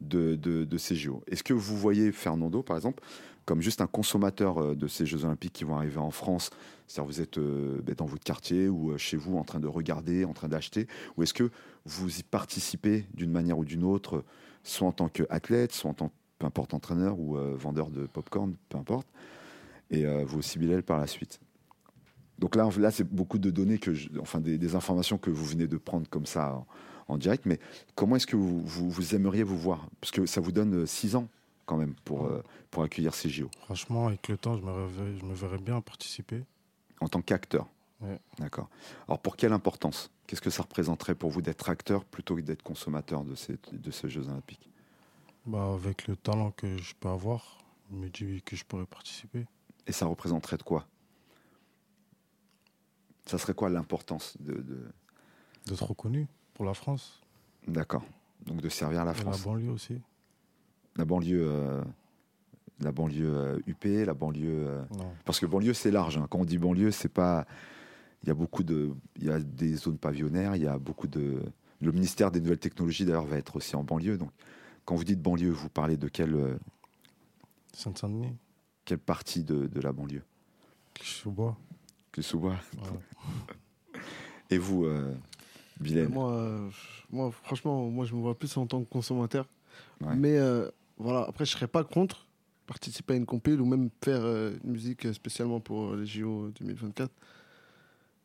de, 0.00 0.66
ces 0.78 0.96
JO 0.96 1.22
Est-ce 1.26 1.44
que 1.44 1.52
vous 1.52 1.76
voyez 1.76 2.12
Fernando, 2.12 2.62
par 2.62 2.76
exemple, 2.76 3.04
comme 3.44 3.60
juste 3.60 3.82
un 3.82 3.86
consommateur 3.86 4.56
euh, 4.56 4.74
de 4.74 4.88
ces 4.88 5.04
Jeux 5.04 5.26
Olympiques 5.26 5.52
qui 5.52 5.64
vont 5.64 5.76
arriver 5.76 5.98
en 5.98 6.10
France? 6.10 6.48
C'est-à-dire 6.86 7.12
vous 7.12 7.20
êtes 7.20 7.38
ben, 7.38 7.94
dans 7.94 8.06
votre 8.06 8.24
quartier 8.24 8.70
ou 8.70 8.96
chez 8.96 9.18
vous 9.18 9.36
en 9.36 9.44
train 9.44 9.60
de 9.60 9.68
regarder, 9.68 10.24
en 10.24 10.32
train 10.32 10.48
d'acheter 10.48 10.86
Ou 11.18 11.24
est-ce 11.24 11.34
que 11.34 11.50
vous 11.84 12.20
y 12.20 12.22
participez 12.22 13.04
d'une 13.12 13.30
manière 13.30 13.58
ou 13.58 13.66
d'une 13.66 13.84
autre, 13.84 14.24
soit 14.62 14.88
en 14.88 14.92
tant 14.92 15.10
qu'athlète, 15.10 15.72
soit 15.72 15.90
en 15.90 15.94
tant 15.94 16.08
que 16.08 16.23
peu 16.38 16.46
importe 16.46 16.74
entraîneur 16.74 17.18
ou 17.18 17.36
euh, 17.36 17.54
vendeur 17.56 17.90
de 17.90 18.06
popcorn, 18.06 18.54
peu 18.68 18.78
importe, 18.78 19.06
et 19.90 20.04
euh, 20.06 20.24
vous 20.24 20.38
aussi 20.38 20.58
Bilal 20.58 20.82
par 20.82 20.98
la 20.98 21.06
suite. 21.06 21.40
Donc 22.38 22.56
là, 22.56 22.68
là 22.78 22.90
c'est 22.90 23.04
beaucoup 23.04 23.38
de 23.38 23.50
données 23.50 23.78
que, 23.78 23.94
je- 23.94 24.08
enfin 24.20 24.40
des, 24.40 24.58
des 24.58 24.74
informations 24.74 25.18
que 25.18 25.30
vous 25.30 25.44
venez 25.44 25.66
de 25.68 25.76
prendre 25.76 26.08
comme 26.08 26.26
ça 26.26 26.54
en, 26.54 26.66
en 27.14 27.18
direct. 27.18 27.46
Mais 27.46 27.60
comment 27.94 28.16
est-ce 28.16 28.26
que 28.26 28.36
vous, 28.36 28.60
vous, 28.64 28.90
vous 28.90 29.14
aimeriez 29.14 29.42
vous 29.44 29.58
voir? 29.58 29.88
Parce 30.00 30.10
que 30.10 30.26
ça 30.26 30.40
vous 30.40 30.50
donne 30.52 30.74
euh, 30.82 30.86
six 30.86 31.14
ans 31.16 31.28
quand 31.66 31.76
même 31.78 31.94
pour 32.04 32.30
pour 32.70 32.82
accueillir 32.82 33.14
ces 33.14 33.30
JO 33.30 33.48
Franchement, 33.64 34.08
avec 34.08 34.28
le 34.28 34.36
temps, 34.36 34.54
je 34.58 34.62
me, 34.62 35.18
je 35.18 35.24
me 35.24 35.32
verrais 35.32 35.56
bien 35.58 35.80
participer. 35.80 36.42
en 37.00 37.08
tant 37.08 37.22
qu'acteur. 37.22 37.66
Ouais. 38.02 38.18
D'accord. 38.38 38.68
Alors 39.08 39.18
pour 39.20 39.36
quelle 39.36 39.52
importance? 39.54 40.10
Qu'est-ce 40.26 40.42
que 40.42 40.50
ça 40.50 40.62
représenterait 40.62 41.14
pour 41.14 41.30
vous 41.30 41.40
d'être 41.40 41.70
acteur 41.70 42.04
plutôt 42.04 42.34
que 42.36 42.42
d'être 42.42 42.62
consommateur 42.62 43.24
de 43.24 43.34
ces 43.34 43.56
de 43.72 43.90
ces 43.90 44.10
Jeux 44.10 44.28
Olympiques? 44.28 44.68
Bah, 45.46 45.74
avec 45.74 46.06
le 46.06 46.16
talent 46.16 46.50
que 46.52 46.78
je 46.78 46.94
peux 46.98 47.08
avoir, 47.08 47.58
je 47.90 47.96
me 47.96 48.08
dis 48.08 48.42
que 48.42 48.56
je 48.56 48.64
pourrais 48.64 48.86
participer. 48.86 49.46
Et 49.86 49.92
ça 49.92 50.06
représenterait 50.06 50.56
de 50.56 50.62
quoi? 50.62 50.86
Ça 53.26 53.38
serait 53.38 53.54
quoi 53.54 53.68
l'importance 53.70 54.36
de, 54.40 54.54
de- 54.54 54.86
D'être 55.66 55.86
reconnu 55.86 56.26
pour 56.54 56.64
la 56.64 56.74
France. 56.74 57.22
D'accord. 57.66 58.02
Donc 58.46 58.60
de 58.60 58.68
servir 58.68 59.04
la 59.04 59.12
et 59.12 59.14
la 59.14 59.20
France. 59.22 59.44
banlieue 59.44 59.70
aussi. 59.70 59.98
La 60.96 61.04
banlieue, 61.06 61.46
euh, 61.46 61.82
la 62.80 62.92
banlieue 62.92 63.34
euh, 63.34 63.58
UP, 63.66 63.84
la 64.06 64.12
banlieue. 64.14 64.66
euh. 64.68 64.84
Parce 65.24 65.40
que 65.40 65.46
banlieue, 65.46 65.72
c'est 65.72 65.90
large. 65.90 66.18
hein. 66.18 66.26
Quand 66.30 66.40
on 66.40 66.44
dit 66.44 66.58
banlieue, 66.58 66.90
c'est 66.90 67.08
pas. 67.08 67.46
Il 68.22 68.28
y 68.28 68.30
a 68.30 68.34
beaucoup 68.34 68.62
de. 68.62 68.92
Il 69.16 69.24
y 69.24 69.30
a 69.30 69.38
des 69.40 69.74
zones 69.76 69.98
pavillonnaires. 69.98 70.54
Il 70.56 70.62
y 70.62 70.66
a 70.68 70.78
beaucoup 70.78 71.06
de. 71.06 71.42
Le 71.80 71.92
ministère 71.92 72.30
des 72.30 72.40
Nouvelles 72.40 72.58
Technologies 72.58 73.04
d'ailleurs 73.06 73.24
va 73.26 73.36
être 73.38 73.56
aussi 73.56 73.74
en 73.76 73.82
banlieue. 73.84 74.18
Donc, 74.18 74.30
quand 74.84 74.94
vous 74.96 75.04
dites 75.04 75.20
banlieue, 75.20 75.50
vous 75.50 75.68
parlez 75.68 75.96
de 75.96 76.08
quelle 76.08 76.34
euh, 76.34 76.58
Sainte-Saint-Denis, 77.72 78.36
quelle 78.84 78.98
partie 78.98 79.44
de, 79.44 79.66
de 79.66 79.80
la 79.80 79.92
banlieue? 79.92 80.22
Clichy-sous-Bois. 80.94 81.56
Que 82.12 82.22
sous-bois. 82.22 82.56
Ouais. 82.76 84.00
Et 84.50 84.58
vous, 84.58 84.84
euh, 84.84 85.12
Bilal 85.80 86.08
Moi, 86.08 86.32
euh, 86.32 86.70
moi, 87.10 87.30
franchement, 87.32 87.90
moi, 87.90 88.04
je 88.04 88.14
me 88.14 88.20
vois 88.20 88.38
plus 88.38 88.56
en 88.56 88.66
tant 88.66 88.82
que 88.84 88.88
consommateur. 88.88 89.48
Ouais. 90.00 90.14
Mais 90.14 90.38
euh, 90.38 90.70
voilà, 90.96 91.26
après, 91.28 91.44
je 91.44 91.50
serais 91.50 91.66
pas 91.66 91.82
contre 91.82 92.26
participer 92.66 93.14
à 93.14 93.16
une 93.16 93.26
compile 93.26 93.60
ou 93.60 93.66
même 93.66 93.90
faire 94.02 94.22
euh, 94.22 94.56
une 94.64 94.72
musique 94.72 95.12
spécialement 95.12 95.60
pour 95.60 95.96
les 95.96 96.06
JO 96.06 96.50
2024. 96.60 97.10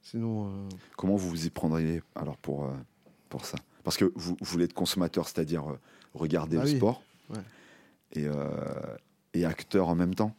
Sinon, 0.01 0.47
euh, 0.47 0.69
Comment 0.97 1.15
vous 1.15 1.29
vous 1.29 1.45
y 1.45 1.49
prendriez 1.49 2.01
alors 2.15 2.37
pour, 2.37 2.65
euh, 2.65 2.73
pour 3.27 3.45
ça? 3.45 3.57
Parce 3.83 3.97
que 3.97 4.05
vous, 4.15 4.37
vous 4.39 4.45
voulez 4.45 4.65
être 4.65 4.73
consommateur, 4.73 5.27
c'est-à-dire 5.27 5.69
euh, 5.69 5.79
regarder 6.13 6.57
Ah 6.57 6.63
le 6.63 6.69
oui. 6.69 6.77
sport 6.77 7.01
Ouais. 7.29 7.39
et, 8.13 8.25
euh, 8.27 8.95
et 9.33 9.45
acteur 9.45 9.87
en 9.89 9.95
même 9.95 10.15
temps, 10.15 10.35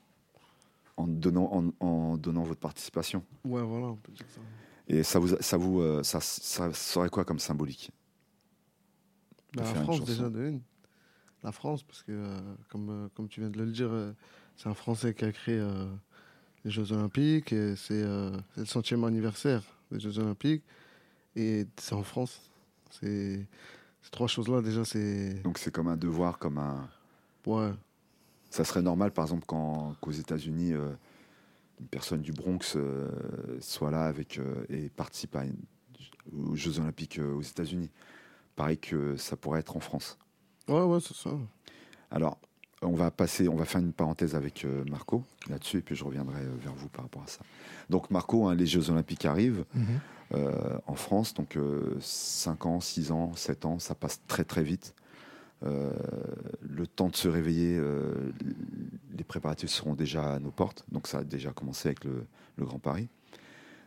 en 0.96 1.06
donnant, 1.06 1.48
en, 1.52 1.84
en 1.86 2.16
donnant 2.16 2.42
votre 2.42 2.60
participation. 2.60 3.24
ouais, 3.44 3.62
voilà, 3.62 3.86
on 3.86 3.96
peut 3.96 4.12
dire 4.12 4.26
ça. 4.28 4.40
Et 4.88 5.02
ça 5.04 5.18
vous, 5.20 5.28
ça 5.40 5.56
vous, 5.56 5.80
euh, 5.80 6.02
ça, 6.02 6.20
ça 6.20 6.72
serait 6.74 7.08
quoi 7.10 7.24
comme 7.24 7.38
symbolique? 7.38 7.90
Bah, 9.54 9.62
la 9.62 9.82
France, 9.84 10.04
déjà, 10.04 10.28
de 10.28 10.46
une. 10.48 10.60
La 11.42 11.52
France, 11.52 11.82
parce 11.84 12.02
que, 12.02 12.12
euh, 12.12 12.38
comme, 12.68 12.90
euh, 12.90 13.08
comme 13.14 13.28
tu 13.28 13.40
viens 13.40 13.50
de 13.50 13.58
le 13.58 13.70
dire, 13.70 13.90
c'est 14.56 14.68
un 14.68 14.74
Français 14.74 15.14
qui 15.14 15.24
a 15.24 15.32
créé 15.32 15.58
les 16.64 16.70
Jeux 16.70 16.92
Olympiques. 16.92 17.52
et 17.52 17.76
C'est 17.76 18.02
c'est 18.54 18.60
le 18.60 18.66
centième 18.66 19.04
anniversaire 19.04 19.62
des 19.90 20.00
Jeux 20.00 20.18
Olympiques. 20.18 20.64
Et 21.36 21.66
c'est 21.78 21.94
en 21.94 22.02
France. 22.02 22.50
C'est 22.90 23.46
ces 24.02 24.10
trois 24.10 24.26
choses-là, 24.28 24.62
déjà, 24.62 24.84
c'est. 24.84 25.34
Donc 25.42 25.58
c'est 25.58 25.70
comme 25.72 25.88
un 25.88 25.96
devoir, 25.96 26.38
comme 26.38 26.58
un. 26.58 26.88
Ouais. 27.46 27.70
Ça 28.50 28.64
serait 28.64 28.82
normal, 28.82 29.12
par 29.12 29.24
exemple, 29.26 29.44
qu'aux 29.46 30.10
États-Unis, 30.10 30.72
euh, 30.72 30.90
une 31.80 31.86
personne 31.86 32.20
du 32.20 32.32
Bronx 32.32 32.74
euh, 32.76 33.08
soit 33.60 33.90
là 33.90 34.04
avec 34.04 34.38
euh, 34.38 34.64
et 34.68 34.88
participe 34.88 35.36
à 35.36 35.44
une- 35.44 35.56
aux 36.48 36.54
Jeux 36.56 36.78
Olympiques 36.80 37.20
aux 37.22 37.40
États-Unis. 37.42 37.90
Pareil 38.56 38.76
que 38.78 39.16
ça 39.16 39.36
pourrait 39.36 39.60
être 39.60 39.76
en 39.76 39.80
France. 39.80 40.18
Ouais, 40.68 40.82
ouais, 40.82 40.98
c'est 41.00 41.14
ça. 41.16 41.30
Alors, 42.10 42.38
on 42.82 42.92
va 42.94 43.10
passer, 43.10 43.48
on 43.48 43.56
va 43.56 43.64
faire 43.64 43.80
une 43.80 43.92
parenthèse 43.92 44.34
avec 44.34 44.66
Marco 44.90 45.22
là-dessus, 45.48 45.78
et 45.78 45.80
puis 45.82 45.94
je 45.94 46.04
reviendrai 46.04 46.42
vers 46.62 46.74
vous 46.74 46.88
par 46.88 47.04
rapport 47.04 47.22
à 47.22 47.26
ça. 47.26 47.40
Donc, 47.88 48.10
Marco, 48.10 48.48
hein, 48.48 48.54
les 48.54 48.66
Jeux 48.66 48.90
Olympiques 48.90 49.24
arrivent 49.24 49.64
Mhm. 49.74 49.84
euh, 49.88 49.98
en 50.32 50.94
France, 50.94 51.34
donc 51.34 51.58
5 52.00 52.66
ans, 52.66 52.80
6 52.80 53.10
ans, 53.10 53.34
7 53.34 53.64
ans, 53.64 53.78
ça 53.78 53.94
passe 53.94 54.20
très 54.26 54.44
très 54.44 54.62
vite. 54.62 54.94
Euh, 55.62 55.92
le 56.62 56.86
temps 56.86 57.08
de 57.08 57.16
se 57.16 57.28
réveiller, 57.28 57.76
euh, 57.76 58.32
les 59.16 59.24
préparatifs 59.24 59.70
seront 59.70 59.94
déjà 59.94 60.34
à 60.34 60.38
nos 60.38 60.50
portes. 60.50 60.84
Donc 60.90 61.06
ça 61.06 61.18
a 61.18 61.24
déjà 61.24 61.52
commencé 61.52 61.88
avec 61.88 62.04
le, 62.04 62.26
Grand 62.58 62.78
Paris. 62.78 63.08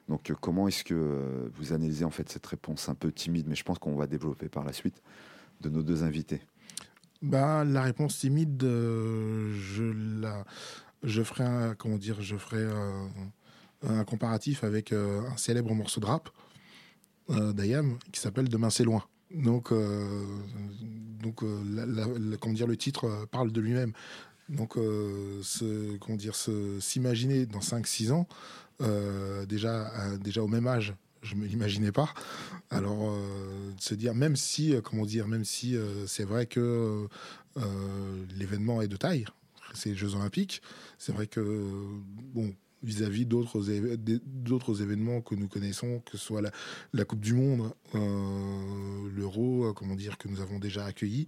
Donc 0.09 0.29
euh, 0.29 0.35
comment 0.39 0.67
est-ce 0.67 0.83
que 0.83 0.95
euh, 0.95 1.49
vous 1.53 1.73
analysez 1.73 2.05
en 2.05 2.09
fait 2.09 2.29
cette 2.29 2.45
réponse 2.45 2.89
un 2.89 2.95
peu 2.95 3.11
timide, 3.11 3.47
mais 3.47 3.55
je 3.55 3.63
pense 3.63 3.79
qu'on 3.79 3.95
va 3.95 4.07
développer 4.07 4.49
par 4.49 4.63
la 4.63 4.73
suite, 4.73 5.01
de 5.61 5.69
nos 5.69 5.83
deux 5.83 6.03
invités? 6.03 6.41
Bah, 7.21 7.63
la 7.63 7.83
réponse 7.83 8.19
timide, 8.19 8.63
euh, 8.63 9.53
je 9.55 9.83
la, 10.21 10.43
je 11.03 11.21
ferai 11.21 11.73
comment 11.77 11.97
dire, 11.97 12.21
je 12.21 12.35
ferai 12.35 12.63
un, 12.63 13.09
un 13.87 14.03
comparatif 14.03 14.63
avec 14.63 14.91
euh, 14.91 15.21
un 15.21 15.37
célèbre 15.37 15.73
morceau 15.73 15.99
de 15.99 16.05
rap 16.05 16.29
euh, 17.29 17.53
d'Ayam 17.53 17.97
qui 18.11 18.19
s'appelle 18.19 18.49
Demain 18.49 18.69
c'est 18.69 18.83
loin. 18.83 19.03
Donc, 19.33 19.71
euh, 19.71 20.23
donc 21.21 21.43
comment 22.39 22.53
dire, 22.53 22.67
le 22.67 22.77
titre 22.77 23.27
parle 23.31 23.51
de 23.51 23.61
lui-même. 23.61 23.93
Donc, 24.49 24.73
se, 24.75 25.97
comment 25.97 26.17
dire, 26.17 26.35
s'imaginer 26.35 27.45
dans 27.47 27.61
5-6 27.61 28.11
ans, 28.11 28.27
déjà, 29.47 29.91
déjà 30.19 30.43
au 30.43 30.47
même 30.47 30.67
âge, 30.67 30.93
je 31.23 31.33
me 31.35 31.47
l'imaginais 31.47 31.93
pas. 31.93 32.13
Alors, 32.69 33.17
se 33.79 33.95
dire, 33.95 34.13
même 34.13 34.35
si, 34.35 34.75
comment 34.83 35.05
dire, 35.05 35.27
même 35.27 35.45
si 35.45 35.75
c'est 36.05 36.25
vrai 36.25 36.45
que 36.45 37.07
l'événement 38.37 38.83
est 38.83 38.89
de 38.89 38.97
taille, 38.97 39.25
les 39.85 39.95
Jeux 39.95 40.13
Olympiques, 40.13 40.61
c'est 40.99 41.13
vrai 41.13 41.25
que, 41.25 41.63
bon, 42.35 42.53
vis-à-vis 42.83 43.25
d'autres 43.25 44.81
événements 44.81 45.21
que 45.21 45.35
nous 45.35 45.47
connaissons, 45.47 46.01
que 46.05 46.17
ce 46.17 46.25
soit 46.25 46.41
la, 46.93 47.05
Coupe 47.05 47.21
du 47.21 47.33
Monde, 47.33 47.71
euh, 47.95 49.09
l'Euro, 49.15 49.65
euh, 49.65 49.73
comment 49.73 49.95
dire, 49.95 50.17
que 50.17 50.27
nous 50.27 50.41
avons 50.41 50.59
déjà 50.59 50.85
accueilli, 50.85 51.27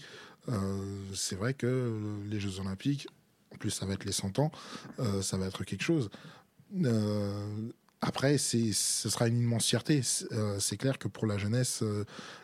euh, 0.50 1.04
c'est 1.14 1.36
vrai 1.36 1.54
que 1.54 2.20
les 2.30 2.40
Jeux 2.40 2.60
Olympiques, 2.60 3.08
en 3.54 3.58
plus 3.58 3.72
ça 3.72 3.86
va 3.86 3.94
être 3.94 4.06
les 4.06 4.12
100 4.12 4.40
ans, 4.40 4.52
ça 5.22 5.38
va 5.38 5.48
être 5.48 5.64
quelque 5.64 5.84
chose. 5.84 6.10
Après, 8.02 8.38
ce 8.38 8.72
sera 9.10 9.28
une 9.28 9.40
immense 9.40 9.66
fierté. 9.66 10.02
C'est, 10.04 10.32
euh, 10.32 10.78
clair 10.78 11.00
que 11.00 11.08
pour 11.08 11.26
la 11.26 11.38
jeunesse, 11.38 11.80
euh, 11.82 12.04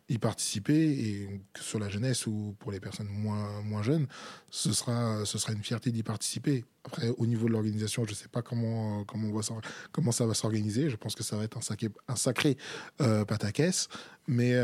y 0.09 0.17
participer, 0.17 0.91
et 0.91 1.41
que 1.53 1.61
soit 1.61 1.79
la 1.79 1.89
jeunesse 1.89 2.25
ou 2.25 2.55
pour 2.59 2.71
les 2.71 2.79
personnes 2.79 3.09
moins, 3.09 3.61
moins 3.61 3.83
jeunes, 3.83 4.07
ce 4.49 4.73
sera, 4.73 5.23
ce 5.25 5.37
sera 5.37 5.53
une 5.53 5.63
fierté 5.63 5.91
d'y 5.91 6.03
participer. 6.03 6.65
Après, 6.83 7.09
au 7.09 7.27
niveau 7.27 7.47
de 7.47 7.51
l'organisation, 7.51 8.05
je 8.05 8.11
ne 8.11 8.15
sais 8.15 8.27
pas 8.27 8.41
comment, 8.41 9.03
comment, 9.05 10.11
ça 10.11 10.25
va 10.25 10.33
s'organiser. 10.33 10.89
Je 10.89 10.95
pense 10.95 11.15
que 11.15 11.23
ça 11.23 11.35
va 11.35 11.43
être 11.43 11.57
un 11.57 12.15
sacré, 12.15 12.57
un 12.99 13.05
euh, 13.05 13.25
pataquès. 13.25 13.87
Mais 14.27 14.55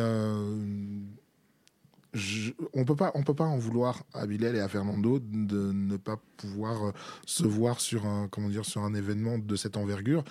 on 2.74 2.86
peut 2.86 2.96
pas, 2.96 3.12
on 3.14 3.22
peut 3.22 3.36
pas 3.36 3.46
en 3.46 3.58
vouloir 3.58 4.04
à 4.14 4.26
Bilal 4.26 4.56
et 4.56 4.62
à 4.62 4.68
Fernando 4.68 5.20
de 5.20 5.72
ne 5.74 5.98
pas 5.98 6.20
pouvoir 6.38 6.94
se 7.26 7.44
voir 7.44 7.80
sur 7.82 8.06
un, 8.06 8.28
comment 8.30 8.50
dire, 8.50 8.66
sur 8.66 8.84
un 8.84 8.96
événement 8.96 9.38
de 9.38 9.56
cette 9.56 9.78
envergure. 9.78 10.24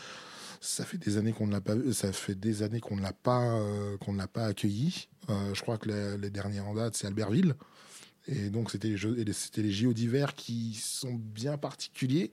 Ça 0.66 0.84
fait 0.84 0.98
des 0.98 1.16
années 1.16 1.32
qu'on 1.32 1.46
ne 1.46 1.52
l'a 1.52 1.60
pas, 1.60 1.74
ça 1.92 2.12
fait 2.12 2.34
des 2.34 2.64
années 2.64 2.80
qu'on 2.80 2.96
ne 2.96 3.02
l'a 3.02 3.12
pas, 3.12 3.56
euh, 3.56 3.96
qu'on 3.98 4.12
ne 4.12 4.18
l'a 4.18 4.26
pas 4.26 4.46
accueilli. 4.46 5.08
Euh, 5.30 5.54
je 5.54 5.62
crois 5.62 5.78
que 5.78 5.88
les, 5.88 6.18
les 6.18 6.28
derniers 6.28 6.58
en 6.58 6.74
date, 6.74 6.96
c'est 6.96 7.06
Albertville. 7.06 7.54
Et 8.26 8.50
donc, 8.50 8.72
c'était 8.72 8.88
les, 8.88 8.96
jeux, 8.96 9.16
c'était 9.32 9.62
les 9.62 9.70
JO 9.70 9.92
d'hiver 9.92 10.34
qui 10.34 10.74
sont 10.74 11.14
bien 11.14 11.56
particuliers. 11.56 12.32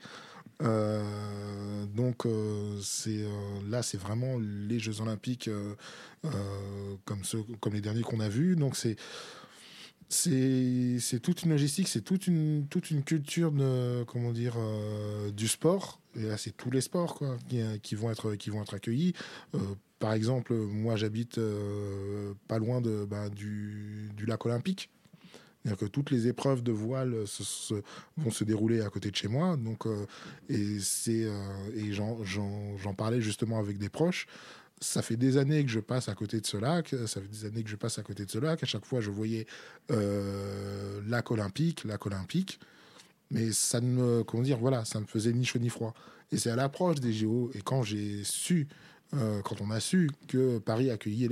Euh, 0.63 1.85
donc, 1.85 2.23
c'est, 2.81 3.23
là, 3.69 3.83
c'est 3.83 3.99
vraiment 3.99 4.39
les 4.39 4.79
Jeux 4.79 4.99
Olympiques 5.01 5.51
comme, 7.05 7.23
ceux, 7.23 7.43
comme 7.59 7.73
les 7.73 7.81
derniers 7.81 8.01
qu'on 8.01 8.19
a 8.19 8.29
vus. 8.29 8.55
Donc, 8.55 8.75
c'est, 8.75 8.95
c'est, 10.13 11.19
toute 11.19 11.43
une 11.43 11.51
logistique, 11.51 11.87
c'est 11.87 12.01
toute 12.01 12.27
une, 12.27 12.67
culture 13.05 13.51
de, 13.51 14.03
comment 14.03 14.31
dire, 14.31 14.55
euh, 14.57 15.31
du 15.31 15.47
sport. 15.47 15.99
Et 16.15 16.23
là, 16.23 16.37
c'est 16.37 16.55
tous 16.55 16.69
les 16.69 16.81
sports 16.81 17.19
qui, 17.81 17.95
vont 17.95 18.11
être, 18.11 18.73
accueillis. 18.73 19.13
Euh, 19.55 19.59
par 19.99 20.13
exemple, 20.13 20.53
moi, 20.53 20.95
j'habite 20.95 21.39
euh, 21.39 22.33
pas 22.47 22.59
loin 22.59 22.81
bah, 22.81 23.29
du, 23.29 24.11
lac 24.25 24.45
olympique. 24.45 24.89
Que 25.79 25.85
toutes 25.85 26.11
les 26.11 26.27
épreuves 26.27 26.61
de 26.61 26.73
voile 26.73 27.23
vont 28.17 28.31
se 28.31 28.43
dérouler 28.43 28.81
à 28.81 28.89
côté 28.89 29.09
de 29.09 29.15
chez 29.15 29.29
moi. 29.29 29.55
Donc, 29.55 29.87
et 30.49 30.79
j'en 31.93 32.93
parlais 32.97 33.21
justement 33.21 33.59
avec 33.59 33.77
des 33.77 33.87
proches. 33.87 34.27
Ça 34.83 35.01
fait 35.01 35.15
des 35.15 35.37
années 35.37 35.63
que 35.63 35.71
je 35.71 35.79
passe 35.79 36.09
à 36.09 36.13
côté 36.15 36.41
de 36.41 36.45
ce 36.45 36.57
lac. 36.57 36.89
Ça 37.07 37.21
fait 37.21 37.27
des 37.27 37.45
années 37.45 37.63
que 37.63 37.69
je 37.69 37.77
passe 37.77 37.99
à 37.99 38.03
côté 38.03 38.25
de 38.25 38.29
ce 38.31 38.37
lac. 38.37 38.61
À 38.61 38.65
chaque 38.65 38.85
fois, 38.85 38.99
je 38.99 39.09
voyais 39.11 39.47
euh, 39.91 40.99
lac 41.07 41.31
olympique, 41.31 41.85
lac 41.85 42.05
olympique. 42.05 42.59
Mais 43.31 43.51
ça 43.53 43.79
ne 43.79 43.87
me, 43.87 44.23
comment 44.23 44.43
dire, 44.43 44.57
voilà, 44.57 44.83
ça 44.83 44.99
me 44.99 45.05
faisait 45.05 45.31
ni 45.31 45.45
chaud 45.45 45.59
ni 45.59 45.69
froid. 45.69 45.93
Et 46.31 46.37
c'est 46.37 46.49
à 46.49 46.55
l'approche 46.57 46.99
des 46.99 47.13
JO. 47.13 47.49
Et 47.55 47.61
quand 47.61 47.83
j'ai 47.83 48.23
su, 48.25 48.67
euh, 49.13 49.41
quand 49.41 49.61
on 49.61 49.71
a 49.71 49.79
su 49.79 50.09
que 50.27 50.57
Paris 50.59 50.91
accueillait, 50.91 51.29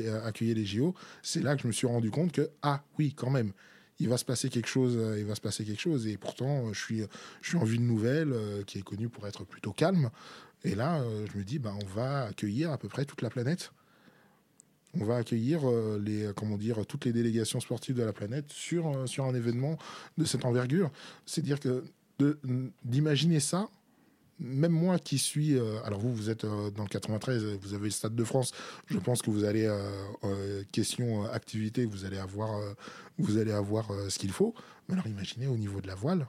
les- 0.54 0.66
JO, 0.66 0.96
c'est 1.22 1.42
là 1.44 1.56
que 1.58 1.64
je 1.64 1.68
me 1.68 1.74
suis 1.74 1.88
rendu 1.88 2.10
compte 2.10 2.32
que, 2.32 2.50
ah 2.62 2.84
oui, 2.98 3.14
quand 3.14 3.30
même, 3.30 3.52
il 4.00 4.08
va 4.08 4.18
se 4.18 4.26
passer 4.26 4.50
quelque 4.50 4.70
chose, 4.70 4.96
euh, 4.98 5.20
il 5.20 5.26
va 5.26 5.36
se 5.36 5.42
passer 5.42 5.66
quelque 5.66 5.82
chose. 5.82 6.08
Et 6.08 6.18
pourtant, 6.18 6.72
je 6.74 6.80
suis, 6.80 7.02
je 7.42 7.50
suis 7.50 7.58
en 7.58 7.66
ville 7.66 7.86
nouvelle, 7.86 8.32
euh, 8.32 8.64
qui 8.64 8.80
est 8.80 8.84
connue 8.84 9.10
pour 9.10 9.28
être 9.28 9.44
plutôt 9.44 9.74
calme. 9.74 10.10
Et 10.64 10.76
là, 10.76 11.02
euh, 11.02 11.26
je 11.32 11.38
me 11.38 11.44
dis, 11.44 11.60
bah, 11.60 11.74
on 11.82 11.86
va 11.86 12.26
accueillir 12.26 12.72
à 12.72 12.78
peu 12.78 12.88
près 12.88 13.06
toute 13.06 13.22
la 13.22 13.30
planète. 13.30 13.72
On 15.00 15.06
va 15.06 15.18
accueillir 15.18 15.68
euh, 15.68 16.00
les, 16.04 16.26
euh, 16.26 16.34
comment 16.34 16.58
dire, 16.58 16.86
toutes 16.86 17.06
les 17.06 17.14
délégations 17.14 17.60
sportives 17.60 17.96
de 17.96 18.04
la 18.04 18.14
planète 18.14 18.52
sur, 18.52 19.08
sur 19.08 19.26
un 19.26 19.34
événement 19.34 19.78
de 20.18 20.26
cette 20.26 20.46
envergure. 20.46 20.92
C'est 21.26 21.42
dire 21.42 21.60
que 21.60 21.84
d'imaginer 22.84 23.40
ça, 23.40 23.70
même 24.38 24.72
moi 24.72 25.00
qui 25.00 25.18
suis, 25.18 25.58
alors 25.84 26.00
vous, 26.00 26.14
vous 26.14 26.30
êtes 26.30 26.46
dans 26.46 26.84
le 26.84 26.90
93, 26.90 27.44
vous 27.60 27.74
avez 27.74 27.86
le 27.86 27.90
Stade 27.90 28.16
de 28.16 28.24
France. 28.24 28.52
Je 28.86 29.00
pense 29.00 29.24
que 29.24 29.32
vous 29.32 29.44
allez 29.44 29.68
question 30.72 31.26
activité, 31.26 31.86
vous 31.86 32.06
allez 32.06 32.20
avoir, 32.20 32.60
vous 33.18 33.38
allez 33.38 33.52
avoir 33.52 33.92
ce 34.10 34.20
qu'il 34.20 34.32
faut. 34.32 34.54
Mais 34.88 34.94
alors 34.94 35.08
imaginez 35.08 35.48
au 35.48 35.58
niveau 35.58 35.82
de 35.82 35.88
la 35.88 35.96
voile. 35.96 36.28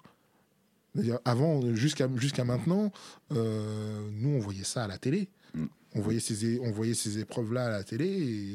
Avant, 1.25 1.75
jusqu'à 1.75 2.09
jusqu'à 2.17 2.45
maintenant, 2.45 2.93
euh, 3.33 4.09
nous 4.13 4.31
on 4.31 4.39
voyait 4.41 4.65
ça 4.65 4.85
à 4.85 4.87
la 4.89 4.99
télé. 4.99 5.29
Mm. 5.55 5.65
On 5.95 6.01
voyait 6.01 6.21
ces 6.21 6.47
é- 6.55 6.59
on 6.63 6.71
voyait 6.71 6.95
ces 6.95 7.19
épreuves 7.19 7.53
là 7.53 7.67
à 7.67 7.71
la 7.71 7.85
télé 7.85 8.07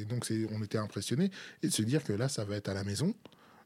et 0.01 0.05
donc 0.05 0.27
on 0.51 0.63
était 0.63 0.77
impressionnés 0.77 1.29
et 1.63 1.67
de 1.67 1.71
se 1.73 1.81
dire 1.83 2.03
que 2.03 2.13
là 2.13 2.27
ça 2.29 2.43
va 2.45 2.55
être 2.55 2.69
à 2.69 2.73
la 2.73 2.83
maison. 2.83 3.13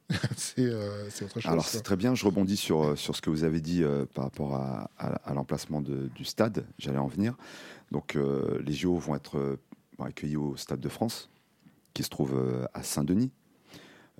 c'est 0.37 0.59
euh, 0.65 1.09
c'est 1.09 1.23
autre 1.25 1.39
chose. 1.39 1.51
Alors 1.51 1.65
c'est 1.65 1.81
très 1.81 1.95
bien, 1.95 2.15
je 2.15 2.25
rebondis 2.25 2.57
sur, 2.57 2.83
euh, 2.83 2.95
sur 2.97 3.15
ce 3.15 3.21
que 3.21 3.29
vous 3.29 3.43
avez 3.45 3.61
dit 3.61 3.81
euh, 3.83 4.05
par 4.13 4.25
rapport 4.25 4.55
à, 4.55 4.89
à- 4.97 5.15
à 5.29 5.33
l'emplacement 5.33 5.81
du 5.81 6.25
stade, 6.25 6.65
j'allais 6.79 6.97
en 6.97 7.07
venir. 7.07 7.35
Donc 7.91 8.17
les 8.63 8.73
JO 8.73 8.97
vont 8.97 9.15
être 9.15 9.57
accueillis 9.99 10.37
au 10.37 10.55
Stade 10.55 10.79
de 10.79 10.87
France, 10.89 11.29
qui 11.93 12.03
se 12.03 12.09
trouve 12.09 12.67
à 12.73 12.83
Saint-Denis. 12.83 13.31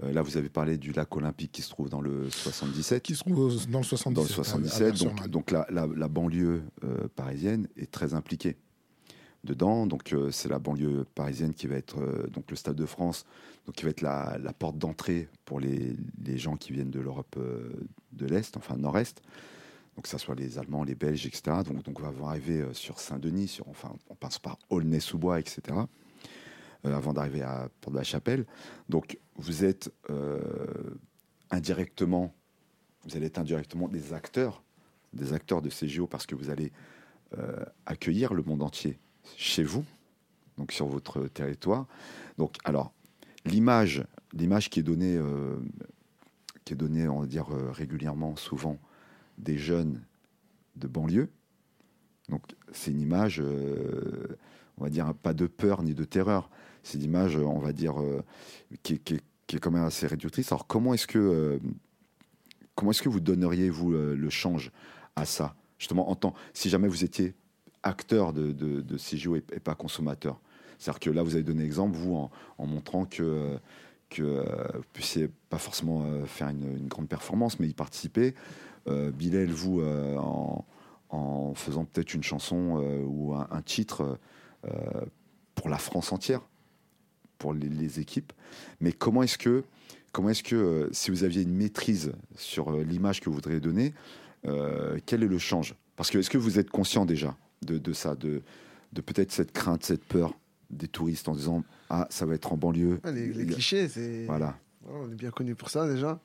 Euh, 0.04 0.12
là, 0.14 0.22
vous 0.22 0.38
avez 0.38 0.50
parlé 0.50 0.78
du 0.78 0.92
lac 0.94 1.16
olympique 1.16 1.52
qui 1.52 1.62
se 1.62 1.70
trouve 1.70 1.90
dans 1.90 2.02
le 2.02 2.30
77. 2.30 3.04
qui 3.04 3.16
se 3.16 3.20
trouve 3.20 3.36
dans 3.70 3.80
le 3.80 3.84
77. 3.86 4.14
Dans 4.14 4.22
le 4.22 4.28
à- 4.28 4.32
à 4.32 4.34
77, 4.34 4.84
Vers-sur-Marne. 4.88 5.18
donc, 5.18 5.28
donc 5.30 5.52
la, 5.52 5.68
la- 5.70 5.88
la 5.88 6.08
banlieue 6.08 6.64
euh, 6.84 7.08
parisienne 7.16 7.68
est 7.78 7.92
très 7.92 8.14
impliquée 8.14 8.58
dedans. 9.44 9.86
Donc 9.88 10.14
euh, 10.14 10.32
c'est 10.32 10.50
la 10.50 10.60
banlieue 10.60 11.06
parisienne 11.16 11.54
qui 11.54 11.68
va 11.68 11.76
être 11.76 12.00
euh, 12.00 12.28
donc 12.28 12.50
le 12.50 12.56
Stade 12.56 12.76
de 12.76 12.86
France, 12.86 13.26
donc 13.66 13.76
qui 13.76 13.84
va 13.84 13.90
être 13.92 14.02
la, 14.02 14.38
la 14.42 14.54
porte 14.54 14.78
d'entrée 14.78 15.30
pour 15.46 15.60
les, 15.60 15.96
les 16.24 16.38
gens 16.38 16.56
qui 16.58 16.74
viennent 16.74 16.92
de 16.92 17.00
l'Europe 17.00 17.36
euh, 17.38 17.70
de 18.14 18.26
l'Est, 18.26 18.58
enfin 18.58 18.78
Nord-Est. 18.78 19.22
Donc 19.96 20.04
que 20.06 20.10
ça 20.10 20.18
soit 20.18 20.36
les 20.36 20.58
Allemands, 20.58 20.84
les 20.86 20.96
Belges, 20.96 21.26
etc. 21.26 21.58
Donc, 21.66 21.84
donc 21.84 22.00
on 22.00 22.10
va 22.10 22.28
arriver 22.30 22.64
sur 22.72 22.98
Saint-Denis, 23.00 23.50
sur, 23.50 23.68
enfin 23.68 23.92
on 24.10 24.16
passe 24.16 24.40
par 24.40 24.58
Aulnay-sous-Bois, 24.70 25.40
etc. 25.40 25.62
euh, 26.86 26.96
avant 26.96 27.14
d'arriver 27.14 27.44
à 27.44 27.70
Porte 27.80 27.94
de 27.94 28.00
la 28.00 28.04
Chapelle. 28.04 28.46
Donc 28.90 29.20
vous 29.36 29.64
êtes 29.64 29.94
euh, 30.10 30.40
indirectement, 31.52 32.34
vous 33.04 33.16
allez 33.16 33.28
être 33.28 33.38
indirectement 33.38 33.88
des 33.88 34.14
acteurs, 34.14 34.64
des 35.14 35.34
acteurs 35.34 35.62
de 35.62 35.70
ces 35.70 35.88
JO 35.88 36.08
parce 36.08 36.26
que 36.26 36.34
vous 36.34 36.50
allez 36.50 36.72
euh, 37.38 37.64
accueillir 37.86 38.34
le 38.34 38.42
monde 38.42 38.64
entier 38.64 38.98
chez 39.38 39.64
vous, 39.64 39.86
donc 40.58 40.72
sur 40.72 40.88
votre 40.88 41.28
territoire. 41.28 41.86
Donc 42.40 42.58
alors 42.64 42.92
l'image, 43.46 44.04
l'image 44.34 44.72
qui 44.72 44.80
est 44.80 44.84
donnée, 44.84 45.20
qui 46.66 46.74
est 46.74 46.78
donnée, 46.78 47.08
on 47.08 47.20
va 47.20 47.28
dire 47.28 47.48
régulièrement, 47.72 48.36
souvent 48.36 48.80
des 49.38 49.58
jeunes 49.60 50.02
de 50.78 50.88
banlieue. 50.88 51.30
Donc 52.30 52.42
c'est 52.72 52.90
une 52.90 53.02
image, 53.02 53.40
on 54.78 54.84
va 54.84 54.90
dire 54.90 55.14
pas 55.14 55.36
de 55.36 55.46
peur 55.46 55.84
ni 55.84 55.94
de 55.94 56.06
terreur. 56.06 56.50
C'est 56.84 56.98
une 56.98 57.04
image, 57.04 57.38
on 57.38 57.60
va 57.60 57.74
dire, 57.74 58.00
euh, 58.02 58.24
qui, 58.84 58.94
est- 58.94 59.12
est- 59.12 59.24
est 59.56 59.60
quand 59.60 59.72
même 59.72 59.84
assez 59.84 60.08
réductrice. 60.08 60.52
Alors 60.52 60.68
comment 60.68 60.94
est-ce 60.94 61.08
que 61.08 61.20
euh, 61.20 61.60
comment 62.76 62.92
est-ce 62.92 63.02
que 63.02 63.10
vous 63.10 63.20
donneriez 63.20 63.70
vous 63.70 63.92
le, 63.92 64.16
le 64.16 64.30
change 64.30 64.72
à 65.16 65.26
ça 65.26 65.56
justement 65.78 66.10
en 66.10 66.16
tant 66.16 66.34
si 66.54 66.70
jamais 66.70 66.88
vous 66.88 67.04
étiez 67.04 67.34
acteur 67.84 68.34
de, 68.34 68.52
de, 68.52 68.98
ces 68.98 69.18
et, 69.36 69.42
pas 69.60 69.76
consommateur? 69.76 70.40
C'est-à-dire 70.78 71.00
que 71.00 71.10
là 71.10 71.24
vous 71.24 71.36
avez 71.36 71.44
donné 71.44 71.64
exemple 71.64 71.96
vous 71.96 72.16
en, 72.58 72.66
montrant 72.66 73.06
que 73.06 73.22
euh, 73.24 73.58
que 74.10 74.24
euh, 74.24 74.44
vous 74.76 74.84
puissiez 74.94 75.30
pas 75.50 75.58
forcément 75.58 76.04
euh, 76.06 76.26
faire 76.26 76.50
une, 76.50 76.88
grande 76.88 77.08
performance, 77.08 77.60
mais 77.60 77.68
y 77.68 77.74
participer. 77.74 78.36
Euh, 78.88 79.10
Bilal, 79.12 79.50
vous, 79.50 79.80
euh, 79.82 80.18
en, 80.18 81.54
faisant 81.56 81.86
peut-être 81.86 82.14
une 82.14 82.24
chanson 82.24 82.82
euh, 82.82 83.04
ou 83.06 83.34
un, 83.34 83.62
titre 83.62 84.18
euh, 84.66 84.70
pour 85.56 85.70
la 85.70 85.78
France 85.78 86.12
entière, 86.12 86.42
pour 87.42 87.54
les, 87.56 87.68
les 87.68 88.00
équipes. 88.00 88.32
Mais 88.82 88.92
comment 88.92 89.24
est-ce 89.24 89.40
que, 89.40 89.64
comment 90.12 90.30
est-ce 90.30 90.44
que 90.44 90.56
euh, 90.56 90.90
si 90.92 91.10
vous 91.10 91.24
aviez 91.24 91.42
une 91.42 91.56
maîtrise 91.56 92.12
sur 92.36 92.70
euh, 92.70 92.84
l'image 92.84 93.20
que 93.20 93.30
vous 93.30 93.36
voudriez 93.36 93.60
donner, 93.60 93.96
euh, 94.46 95.00
quel 95.08 95.24
est 95.24 95.28
le 95.28 95.40
change? 95.40 95.74
Parce 95.96 96.12
que 96.12 96.20
est-ce 96.20 96.30
que 96.30 96.38
vous 96.38 96.60
êtes 96.60 96.70
conscient 96.70 97.06
déjà 97.06 97.36
de, 97.64 97.80
de 97.80 97.94
ça, 97.94 98.16
de, 98.16 98.44
de 98.94 99.02
peut-être 99.02 99.32
cette 99.32 99.54
crainte, 99.54 99.84
cette 99.84 100.06
peur 100.06 100.36
des 100.70 100.88
touristes 100.88 101.28
en 101.28 101.36
disant 101.36 101.64
ah 101.90 102.08
ça 102.12 102.26
va 102.28 102.36
être 102.36 102.54
en 102.54 102.58
banlieue. 102.58 103.00
Les, 103.06 103.46
clichés, 103.46 103.88
c'est. 103.90 104.26
Voilà. 104.26 104.56
On 104.88 105.12
est 105.12 105.16
bien 105.16 105.32
connu 105.32 105.56
pour 105.56 105.70
ça 105.70 105.88
déjà. 105.92 106.20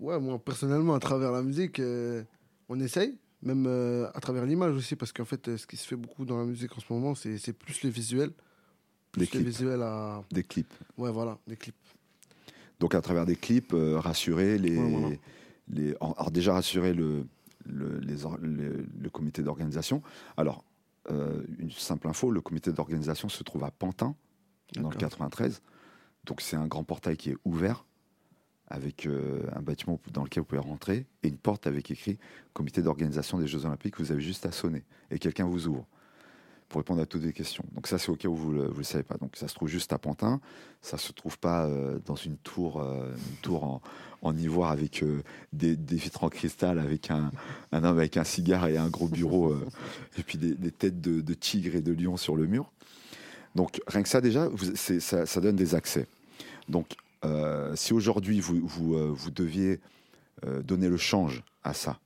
Ouais, 0.00 0.18
moi 0.18 0.38
personnellement, 0.38 0.94
à 0.94 1.00
travers 1.00 1.32
la 1.32 1.42
musique, 1.42 1.80
euh, 1.80 2.22
on 2.68 2.80
essaye, 2.80 3.18
même 3.42 3.66
euh, 3.66 4.08
à 4.14 4.20
travers 4.20 4.46
l'image 4.46 4.74
aussi, 4.74 4.96
parce 4.96 5.12
qu'en 5.12 5.24
fait, 5.24 5.48
euh, 5.48 5.56
ce 5.56 5.66
qui 5.66 5.76
se 5.76 5.86
fait 5.86 5.96
beaucoup 5.96 6.24
dans 6.24 6.38
la 6.38 6.44
musique 6.44 6.76
en 6.76 6.80
ce 6.80 6.92
moment, 6.92 7.14
c'est 7.14 7.38
c'est 7.38 7.52
plus 7.52 7.82
les 7.82 7.90
visuels. 7.90 8.30
Des 9.16 9.26
clips. 9.26 9.46
visuels 9.46 9.82
à. 9.82 10.22
Des 10.30 10.42
clips. 10.42 10.72
Ouais, 10.96 11.10
voilà, 11.12 11.38
les 11.46 11.56
clips. 11.56 11.74
Donc 12.80 12.94
à 12.94 13.00
travers 13.00 13.26
des 13.26 13.36
clips, 13.36 13.72
euh, 13.74 13.98
rassurer 13.98 14.58
les, 14.58 14.76
Ouais, 14.78 14.90
voilà. 14.90 15.16
les 15.68 15.94
alors 16.00 16.30
déjà 16.30 16.54
rassurer 16.54 16.92
le 16.94 17.26
le, 17.64 17.98
les 18.00 18.24
or- 18.24 18.38
le- 18.40 18.84
le 18.98 19.10
comité 19.10 19.42
d'organisation. 19.42 20.02
Alors 20.36 20.64
euh, 21.10 21.42
une 21.58 21.70
simple 21.70 22.08
info, 22.08 22.30
le 22.30 22.40
comité 22.40 22.72
d'organisation 22.72 23.28
se 23.28 23.42
trouve 23.44 23.62
à 23.64 23.70
Pantin 23.70 24.16
dans 24.74 24.88
le 24.88 24.94
D'accord. 24.96 25.10
93. 25.10 25.62
Donc 26.24 26.40
c'est 26.40 26.56
un 26.56 26.66
grand 26.66 26.82
portail 26.82 27.16
qui 27.16 27.30
est 27.30 27.36
ouvert 27.44 27.84
avec 28.68 29.06
euh, 29.06 29.42
un 29.54 29.60
bâtiment 29.62 30.00
dans 30.12 30.24
lequel 30.24 30.40
vous 30.42 30.46
pouvez 30.46 30.60
rentrer 30.60 31.06
et 31.22 31.28
une 31.28 31.36
porte 31.36 31.66
avec 31.66 31.90
écrit 31.90 32.18
comité 32.52 32.82
d'organisation 32.82 33.38
des 33.38 33.46
Jeux 33.46 33.64
Olympiques. 33.66 33.98
Vous 34.00 34.10
avez 34.10 34.22
juste 34.22 34.44
à 34.46 34.50
sonner 34.52 34.82
et 35.10 35.18
quelqu'un 35.20 35.44
vous 35.44 35.68
ouvre 35.68 35.86
pour 36.72 36.80
répondre 36.80 37.02
à 37.02 37.06
toutes 37.06 37.22
les 37.22 37.34
questions. 37.34 37.64
Donc 37.74 37.86
ça 37.86 37.98
c'est 37.98 38.08
au 38.08 38.16
cas 38.16 38.28
où 38.28 38.34
vous 38.34 38.52
ne 38.54 38.68
le, 38.74 38.82
savez 38.82 39.04
pas. 39.04 39.18
Donc 39.18 39.36
ça 39.36 39.46
se 39.46 39.54
trouve 39.54 39.68
juste 39.68 39.92
à 39.92 39.98
Pantin. 39.98 40.40
Ça 40.80 40.96
se 40.96 41.12
trouve 41.12 41.38
pas 41.38 41.66
euh, 41.66 41.98
dans 42.06 42.16
une 42.16 42.38
tour, 42.38 42.80
euh, 42.80 43.14
une 43.14 43.36
tour 43.42 43.64
en, 43.64 43.82
en 44.22 44.34
ivoire 44.34 44.70
avec 44.70 45.02
euh, 45.02 45.22
des, 45.52 45.76
des 45.76 45.96
vitres 45.96 46.24
en 46.24 46.30
cristal, 46.30 46.78
avec 46.78 47.10
un, 47.10 47.30
homme 47.72 47.84
avec 47.84 48.16
un 48.16 48.24
cigare 48.24 48.68
et 48.68 48.78
un 48.78 48.88
gros 48.88 49.06
bureau 49.06 49.54
et 50.18 50.22
puis 50.22 50.38
des, 50.38 50.70
têtes 50.70 51.02
de, 51.02 51.20
de 51.20 51.34
tigres 51.34 51.76
et 51.76 51.82
de 51.82 51.92
lions 51.92 52.16
sur 52.16 52.36
le 52.36 52.46
mur. 52.46 52.72
Donc 53.54 53.82
rien 53.86 54.02
que 54.02 54.08
ça 54.08 54.22
déjà, 54.22 54.48
ça, 54.74 55.40
donne 55.42 55.56
des 55.56 55.74
accès. 55.74 56.06
Donc 56.70 56.96
si 57.74 57.92
aujourd'hui 57.92 58.40
vous, 58.40 58.66
vous, 58.66 59.30
deviez 59.30 59.78
donner 60.64 60.88
le 60.88 60.96
change 60.96 61.44
à 61.62 61.74
ça, 61.74 62.00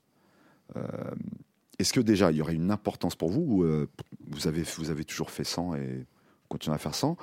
est-ce 1.79 1.93
que 1.93 2.01
déjà 2.01 2.31
il 2.31 2.39
y 2.39 2.43
aurait 2.43 2.55
une 2.55 2.71
importance 2.71 3.15
pour 3.17 3.31
vous 3.31 3.43
ou 3.43 3.65
euh, 3.65 3.89
vous, 4.29 4.47
avez, 4.47 4.63
vous 4.63 4.91
avez 4.91 5.05
toujours 5.05 5.31
fait 5.31 5.45
100 5.45 5.75
et 5.77 6.07
continuez 6.49 6.75
à 6.75 6.79
faire 6.79 6.95
100 6.95 7.17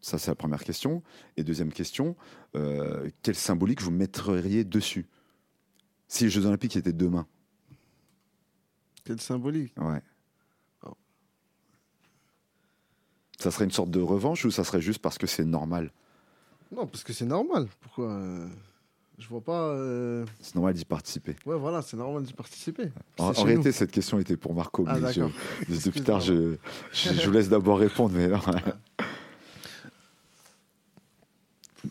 Ça 0.00 0.18
c'est 0.18 0.30
la 0.30 0.34
première 0.34 0.64
question. 0.64 1.02
Et 1.36 1.44
deuxième 1.44 1.72
question, 1.72 2.16
euh, 2.54 3.10
quelle 3.22 3.34
symbolique 3.34 3.82
vous 3.82 3.90
mettriez 3.90 4.64
dessus? 4.64 5.06
Si 6.08 6.24
les 6.24 6.30
Jeux 6.30 6.46
Olympiques 6.46 6.76
étaient 6.76 6.92
demain 6.92 7.26
Quelle 9.04 9.20
symbolique? 9.20 9.72
Ouais. 9.78 10.02
Oh. 10.84 10.96
Ça 13.38 13.50
serait 13.50 13.64
une 13.64 13.70
sorte 13.70 13.90
de 13.90 14.00
revanche 14.00 14.44
ou 14.44 14.50
ça 14.50 14.64
serait 14.64 14.80
juste 14.80 15.00
parce 15.00 15.18
que 15.18 15.26
c'est 15.26 15.44
normal? 15.44 15.92
Non, 16.72 16.86
parce 16.86 17.04
que 17.04 17.12
c'est 17.12 17.26
normal. 17.26 17.68
Pourquoi 17.80 18.12
euh, 18.12 18.48
Je 19.20 19.28
vois 19.28 19.42
pas. 19.42 19.68
euh, 19.68 20.24
C'est 20.40 20.54
normal 20.56 20.74
d'y 20.74 20.84
participer. 20.84 21.36
Ouais, 21.46 21.56
voilà, 21.58 21.82
c'est 21.82 21.96
normal 21.96 22.22
d'y 22.24 22.32
participer. 22.32 22.90
En, 23.18 23.28
en 23.28 23.32
réalité, 23.42 23.68
nous. 23.68 23.74
cette 23.74 23.90
question 23.92 24.18
était 24.18 24.36
pour 24.36 24.54
Marco, 24.54 24.84
Ah, 24.88 24.98
mais 24.98 25.12
je, 25.12 25.22
depuis 25.84 26.00
tard, 26.02 26.20
je, 26.20 26.56
je, 26.92 27.10
je 27.12 27.26
vous 27.26 27.32
laisse 27.32 27.48
d'abord 27.50 27.78
répondre. 27.78 28.14
Mais 28.16 28.26
non. 28.28 28.40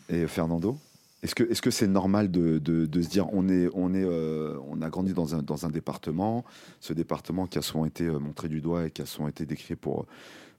Et 0.08 0.26
Fernando 0.26 0.76
est-ce 1.22 1.34
que 1.34 1.44
est-ce 1.44 1.60
que 1.60 1.70
c'est 1.70 1.86
normal 1.86 2.30
de, 2.30 2.58
de, 2.58 2.86
de 2.86 3.02
se 3.02 3.08
dire 3.10 3.26
on 3.34 3.46
est 3.50 3.68
on 3.74 3.92
est 3.92 4.02
euh, 4.04 4.56
on 4.68 4.80
a 4.80 4.88
grandi 4.88 5.12
dans 5.12 5.34
un 5.34 5.42
dans 5.42 5.66
un 5.66 5.68
département 5.68 6.46
ce 6.80 6.94
département 6.94 7.46
qui 7.46 7.58
a 7.58 7.62
souvent 7.62 7.84
été 7.84 8.06
euh, 8.06 8.18
montré 8.18 8.48
du 8.48 8.62
doigt 8.62 8.86
et 8.86 8.90
qui 8.90 9.02
a 9.02 9.06
souvent 9.06 9.28
été 9.28 9.44
décrit 9.44 9.76
pour 9.76 10.06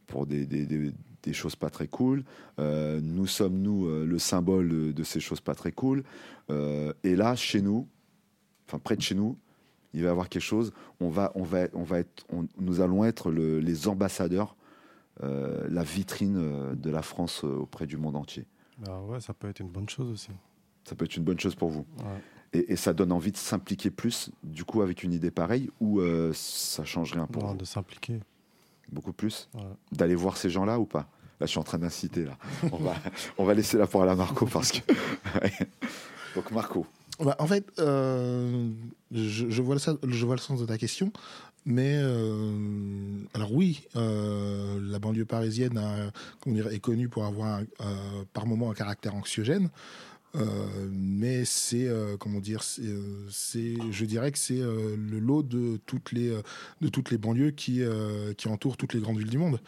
pour 0.06 0.28
des, 0.28 0.46
des, 0.46 0.68
des- 0.68 0.94
des 1.24 1.34
choses 1.34 1.56
pas 1.56 1.70
très 1.70 1.88
cool 1.88 2.24
Euh, 2.60 3.00
nous 3.02 3.28
sommes 3.28 3.62
nous 3.62 3.86
euh, 3.88 4.06
le 4.06 4.20
symbole 4.20 4.94
de 4.94 5.04
ces 5.04 5.20
choses 5.20 5.42
pas 5.42 5.56
très 5.56 5.72
cool 5.72 6.04
Euh, 6.50 6.94
et 7.04 7.16
là 7.16 7.36
chez 7.36 7.62
nous 7.62 7.88
enfin 8.68 8.80
près 8.80 8.96
de 8.96 9.02
chez 9.02 9.16
nous 9.16 9.38
il 9.94 10.02
va 10.02 10.08
y 10.08 10.12
avoir 10.12 10.30
quelque 10.30 10.42
chose 10.44 10.72
on 11.00 11.10
va 11.10 11.32
on 11.36 11.44
va 11.44 11.68
on 11.74 11.84
va 11.84 12.00
être 12.00 12.26
on- 12.32 12.48
nous 12.58 12.82
allons 12.82 13.04
être 13.06 13.32
le- 13.32 13.60
les 13.60 13.88
ambassadeurs 13.88 14.56
euh, 15.24 15.68
la 15.70 15.84
vitrine 15.84 16.74
de 16.76 16.90
la 16.90 17.02
France 17.02 17.44
auprès 17.44 17.86
du 17.86 17.98
monde 17.98 18.16
entier 18.16 18.46
Bah 18.80 19.00
ouais, 19.02 19.20
ça 19.22 19.34
peut 19.34 19.50
être 19.50 19.60
une 19.60 19.70
bonne 19.70 19.90
chose 19.90 20.10
aussi. 20.10 20.30
ça 20.86 20.96
peut 20.96 21.06
être 21.06 21.16
une 21.18 21.24
bonne 21.24 21.40
chose 21.40 21.56
pour 21.56 21.70
vous 21.70 21.86
Ouais. 22.00 22.22
Et, 22.54 22.74
et 22.74 22.76
ça 22.76 22.92
donne 22.94 23.12
envie 23.14 23.32
de 23.32 23.38
s'impliquer 23.38 23.92
plus, 23.92 24.30
du 24.44 24.66
coup, 24.66 24.82
avec 24.82 25.04
une 25.04 25.14
idée 25.14 25.32
pareille, 25.32 25.70
ou 25.80 26.02
euh, 26.02 26.32
ça 26.34 26.84
change 26.84 27.14
rien 27.14 27.26
pour 27.26 27.44
Non, 27.44 27.52
vous 27.52 27.58
de 27.58 27.64
s'impliquer. 27.64 28.20
Beaucoup 28.92 29.14
plus 29.14 29.50
Ouais. 29.54 29.62
D'aller 29.92 30.16
voir 30.16 30.38
ces 30.38 30.50
gens-là 30.50 30.80
ou 30.80 30.86
pas? 30.86 31.08
Là, 31.40 31.48
je 31.48 31.52
suis 31.52 31.60
en 31.60 31.64
train 31.64 31.78
d'inciter, 31.80 32.24
là. 32.26 32.38
On 32.72 32.78
va, 32.78 32.94
on 33.38 33.46
va 33.46 33.54
laisser 33.54 33.78
la 33.78 33.88
parole 33.88 34.10
à 34.10 34.16
Marco, 34.16 34.46
parce 34.46 34.72
que... 34.72 34.80
Donc, 36.36 36.52
Marco, 36.52 36.86
Bah, 37.20 37.36
en 37.40 37.48
fait, 37.48 37.66
euh, 37.80 38.70
je, 39.12 39.50
je 39.50 39.62
vois 39.62 39.76
le, 39.76 39.80
sens- 39.80 39.98
je 40.08 40.26
vois 40.26 40.36
le 40.36 40.42
sens 40.42 40.60
de 40.60 40.66
ta 40.66 40.78
question, 40.78 41.12
mais 41.66 41.94
euh, 41.96 43.24
alors 43.34 43.54
oui, 43.54 43.88
euh, 43.96 44.80
la 44.82 45.00
banlieue 45.00 45.26
parisienne 45.26 45.78
a, 45.78 46.12
comment 46.42 46.56
dire, 46.56 46.68
est 46.68 46.80
connue 46.80 47.10
pour 47.10 47.26
avoir 47.26 47.62
par 48.34 48.46
moment 48.46 48.72
un 48.72 48.74
caractère 48.74 49.14
anxiogène. 49.16 49.70
Euh, 50.36 50.89
mais 50.91 51.44
c'est 51.44 51.88
euh, 51.88 52.15
comment 52.15 52.39
dire 52.39 52.62
euh, 52.80 53.28
c'est 53.30 53.76
je 53.91 54.06
dirais 54.06 54.32
que 54.32 54.38
c'est 54.38 54.62
le 54.62 55.20
lot 55.20 55.44
de 55.44 55.78
toutes 55.86 56.13
les 56.13 56.34
de 56.82 56.88
toutes 56.88 57.12
les 57.12 57.17
banlieues 57.17 57.52
qui 57.52 57.82
qui 58.38 58.48
entourent 58.48 58.78
toutes 58.78 58.94
les 58.94 59.02
grandes 59.02 59.17
villes 59.17 59.30
du 59.30 59.38
monde 59.38 59.60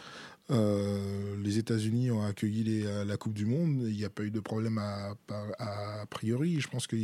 les 0.50 1.58
États-Unis 1.58 2.12
ont 2.12 2.22
accueilli 2.24 2.86
la 3.08 3.18
Coupe 3.18 3.34
du 3.34 3.46
Monde. 3.46 3.86
Il 3.88 3.96
n'y 3.96 4.06
a 4.06 4.10
pas 4.10 4.24
eu 4.24 4.30
de 4.30 4.40
problème 4.40 4.78
à, 4.78 5.16
a 5.58 6.06
priori. 6.08 6.60
Je 6.60 6.68
pense 6.68 6.86
que 6.86 6.96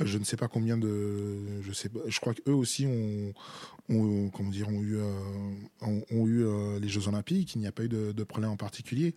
je 0.00 0.18
ne 0.18 0.24
sais 0.24 0.36
pas 0.36 0.48
combien 0.48 0.76
de, 0.76 1.60
je 1.62 1.72
sais. 1.72 1.90
Je 2.06 2.18
crois 2.18 2.34
qu'eux 2.34 2.52
aussi 2.52 2.86
ont, 2.86 4.30
comment 4.30 4.50
dire, 4.50 4.68
ont 4.68 4.82
eu, 4.82 4.98
ont, 5.80 6.26
eu 6.26 6.44
les 6.80 6.88
Jeux 6.88 7.06
Olympiques. 7.06 7.54
Il 7.54 7.60
n'y 7.60 7.68
a 7.68 7.72
pas 7.72 7.84
eu 7.84 7.88
de, 7.88 8.24
problème 8.24 8.50
en 8.50 8.56
particulier. 8.56 9.14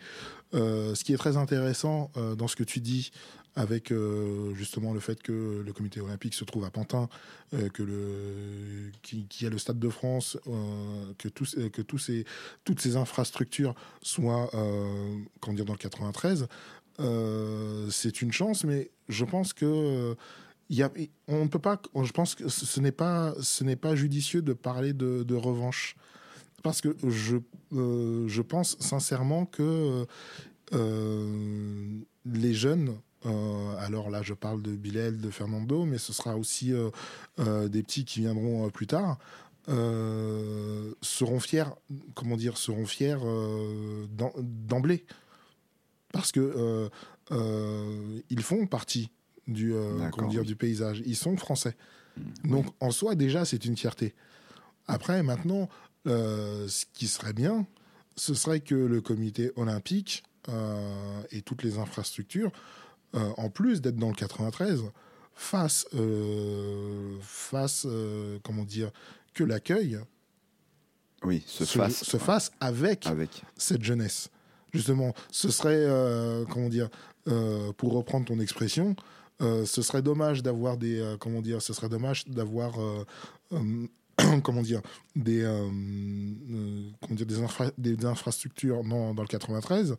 Ce 0.53 1.03
qui 1.03 1.13
est 1.13 1.17
très 1.17 1.37
intéressant 1.37 2.11
dans 2.37 2.47
ce 2.47 2.55
que 2.55 2.63
tu 2.63 2.81
dis, 2.81 3.11
avec 3.55 3.91
euh, 3.91 4.53
justement 4.55 4.93
le 4.93 4.99
fait 4.99 5.21
que 5.21 5.61
le 5.65 5.73
comité 5.73 5.99
olympique 5.99 6.33
se 6.33 6.45
trouve 6.45 6.63
à 6.63 6.71
Pantin, 6.71 7.09
euh, 7.53 7.69
que 7.69 7.83
le 7.83 8.91
qui, 9.01 9.45
a 9.45 9.49
le 9.49 9.57
Stade 9.57 9.79
de 9.79 9.89
France, 9.89 10.37
euh, 10.47 11.13
que 11.17 11.27
euh, 11.57 11.69
que 11.69 11.81
tous 11.81 11.97
ces 11.97 12.25
toutes 12.63 12.79
ces 12.79 12.95
infrastructures 12.95 13.75
soient 14.01 14.49
comment 15.41 15.55
dire 15.55 15.65
dans 15.65 15.73
le 15.73 15.79
93, 15.79 16.47
euh, 16.99 17.89
c'est 17.89 18.21
une 18.21 18.31
chance, 18.31 18.63
mais 18.63 18.91
je 19.09 19.25
pense 19.25 19.53
que 19.53 20.15
y 20.69 20.83
a, 20.83 20.91
on 21.27 21.43
ne 21.43 21.49
peut 21.49 21.59
pas. 21.59 21.81
Je 22.01 22.11
pense 22.11 22.35
que 22.35 22.47
ce 22.47 22.79
n'est 22.79 22.93
pas 22.93 23.33
ce 23.41 23.63
n'est 23.65 23.75
pas 23.75 23.95
judicieux 23.95 24.41
de 24.41 24.53
parler 24.53 24.93
de, 24.93 25.23
de 25.23 25.35
revanche 25.35 25.95
parce 26.63 26.79
que 26.79 26.95
je 27.05 27.37
je 27.71 28.41
pense 28.41 28.77
sincèrement 28.79 29.45
que 29.45 30.05
les 32.25 32.53
jeunes 32.53 32.97
euh, 33.25 33.75
alors 33.77 34.09
là, 34.09 34.21
je 34.23 34.33
parle 34.33 34.61
de 34.61 34.75
Bilal, 34.75 35.17
de 35.17 35.29
Fernando, 35.29 35.85
mais 35.85 35.97
ce 35.97 36.13
sera 36.13 36.37
aussi 36.37 36.73
euh, 36.73 36.89
euh, 37.39 37.67
des 37.67 37.83
petits 37.83 38.05
qui 38.05 38.21
viendront 38.21 38.69
plus 38.69 38.87
tard. 38.87 39.17
Seront 39.67 41.39
fiers, 41.39 41.65
comment 42.15 42.35
dire, 42.35 42.57
seront 42.57 42.85
fiers 42.85 43.15
d'em- 44.09 44.31
d'emblée, 44.37 45.05
parce 46.11 46.31
que 46.31 46.89
ils 47.29 48.41
font 48.41 48.65
partie 48.65 49.11
du, 49.47 49.73
comment 50.11 50.27
dire, 50.27 50.41
oui. 50.41 50.47
du 50.47 50.55
paysage. 50.55 51.03
Ils 51.05 51.15
sont 51.15 51.37
français. 51.37 51.77
Mmh, 52.17 52.49
Donc 52.49 52.65
en 52.79 52.91
soi, 52.91 53.15
déjà, 53.15 53.45
c'est 53.45 53.63
une 53.63 53.77
fierté. 53.77 54.13
Après, 54.87 55.23
maintenant, 55.23 55.69
ce 56.05 56.85
qui 56.93 57.07
serait 57.07 57.33
bien, 57.33 57.65
ce 58.17 58.33
serait 58.33 58.59
que 58.61 58.75
le 58.75 58.99
comité 58.99 59.51
olympique 59.55 60.23
et 61.31 61.41
toutes 61.43 61.63
les 61.63 61.77
infrastructures, 61.77 62.51
euh, 63.15 63.29
en 63.37 63.49
plus 63.49 63.81
d'être 63.81 63.97
dans 63.97 64.09
le 64.09 64.15
93, 64.15 64.83
fassent, 65.33 65.87
euh, 65.95 67.15
fassent, 67.21 67.85
euh, 67.89 68.39
comment 68.43 68.63
dire, 68.63 68.91
que 69.33 69.43
l'accueil 69.43 69.99
oui, 71.23 71.43
se 71.45 71.65
se, 71.65 71.77
fasse 71.77 72.03
se 72.03 72.17
fasse 72.17 72.51
avec 72.59 73.05
avec. 73.07 73.43
cette 73.57 73.83
jeunesse. 73.83 74.29
Justement, 74.73 75.13
ce 75.31 75.51
serait, 75.51 75.75
euh, 75.75 76.45
comment 76.45 76.69
dire, 76.69 76.89
euh, 77.27 77.71
pour 77.73 77.93
reprendre 77.93 78.25
ton 78.25 78.39
expression, 78.39 78.95
ce 79.41 79.81
serait 79.81 80.03
dommage 80.03 80.43
d'avoir 80.43 80.77
des 80.77 81.15
comment 81.19 81.41
dire, 81.41 81.63
ce 81.63 81.73
serait 81.73 81.89
dommage 81.89 82.27
d'avoir 82.27 82.75
comment 84.43 84.61
dire 84.61 84.81
des 85.15 85.41
euh, 85.41 85.67
euh, 85.69 86.89
comment 87.01 87.15
dire 87.15 87.25
des, 87.25 87.41
infra- 87.41 87.71
des 87.77 88.05
infrastructures 88.05 88.83
dans, 88.83 89.13
dans 89.13 89.21
le 89.21 89.27
93 89.27 89.95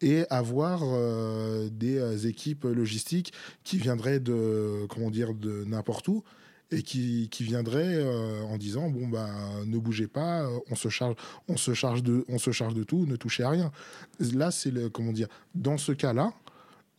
et 0.00 0.24
avoir 0.30 0.80
euh, 0.82 1.68
des 1.70 1.98
euh, 1.98 2.16
équipes 2.18 2.64
logistiques 2.64 3.32
qui 3.64 3.78
viendraient 3.78 4.20
de 4.20 4.86
comment 4.88 5.10
dire 5.10 5.34
de 5.34 5.64
n'importe 5.64 6.08
où 6.08 6.22
et 6.70 6.82
qui, 6.82 7.28
qui 7.30 7.44
viendraient 7.44 7.96
euh, 7.96 8.42
en 8.42 8.56
disant 8.56 8.88
bon 8.88 9.06
bah 9.06 9.28
ne 9.66 9.78
bougez 9.78 10.06
pas 10.08 10.42
euh, 10.44 10.58
on 10.70 10.74
se 10.74 10.88
charge 10.88 11.14
on 11.46 11.56
se 11.56 11.74
charge 11.74 12.02
de 12.02 12.24
on 12.28 12.38
se 12.38 12.50
charge 12.52 12.74
de 12.74 12.82
tout 12.84 13.04
ne 13.06 13.16
touchez 13.16 13.42
à 13.42 13.50
rien. 13.50 13.70
Là 14.32 14.50
c'est 14.50 14.70
le 14.70 14.88
comment 14.88 15.12
dire 15.12 15.28
dans 15.54 15.76
ce 15.78 15.92
cas 15.92 16.12
là 16.12 16.32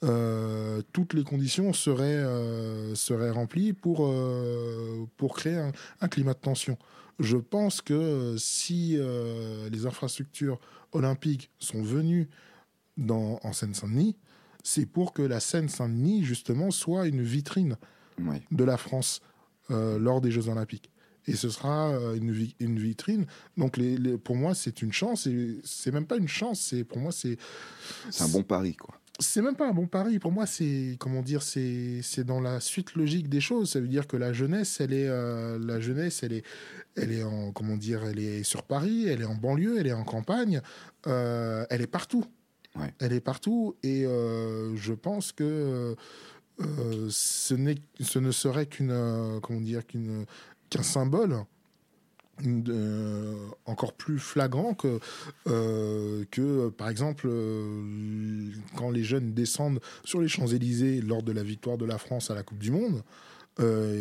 euh, 0.05 0.81
toutes 0.93 1.13
les 1.13 1.23
conditions 1.23 1.73
seraient, 1.73 2.03
euh, 2.23 2.95
seraient 2.95 3.31
remplies 3.31 3.73
pour, 3.73 4.05
euh, 4.07 5.05
pour 5.17 5.35
créer 5.35 5.57
un, 5.57 5.71
un 6.01 6.07
climat 6.07 6.33
de 6.33 6.39
tension. 6.39 6.77
Je 7.19 7.37
pense 7.37 7.81
que 7.81 8.35
si 8.37 8.97
les 9.71 9.85
infrastructures 9.85 10.59
olympiques 10.91 11.49
sont 11.59 11.81
venues 11.81 12.27
dans, 12.97 13.39
en 13.43 13.53
Seine-Saint-Denis, 13.53 14.15
c'est 14.63 14.85
pour 14.85 15.13
que 15.13 15.21
la 15.21 15.39
Seine-Saint-Denis, 15.39 16.23
justement, 16.23 16.71
soit 16.71 17.07
une 17.07 17.21
vitrine 17.21 17.77
de 18.51 18.63
la 18.65 18.75
France 18.77 19.21
lors 19.69 20.19
des 20.19 20.29
Jeux 20.31 20.49
Olympiques. 20.49 20.91
Et 21.27 21.35
ce 21.35 21.49
sera 21.49 21.91
une, 22.15 22.31
vi- 22.33 22.55
une 22.59 22.77
vitrine. 22.79 23.25
Donc, 23.57 23.77
les, 23.77 23.97
les- 23.97 24.17
pour 24.17 24.35
moi, 24.35 24.53
c'est 24.53 24.81
une 24.81 24.91
chance. 24.93 25.25
Et 25.25 25.59
c'est 25.63 25.91
même 25.91 26.05
pas 26.05 26.17
une 26.17 26.27
chance. 26.27 26.59
C'est 26.59 26.83
pour 26.83 26.99
moi, 26.99 27.11
c'est 27.13 27.37
C'est 28.11 28.23
un 28.23 28.27
bon 28.27 28.43
pari, 28.43 28.75
quoi. 28.75 28.99
C'est 29.19 29.41
même 29.41 29.55
pas 29.55 29.67
un 29.67 29.73
bon 29.73 29.87
pari. 29.87 30.19
Pour 30.19 30.31
moi, 30.31 30.45
c'est 30.45 30.97
comment 30.99 31.21
dire, 31.21 31.41
c'est 31.41 32.01
c'est 32.01 32.23
dans 32.23 32.41
la 32.41 32.59
suite 32.59 32.95
logique 32.95 33.29
des 33.29 33.39
choses. 33.39 33.71
Ça 33.71 33.79
veut 33.79 33.87
dire 33.87 34.07
que 34.07 34.17
la 34.17 34.33
jeunesse, 34.33 34.81
elle 34.81 34.93
est 34.93 35.07
euh, 35.07 35.57
la 35.59 35.79
jeunesse, 35.79 36.23
elle 36.23 36.33
est 36.33 36.43
elle 36.95 37.11
est 37.11 37.23
en 37.23 37.51
comment 37.51 37.77
dire, 37.77 38.03
elle 38.05 38.19
est 38.19 38.43
sur 38.43 38.63
Paris, 38.63 39.07
elle 39.07 39.21
est 39.21 39.25
en 39.25 39.35
banlieue, 39.35 39.79
elle 39.79 39.87
est 39.87 39.93
en 39.93 40.03
campagne, 40.03 40.61
euh, 41.07 41.65
elle 41.69 41.81
est 41.81 41.87
partout. 41.87 42.25
Ouais. 42.75 42.93
Elle 42.99 43.13
est 43.13 43.21
partout 43.21 43.77
et 43.83 44.05
euh, 44.05 44.75
je 44.75 44.93
pense 44.93 45.31
que 45.31 45.95
ce 47.09 47.53
n'est 47.53 47.75
ce 48.01 48.19
ne 48.19 48.31
serait 48.31 48.65
qu'une 48.65 49.39
comment 49.41 49.61
dire 49.61 49.85
qu'une 49.85 50.25
qu'un 50.69 50.83
symbole 50.83 51.45
de- 52.43 53.33
encore 53.65 53.93
plus 53.93 54.19
flagrant 54.19 54.73
que, 54.73 54.99
euh, 55.47 56.25
que 56.31 56.69
par 56.69 56.89
exemple, 56.89 57.27
euh, 57.29 58.49
quand 58.75 58.89
les 58.91 59.03
jeunes 59.03 59.33
descendent 59.33 59.79
sur 60.03 60.21
les 60.21 60.27
Champs-Élysées 60.27 61.01
lors 61.01 61.23
de 61.23 61.31
la 61.31 61.43
victoire 61.43 61.77
de 61.77 61.85
la 61.85 61.97
France 61.97 62.31
à 62.31 62.35
la 62.35 62.43
Coupe 62.43 62.59
du 62.59 62.71
Monde, 62.71 63.03
euh, 63.61 63.95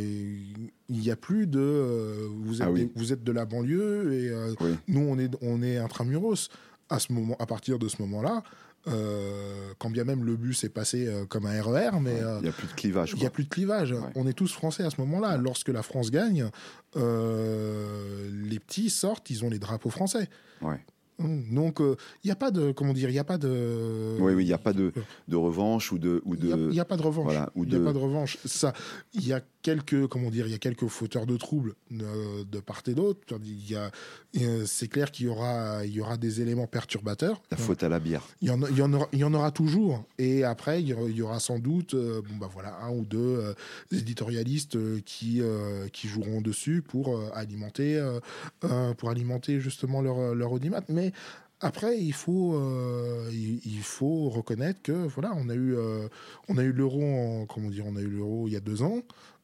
il 0.88 0.98
n'y 0.98 1.10
a 1.10 1.16
plus 1.16 1.46
de 1.46 1.60
euh, 1.60 2.26
vous, 2.42 2.56
êtes 2.60 2.68
Ah 2.68 2.72
oui. 2.72 2.86
des- 2.86 2.90
vous 2.96 3.12
êtes 3.12 3.22
de 3.22 3.32
la 3.32 3.44
banlieue 3.44 4.12
et 4.12 4.28
euh, 4.30 4.52
Oui. 4.60 4.70
nous 4.88 5.00
on 5.08 5.18
est, 5.18 5.30
on 5.42 5.62
est 5.62 5.76
intramuros. 5.76 6.48
À, 6.90 6.98
ce 6.98 7.12
moment, 7.14 7.34
à 7.38 7.46
partir 7.46 7.78
de 7.78 7.88
ce 7.88 8.02
moment-là, 8.02 8.42
euh, 8.86 9.72
quand 9.78 9.90
bien 9.90 10.04
même 10.04 10.24
le 10.24 10.36
bus 10.36 10.62
est 10.64 10.68
passé 10.68 11.06
euh, 11.06 11.24
comme 11.26 11.46
un 11.46 11.62
RER, 11.62 11.90
mais 12.00 12.20
euh, 12.22 12.36
Il 12.40 12.42
n'y 12.42 12.48
a 12.48 12.52
plus 12.52 12.66
de 12.66 12.72
clivage. 12.72 13.12
il 13.14 13.20
n'y 13.20 13.26
a 13.26 13.30
plus 13.30 13.44
de 13.44 13.48
clivage. 13.48 13.92
Ouais. 13.92 13.98
On 14.14 14.26
est 14.26 14.32
tous 14.34 14.52
français 14.52 14.82
à 14.84 14.90
ce 14.90 15.00
moment-là. 15.00 15.36
Lorsque 15.38 15.68
la 15.68 15.82
France 15.82 16.10
gagne, 16.10 16.48
euh, 16.96 18.28
les 18.48 18.58
petits 18.58 18.90
sortent, 18.90 19.30
ils 19.30 19.44
ont 19.44 19.50
les 19.50 19.58
drapeaux 19.58 19.90
français. 19.90 20.28
Ouais. 20.62 20.80
Hum, 21.20 21.44
Donc, 21.54 21.80
euh, 21.80 21.96
il 22.24 22.26
n'y 22.26 22.32
a 22.32 22.36
pas 22.36 22.50
de. 22.50 22.72
Comment 22.72 22.92
dire 22.92 23.08
Il 23.08 23.12
n'y 23.12 23.18
a 23.18 23.24
pas 23.24 23.38
de. 23.38 24.16
Oui, 24.20 24.32
oui, 24.34 24.44
il 24.44 24.46
n'y 24.48 24.52
a 24.52 24.58
pas 24.58 24.72
de, 24.72 24.92
de 25.28 25.36
revanche 25.36 25.92
ou 25.92 25.98
de. 25.98 26.20
Ou 26.24 26.34
Il 26.34 26.44
n'y 26.46 26.52
a, 26.52 26.56
de... 26.56 26.68
il 26.70 26.74
y 26.74 26.80
a 26.80 26.84
pas 26.84 26.96
de 26.96 27.02
revanche. 27.02 27.24
voilà, 27.24 27.50
ou 27.54 27.62
il 27.64 27.70
n'y 27.70 27.76
a 27.76 27.78
de- 27.78 27.84
pas 27.84 27.92
de 27.92 27.98
revanche. 27.98 28.38
Ça, 28.44 28.72
il 29.12 29.26
y 29.26 29.32
a 29.32 29.40
quelques, 29.64 30.06
comment 30.08 30.30
dire, 30.30 30.46
il 30.46 30.52
y 30.52 30.54
a 30.54 30.58
quelques 30.58 30.86
fauteurs 30.86 31.26
de 31.26 31.36
troubles 31.36 31.74
de, 31.90 32.44
de 32.44 32.60
part 32.60 32.82
et 32.86 32.94
d'autre. 32.94 33.20
Il 33.42 33.68
y 33.70 33.74
a, 33.74 33.90
euh, 34.36 34.64
c'est 34.66 34.88
clair 34.88 35.10
qu'il 35.10 35.26
y 35.26 35.28
aura, 35.28 35.84
il 35.86 35.92
y 35.92 36.00
aura 36.00 36.16
des 36.18 36.42
éléments 36.42 36.66
perturbateurs. 36.66 37.42
La 37.50 37.56
faute 37.56 37.82
à 37.82 37.88
la 37.88 37.98
bière. 37.98 38.22
Il 38.42 38.48
y, 38.48 38.50
en, 38.50 38.60
il 38.66 38.76
y 38.76 38.82
en 38.82 38.92
aura, 38.92 39.08
il 39.12 39.18
y 39.18 39.24
en 39.24 39.32
aura 39.32 39.50
toujours. 39.50 40.04
Et 40.18 40.44
après, 40.44 40.82
il 40.82 40.88
y 40.88 41.22
aura, 41.22 41.40
sans 41.40 41.58
doute 41.58 41.94
euh, 41.94 42.20
bon, 42.20 42.36
bah 42.36 42.50
voilà, 42.52 42.76
un 42.82 42.90
ou 42.90 43.04
deux 43.06 43.18
euh, 43.18 43.54
éditorialistes 43.90 44.76
euh, 44.76 45.00
qui, 45.04 45.40
euh, 45.40 45.88
qui 45.88 46.08
joueront 46.08 46.42
dessus 46.42 46.82
pour, 46.82 47.16
euh, 47.16 47.30
alimenter, 47.34 47.96
euh, 47.96 48.20
euh, 48.64 48.92
pour 48.92 49.08
alimenter 49.08 49.60
justement 49.60 50.02
leur, 50.02 50.34
leur 50.34 50.52
audimat. 50.52 50.82
Mais 50.90 51.12
après, 51.60 51.98
il 51.98 52.12
faut, 52.12 52.56
euh, 52.56 53.30
il, 53.32 53.80
faut 53.80 54.28
reconnaître 54.28 54.82
que 54.82 54.92
voilà, 54.92 55.32
on 55.36 55.48
a 55.48 55.54
eu, 55.54 55.74
euh, 55.74 56.08
on 56.48 56.58
a 56.58 56.62
eu 56.62 56.72
l'euro, 56.72 57.02
en- 57.02 57.46
comment 57.46 57.70
dire, 57.70 57.86
on 57.86 57.96
a 57.96 58.02
eu 58.02 58.08
l'euro 58.08 58.46
il 58.46 58.52
y 58.52 58.56
a 58.56 58.60
deux 58.60 58.82
ans. 58.82 59.00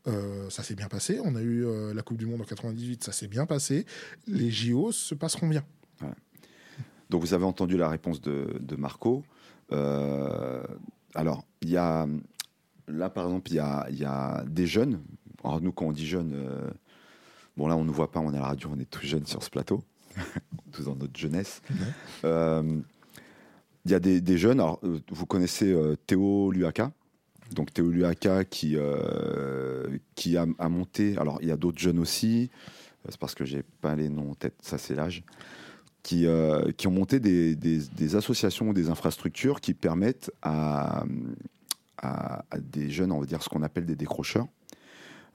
Euh, 0.06 0.48
ça 0.48 0.62
s'est 0.62 0.74
bien 0.74 0.88
passé. 0.88 1.20
On 1.22 1.34
a 1.36 1.42
eu 1.42 1.64
euh, 1.64 1.92
la 1.92 2.02
Coupe 2.02 2.16
du 2.16 2.26
Monde 2.26 2.40
en 2.40 2.44
98, 2.44 3.04
ça 3.04 3.12
s'est 3.12 3.28
bien 3.28 3.46
passé. 3.46 3.86
Les 4.26 4.50
JO 4.50 4.92
se 4.92 5.14
passeront 5.14 5.48
bien. 5.48 5.64
Donc 7.10 7.22
vous 7.22 7.34
avez 7.34 7.44
entendu 7.44 7.76
la 7.76 7.88
réponse 7.88 8.20
de, 8.20 8.56
de 8.60 8.76
Marco. 8.76 9.24
Euh, 9.72 10.62
alors, 11.14 11.44
il 11.60 11.70
y 11.70 11.76
a. 11.76 12.06
Là, 12.86 13.10
par 13.10 13.24
exemple, 13.24 13.50
il 13.50 13.54
y 13.54 13.96
y 13.96 14.04
a 14.04 14.44
des 14.46 14.66
jeunes. 14.66 15.00
Alors, 15.44 15.60
nous, 15.60 15.72
quand 15.72 15.86
on 15.86 15.92
dit 15.92 16.06
jeunes, 16.06 16.34
bon, 17.56 17.68
là, 17.68 17.76
on 17.76 17.82
ne 17.82 17.86
nous 17.86 17.92
voit 17.92 18.10
pas, 18.10 18.20
on 18.20 18.32
est 18.32 18.36
à 18.36 18.40
la 18.40 18.46
radio, 18.46 18.68
on 18.72 18.78
est 18.80 18.90
tous 18.90 19.06
jeunes 19.06 19.26
sur 19.26 19.42
ce 19.42 19.50
plateau, 19.50 19.82
tous 20.72 20.84
dans 20.84 20.96
notre 20.96 21.18
jeunesse. 21.18 21.62
Il 22.24 23.90
y 23.90 23.94
a 23.94 24.00
des, 24.00 24.20
des 24.20 24.38
jeunes. 24.38 24.60
Alors, 24.60 24.80
vous 24.82 25.26
connaissez 25.26 25.76
Théo 26.06 26.50
Luaka. 26.50 26.92
Donc, 27.54 27.72
Théo 27.72 27.88
Luaka 27.90 28.44
qui, 28.44 28.74
euh, 28.76 29.86
qui 30.14 30.36
a, 30.36 30.46
monté. 30.68 31.16
Alors, 31.18 31.38
il 31.42 31.48
y 31.48 31.52
a 31.52 31.56
d'autres 31.56 31.78
jeunes 31.78 31.98
aussi. 31.98 32.50
C'est 33.08 33.18
parce 33.18 33.34
que 33.34 33.44
j'ai 33.44 33.62
pas 33.80 33.94
les 33.96 34.08
noms 34.08 34.32
en 34.32 34.34
tête, 34.34 34.54
ça, 34.60 34.76
c'est 34.78 34.94
l'âge 34.94 35.22
qui, 36.02 36.26
euh, 36.26 36.70
qui 36.76 36.86
ont 36.86 36.90
monté 36.92 37.18
des, 37.18 37.56
des- 37.56 37.78
des 37.96 38.16
associations 38.16 38.68
ou 38.68 38.72
des 38.74 38.88
infrastructures 38.90 39.60
qui 39.60 39.74
permettent 39.74 40.30
à, 40.42 41.04
à- 41.98 42.44
à 42.50 42.58
des 42.58 42.90
jeunes, 42.90 43.12
on 43.12 43.20
va 43.20 43.26
dire 43.26 43.42
ce 43.42 43.48
qu'on 43.48 43.62
appelle 43.62 43.86
des 43.86 43.96
décrocheurs. 43.96 44.46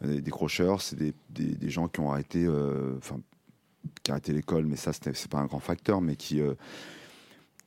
Euh, 0.03 0.07
Les 0.13 0.22
décrocheurs, 0.22 0.82
c'est 0.82 0.95
des, 0.95 1.13
des- 1.32 1.55
des 1.55 1.70
gens 1.70 1.88
qui 1.88 1.99
ont 2.01 2.11
arrêté, 2.11 2.47
enfin, 2.97 3.20
arrêté 4.09 4.32
l'école, 4.34 4.66
mais 4.66 4.76
ça, 4.76 4.91
c'est 4.93 5.28
pas 5.28 5.39
un 5.39 5.45
grand 5.45 5.59
facteur, 5.59 6.01
mais 6.01 6.16
qui, 6.16 6.39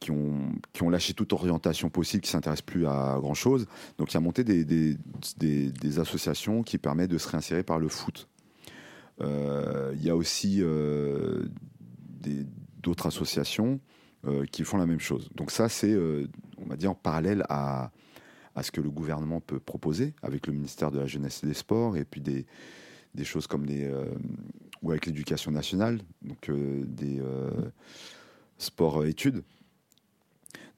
qui, 0.00 0.10
ont, 0.10 0.52
qui 0.72 0.82
ont 0.82 0.90
lâché 0.90 1.14
toute 1.14 1.32
orientation 1.32 1.90
possible, 1.90 2.22
qui 2.22 2.30
s'intéressent 2.30 2.64
plus 2.64 2.86
à 2.86 3.16
grand 3.20 3.34
chose. 3.34 3.66
Donc, 3.98 4.12
il 4.12 4.16
a 4.16 4.20
monté 4.20 4.44
des, 4.44 4.64
des, 4.64 5.98
associations 5.98 6.62
qui 6.62 6.78
permettent 6.78 7.10
de 7.10 7.18
se 7.18 7.28
réinsérer 7.28 7.62
par 7.62 7.78
le 7.78 7.88
foot. 7.88 8.28
Euh, 9.20 9.92
Il 9.96 10.04
y 10.04 10.10
a 10.10 10.16
aussi 10.16 10.58
euh, 10.60 11.44
d'autres 12.82 13.06
associations 13.06 13.80
euh, 14.26 14.44
qui 14.46 14.64
font 14.64 14.76
la 14.76 14.86
même 14.86 15.00
chose. 15.00 15.28
Donc 15.34 15.50
ça, 15.50 15.68
c'est, 15.68 15.96
on 15.96 16.66
va 16.66 16.76
dire, 16.76 16.92
en 16.92 16.94
parallèle 16.94 17.44
à, 17.48 17.90
à 18.54 18.62
ce 18.62 18.70
que 18.70 18.80
le 18.80 18.90
gouvernement 18.90 19.40
peut 19.40 19.60
proposer 19.60 20.14
avec 20.22 20.46
le 20.46 20.52
ministère 20.52 20.90
de 20.90 20.98
la 20.98 21.06
Jeunesse 21.06 21.42
et 21.42 21.46
des 21.46 21.54
Sports, 21.54 21.96
et 21.96 22.04
puis 22.04 22.20
des, 22.20 22.46
des 23.14 23.24
choses 23.24 23.46
comme 23.46 23.66
des... 23.66 23.90
ou 24.82 24.90
avec 24.90 25.06
l'éducation 25.06 25.50
nationale, 25.50 26.00
donc 26.22 26.50
des 26.50 27.20
sports-études. 28.58 29.42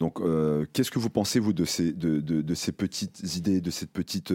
Donc, 0.00 0.18
euh, 0.22 0.64
qu'est-ce 0.72 0.90
que 0.90 0.98
vous 0.98 1.10
pensez, 1.10 1.40
vous, 1.40 1.52
de 1.52 1.66
ces, 1.66 1.92
de, 1.92 2.20
petites 2.70 3.36
idées, 3.36 3.60
de 3.60 3.70
cette 3.70 3.92
petite 3.92 4.32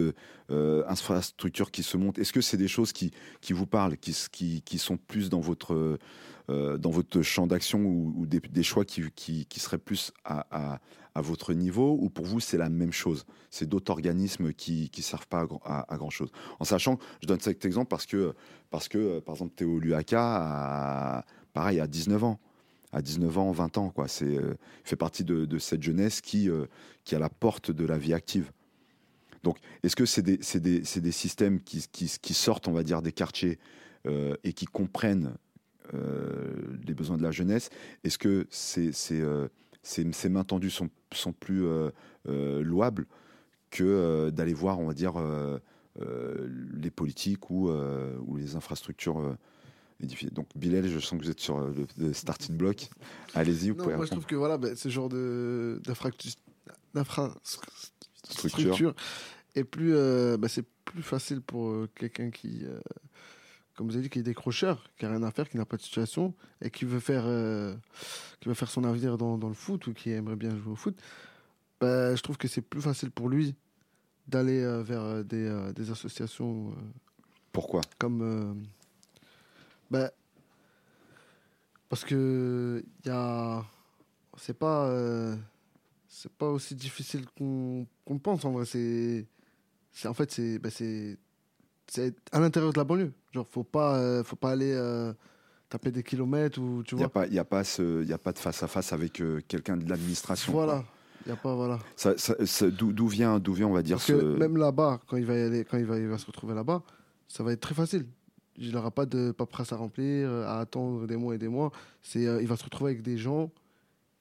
euh, 0.50 0.84
infrastructure 0.86 1.72
qui 1.72 1.82
se 1.82 1.96
monte? 1.96 2.20
Est-ce 2.20 2.32
que 2.32 2.40
c'est 2.40 2.56
des 2.56 2.68
choses 2.68 2.92
qui, 2.92 3.12
vous 3.50 3.66
parlent, 3.66 3.96
qui, 3.96 4.16
qui, 4.30 4.62
qui 4.62 4.78
sont 4.78 4.96
plus 4.96 5.28
dans 5.28 5.40
votre, 5.40 5.98
euh, 6.50 6.78
dans 6.78 6.90
votre 6.90 7.20
champ 7.22 7.48
d'action 7.48 7.80
ou, 7.80 8.26
des, 8.26 8.62
choix 8.62 8.84
qui, 8.84 9.10
seraient 9.56 9.78
plus 9.78 10.12
à, 10.24 10.78
votre 11.16 11.52
niveau? 11.52 11.98
Ou 12.00 12.10
pour 12.10 12.26
vous, 12.26 12.38
c'est 12.38 12.58
la 12.58 12.68
même 12.68 12.92
chose? 12.92 13.24
C'est 13.50 13.68
d'autres 13.68 13.90
organismes 13.90 14.52
qui 14.52 14.88
ne 14.96 15.02
servent 15.02 15.26
pas 15.26 15.48
à, 15.64 15.92
à- 15.92 15.96
grand-chose. 15.96 16.30
En 16.60 16.64
sachant, 16.64 17.00
je 17.20 17.26
donne 17.26 17.40
cet 17.40 17.64
exemple 17.64 17.88
parce 17.88 18.06
que, 18.06 18.34
parce 18.70 18.86
que 18.86 19.18
par 19.18 19.34
exemple, 19.34 19.54
Théo 19.56 19.80
Luaka, 19.80 21.18
a, 21.18 21.24
pareil, 21.52 21.80
à 21.80 21.88
19 21.88 22.22
ans 22.22 22.38
à 22.96 23.02
19 23.02 23.38
ans, 23.38 23.52
20 23.52 23.78
ans. 23.78 23.90
Quoi. 23.90 24.08
C'est, 24.08 24.24
euh, 24.24 24.54
il 24.84 24.88
fait 24.88 24.96
partie 24.96 25.22
de, 25.22 25.58
cette 25.58 25.82
jeunesse 25.82 26.20
qui, 26.20 26.48
euh, 26.48 26.66
qui 27.04 27.14
est 27.14 27.18
la 27.18 27.28
porte 27.28 27.70
de 27.70 27.84
la 27.84 27.98
vie 27.98 28.14
active. 28.14 28.50
Donc, 29.42 29.58
est-ce 29.82 29.94
que 29.94 30.06
c'est 30.06 30.22
des, 30.22 30.38
c'est 30.40 30.60
des, 30.60 30.82
c'est 30.84 31.02
des 31.02 31.12
systèmes 31.12 31.60
qui, 31.60 31.86
qui, 31.92 32.34
sortent, 32.34 32.68
on 32.68 32.72
va 32.72 32.82
dire, 32.82 33.02
des 33.02 33.12
quartiers 33.12 33.58
euh, 34.06 34.34
et 34.44 34.52
qui 34.54 34.64
comprennent 34.64 35.34
euh, 35.94 36.54
les 36.86 36.94
besoins 36.94 37.18
de 37.18 37.22
la 37.22 37.30
jeunesse? 37.30 37.68
Est-ce 38.02 38.18
que 38.18 38.46
ces, 38.50 40.28
mains 40.30 40.44
tendues 40.44 40.70
sont, 40.70 40.88
sont 41.12 41.32
plus 41.32 41.64
louables 42.24 43.06
que 43.70 44.30
d'aller 44.30 44.54
voir, 44.54 44.80
on 44.80 44.86
va 44.86 44.94
dire, 44.94 45.14
les 46.00 46.90
politiques 46.90 47.50
ou, 47.50 47.68
ou 47.70 48.36
les 48.36 48.56
infrastructures 48.56 49.36
euh, 50.02 50.06
Donc, 50.32 50.48
Bilal, 50.56 50.88
je 50.88 50.98
sens 50.98 51.18
que 51.18 51.24
vous 51.24 51.30
êtes 51.30 51.40
sur 51.40 51.58
le, 51.58 51.86
le 51.96 52.12
starting 52.12 52.56
block. 52.56 52.88
Allez-y, 53.34 53.70
vous 53.70 53.76
Non, 53.76 53.84
pouvez 53.84 53.96
moi 53.96 54.06
je 54.06 54.10
trouve 54.10 54.26
que 54.26 54.36
voilà, 54.36 54.58
ben, 54.58 54.76
ce 54.76 54.88
genre 54.88 55.08
de 55.08 55.80
l'infrastructure 56.94 58.94
est 59.54 59.64
plus, 59.64 59.94
euh, 59.94 60.36
bah, 60.36 60.48
c'est 60.48 60.66
plus 60.84 61.02
facile 61.02 61.40
pour 61.40 61.70
euh, 61.70 61.88
quelqu'un 61.94 62.30
qui, 62.30 62.60
euh, 62.64 62.78
comme 63.74 63.88
vous 63.88 63.94
avez 63.94 64.04
dit, 64.04 64.10
qui 64.10 64.18
est 64.18 64.22
décrocheur, 64.22 64.90
qui 64.98 65.06
a 65.06 65.10
rien 65.10 65.22
à 65.22 65.30
faire, 65.30 65.48
qui 65.48 65.56
n'a 65.56 65.64
pas 65.64 65.76
de 65.76 65.82
situation 65.82 66.34
et 66.60 66.70
qui 66.70 66.84
veut 66.84 67.00
faire, 67.00 67.24
qui 68.40 68.48
veut 68.48 68.54
faire 68.54 68.70
son 68.70 68.84
avenir 68.84 69.18
dans, 69.18 69.38
dans, 69.38 69.48
le 69.48 69.54
foot 69.54 69.86
ou 69.86 69.94
qui 69.94 70.10
aimerait 70.10 70.36
bien 70.36 70.56
jouer 70.56 70.72
au 70.72 70.76
foot. 70.76 70.98
Bah, 71.80 72.14
je 72.14 72.22
trouve 72.22 72.38
que 72.38 72.48
c'est 72.48 72.62
plus 72.62 72.80
facile 72.80 73.10
pour 73.10 73.28
lui 73.28 73.54
d'aller 74.28 74.62
vers 74.82 75.24
des, 75.24 75.72
des, 75.74 75.90
associations. 75.90 76.74
Pourquoi? 77.52 77.82
Comme 77.98 78.66
bah, 79.90 80.10
parce 81.88 82.04
que 82.04 82.84
y 83.04 83.10
a 83.10 83.64
c'est 84.38 84.58
pas 84.58 84.90
c'est 86.16 86.32
pas 86.32 86.48
aussi 86.48 86.74
difficile 86.74 87.26
qu'on 87.36 87.86
pense 88.22 88.44
en 88.44 88.52
vrai. 88.52 88.64
C'est 88.64 89.26
c'est 89.92 90.08
en 90.08 90.14
fait 90.14 90.30
c'est 90.30 90.58
bah, 90.58 90.70
c'est 90.70 91.18
à 92.32 92.40
l'intérieur 92.40 92.72
de 92.72 92.78
la 92.78 92.84
banlieue. 92.84 93.12
Genre 93.32 93.46
faut 93.48 93.64
pas 93.64 93.96
euh, 93.96 94.24
faut 94.24 94.36
pas 94.36 94.52
aller 94.52 94.72
euh, 94.72 95.12
taper 95.68 95.90
des 95.90 96.02
kilomètres 96.02 96.58
ou 96.58 96.82
tu 96.82 96.94
vois. 96.94 97.10
il 97.26 97.34
y 97.34 97.38
a 97.38 97.44
pas 97.44 97.64
ce 97.64 98.02
y 98.04 98.12
a 98.12 98.18
pas 98.18 98.32
de 98.32 98.38
face 98.38 98.62
à 98.62 98.66
face 98.66 98.92
avec 98.92 99.20
euh, 99.20 99.40
quelqu'un 99.46 99.76
de 99.76 99.88
l'administration 99.88 100.52
voilà. 100.52 100.84
Il 101.26 101.30
y 101.30 101.32
a 101.32 101.36
pas 101.36 101.54
voilà. 101.54 101.80
Ça, 101.96 102.14
d'où 102.70 103.08
vient 103.08 103.38
d'où 103.38 103.52
vient 103.52 103.66
on 103.66 103.72
va 103.72 103.82
dire 103.82 103.96
Parce 103.96 104.06
que 104.06 104.36
même 104.36 104.56
là-bas 104.56 105.00
quand 105.06 105.16
il 105.16 105.26
va 105.26 105.34
y 105.34 105.42
aller 105.42 105.64
quand 105.64 105.76
il 105.76 105.84
va, 105.84 105.98
il 105.98 106.06
va 106.06 106.18
se 106.18 106.26
retrouver 106.26 106.54
là-bas 106.54 106.82
ça 107.28 107.42
va 107.42 107.52
être 107.52 107.60
très 107.60 107.74
facile 107.74 108.06
il 108.58 108.72
n'aura 108.72 108.90
pas 108.90 109.06
de 109.06 109.32
paperasse 109.32 109.72
à 109.72 109.76
remplir 109.76 110.30
à 110.30 110.60
attendre 110.60 111.06
des 111.06 111.16
mois 111.16 111.34
et 111.34 111.38
des 111.38 111.48
mois 111.48 111.72
c'est 112.02 112.22
il 112.22 112.46
va 112.46 112.56
se 112.56 112.64
retrouver 112.64 112.92
avec 112.92 113.02
des 113.02 113.18
gens 113.18 113.50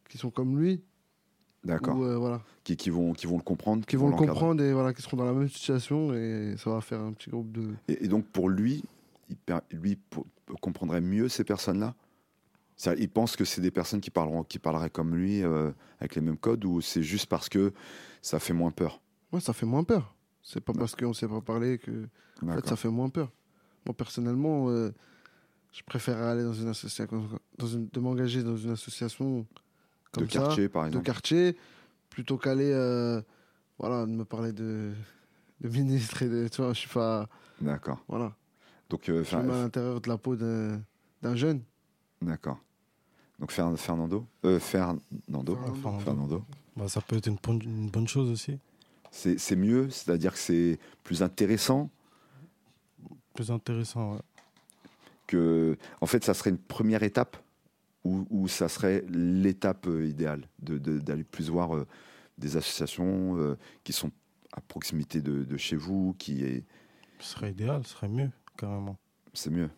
qui 0.10 0.18
sont 0.18 0.30
comme 0.30 0.60
lui 0.60 0.82
D'accord. 1.66 2.02
Euh, 2.04 2.18
voilà. 2.18 2.42
Qui, 2.64 2.78
qui, 2.78 2.90
vont, 2.90 3.14
qui 3.14 3.28
vont 3.28 3.38
le 3.38 3.44
comprendre. 3.44 3.86
Qui 3.86 3.96
vont 3.96 4.10
le 4.10 4.16
comprendre 4.16 4.64
et 4.64 4.72
voilà, 4.72 4.94
qui 4.94 5.02
seront 5.02 5.18
dans 5.18 5.26
la 5.26 5.34
même 5.34 5.50
situation 5.50 6.14
et 6.14 6.56
ça 6.58 6.70
va 6.70 6.82
faire 6.82 7.02
un 7.02 7.12
petit 7.14 7.30
groupe 7.30 7.52
de. 7.52 7.74
Et, 7.88 8.08
donc 8.08 8.26
pour 8.28 8.50
lui, 8.50 8.84
il, 9.30 9.38
lui 9.72 10.00
comprendrait 10.62 11.02
mieux 11.02 11.28
ces 11.28 11.44
personnes-là? 11.44 11.96
Il 12.98 13.10
pense 13.10 13.36
que 13.36 13.46
c'est 13.46 13.62
des 13.62 13.72
personnes 13.72 14.02
qui, 14.02 14.12
parleront, 14.12 14.44
qui 14.44 14.60
parleraient 14.60 14.90
comme 14.90 15.16
lui, 15.16 15.44
euh, 15.44 15.72
avec 16.00 16.16
les 16.16 16.22
mêmes 16.22 16.38
codes, 16.38 16.66
ou 16.66 16.82
c'est 16.82 17.04
juste 17.04 17.28
parce 17.28 17.48
que 17.48 17.72
ça 18.22 18.38
fait 18.38 18.54
moins 18.54 18.72
peur? 18.72 19.02
Ouais, 19.32 19.40
ça 19.40 19.54
fait 19.54 19.66
moins 19.66 19.86
peur. 19.86 20.14
C'est 20.44 20.60
pas 20.60 20.74
parce 20.74 20.94
qu'on 20.94 21.10
ne 21.10 21.14
sait 21.14 21.28
pas 21.28 21.42
parler 21.42 21.78
que 21.78 22.08
en 22.44 22.54
fait, 22.54 22.68
ça 22.68 22.76
fait 22.76 22.90
moins 22.90 23.10
peur. 23.10 23.32
Moi, 23.86 23.96
personnellement, 23.96 24.70
euh, 24.70 24.92
je 25.72 25.84
préfère 25.84 26.18
aller 26.22 26.44
dans 26.44 26.54
une 26.54 26.70
association, 26.70 27.28
dans 27.58 27.68
une, 27.68 27.88
de 27.92 28.00
m'engager 28.00 28.44
dans 28.44 28.58
une 28.58 28.72
association 28.72 29.46
de 30.18 30.26
quartier, 30.26 30.70
par 30.70 30.86
exemple. 30.88 31.04
De 31.04 31.06
quartier, 31.06 31.58
plutôt 32.10 32.38
qu'aller 32.38 32.72
euh, 32.72 33.22
voilà, 33.78 34.06
me 34.06 34.24
parler 34.24 34.54
de, 34.54 34.94
de 35.62 35.70
ministre 35.70 36.22
et 36.24 36.30
de. 36.30 36.48
Tu 36.48 36.62
vois, 36.62 36.74
je 36.74 36.80
suis 36.80 36.90
pas. 36.90 37.28
D'accord. 37.62 38.04
Voilà. 38.08 38.34
Donc, 38.90 39.10
euh, 39.10 39.24
je 39.24 39.28
suis 39.28 39.36
à 39.36 39.44
l'intérieur 39.44 40.02
de 40.02 40.10
la 40.10 40.18
peau 40.18 40.36
d'un 40.36 41.36
jeune. 41.36 41.62
D'accord. 42.22 42.60
Donc 43.40 43.52
Fernando, 43.52 44.26
euh, 44.46 44.60
Fernando, 44.60 45.58
Fernando. 46.00 46.44
Bah, 46.76 46.88
ça 46.88 47.02
peut 47.02 47.18
être 47.18 47.28
une, 47.28 47.38
bonne, 47.42 47.62
une 47.62 47.90
bonne 47.90 48.08
chose 48.08 48.30
aussi. 48.30 48.58
C'est 49.12 49.56
mieux, 49.56 49.90
c'est-à-dire 49.90 50.34
que 50.34 50.40
c'est 50.40 50.80
plus 51.04 51.22
intéressant. 51.24 51.90
Plus 53.36 53.52
intéressant, 53.52 54.14
ouais. 54.14 54.22
Que, 55.28 55.78
en 56.02 56.06
fait, 56.06 56.24
ça 56.24 56.34
serait 56.34 56.52
une 56.52 56.58
première 56.58 57.04
étape 57.04 57.38
où, 58.06 58.48
ça 58.48 58.70
serait 58.70 59.04
l'étape 59.10 59.88
euh, 59.88 60.06
idéale 60.06 60.48
d'aller 60.60 61.24
plus 61.24 61.50
voir 61.50 61.76
euh, 61.76 61.88
des 62.38 62.56
associations 62.56 63.38
euh, 63.38 63.58
qui 63.84 63.94
sont 63.94 64.12
à 64.54 64.62
proximité 64.62 65.22
de, 65.22 65.58
chez 65.58 65.76
vous, 65.76 66.16
qui 66.18 66.44
est... 66.44 66.64
Ce 67.20 67.34
serait 67.34 67.52
idéal, 67.52 67.84
ce 67.84 67.94
serait 67.94 68.08
mieux, 68.08 68.30
carrément. 68.58 68.98
C'est 69.34 69.50
mieux. 69.50 69.70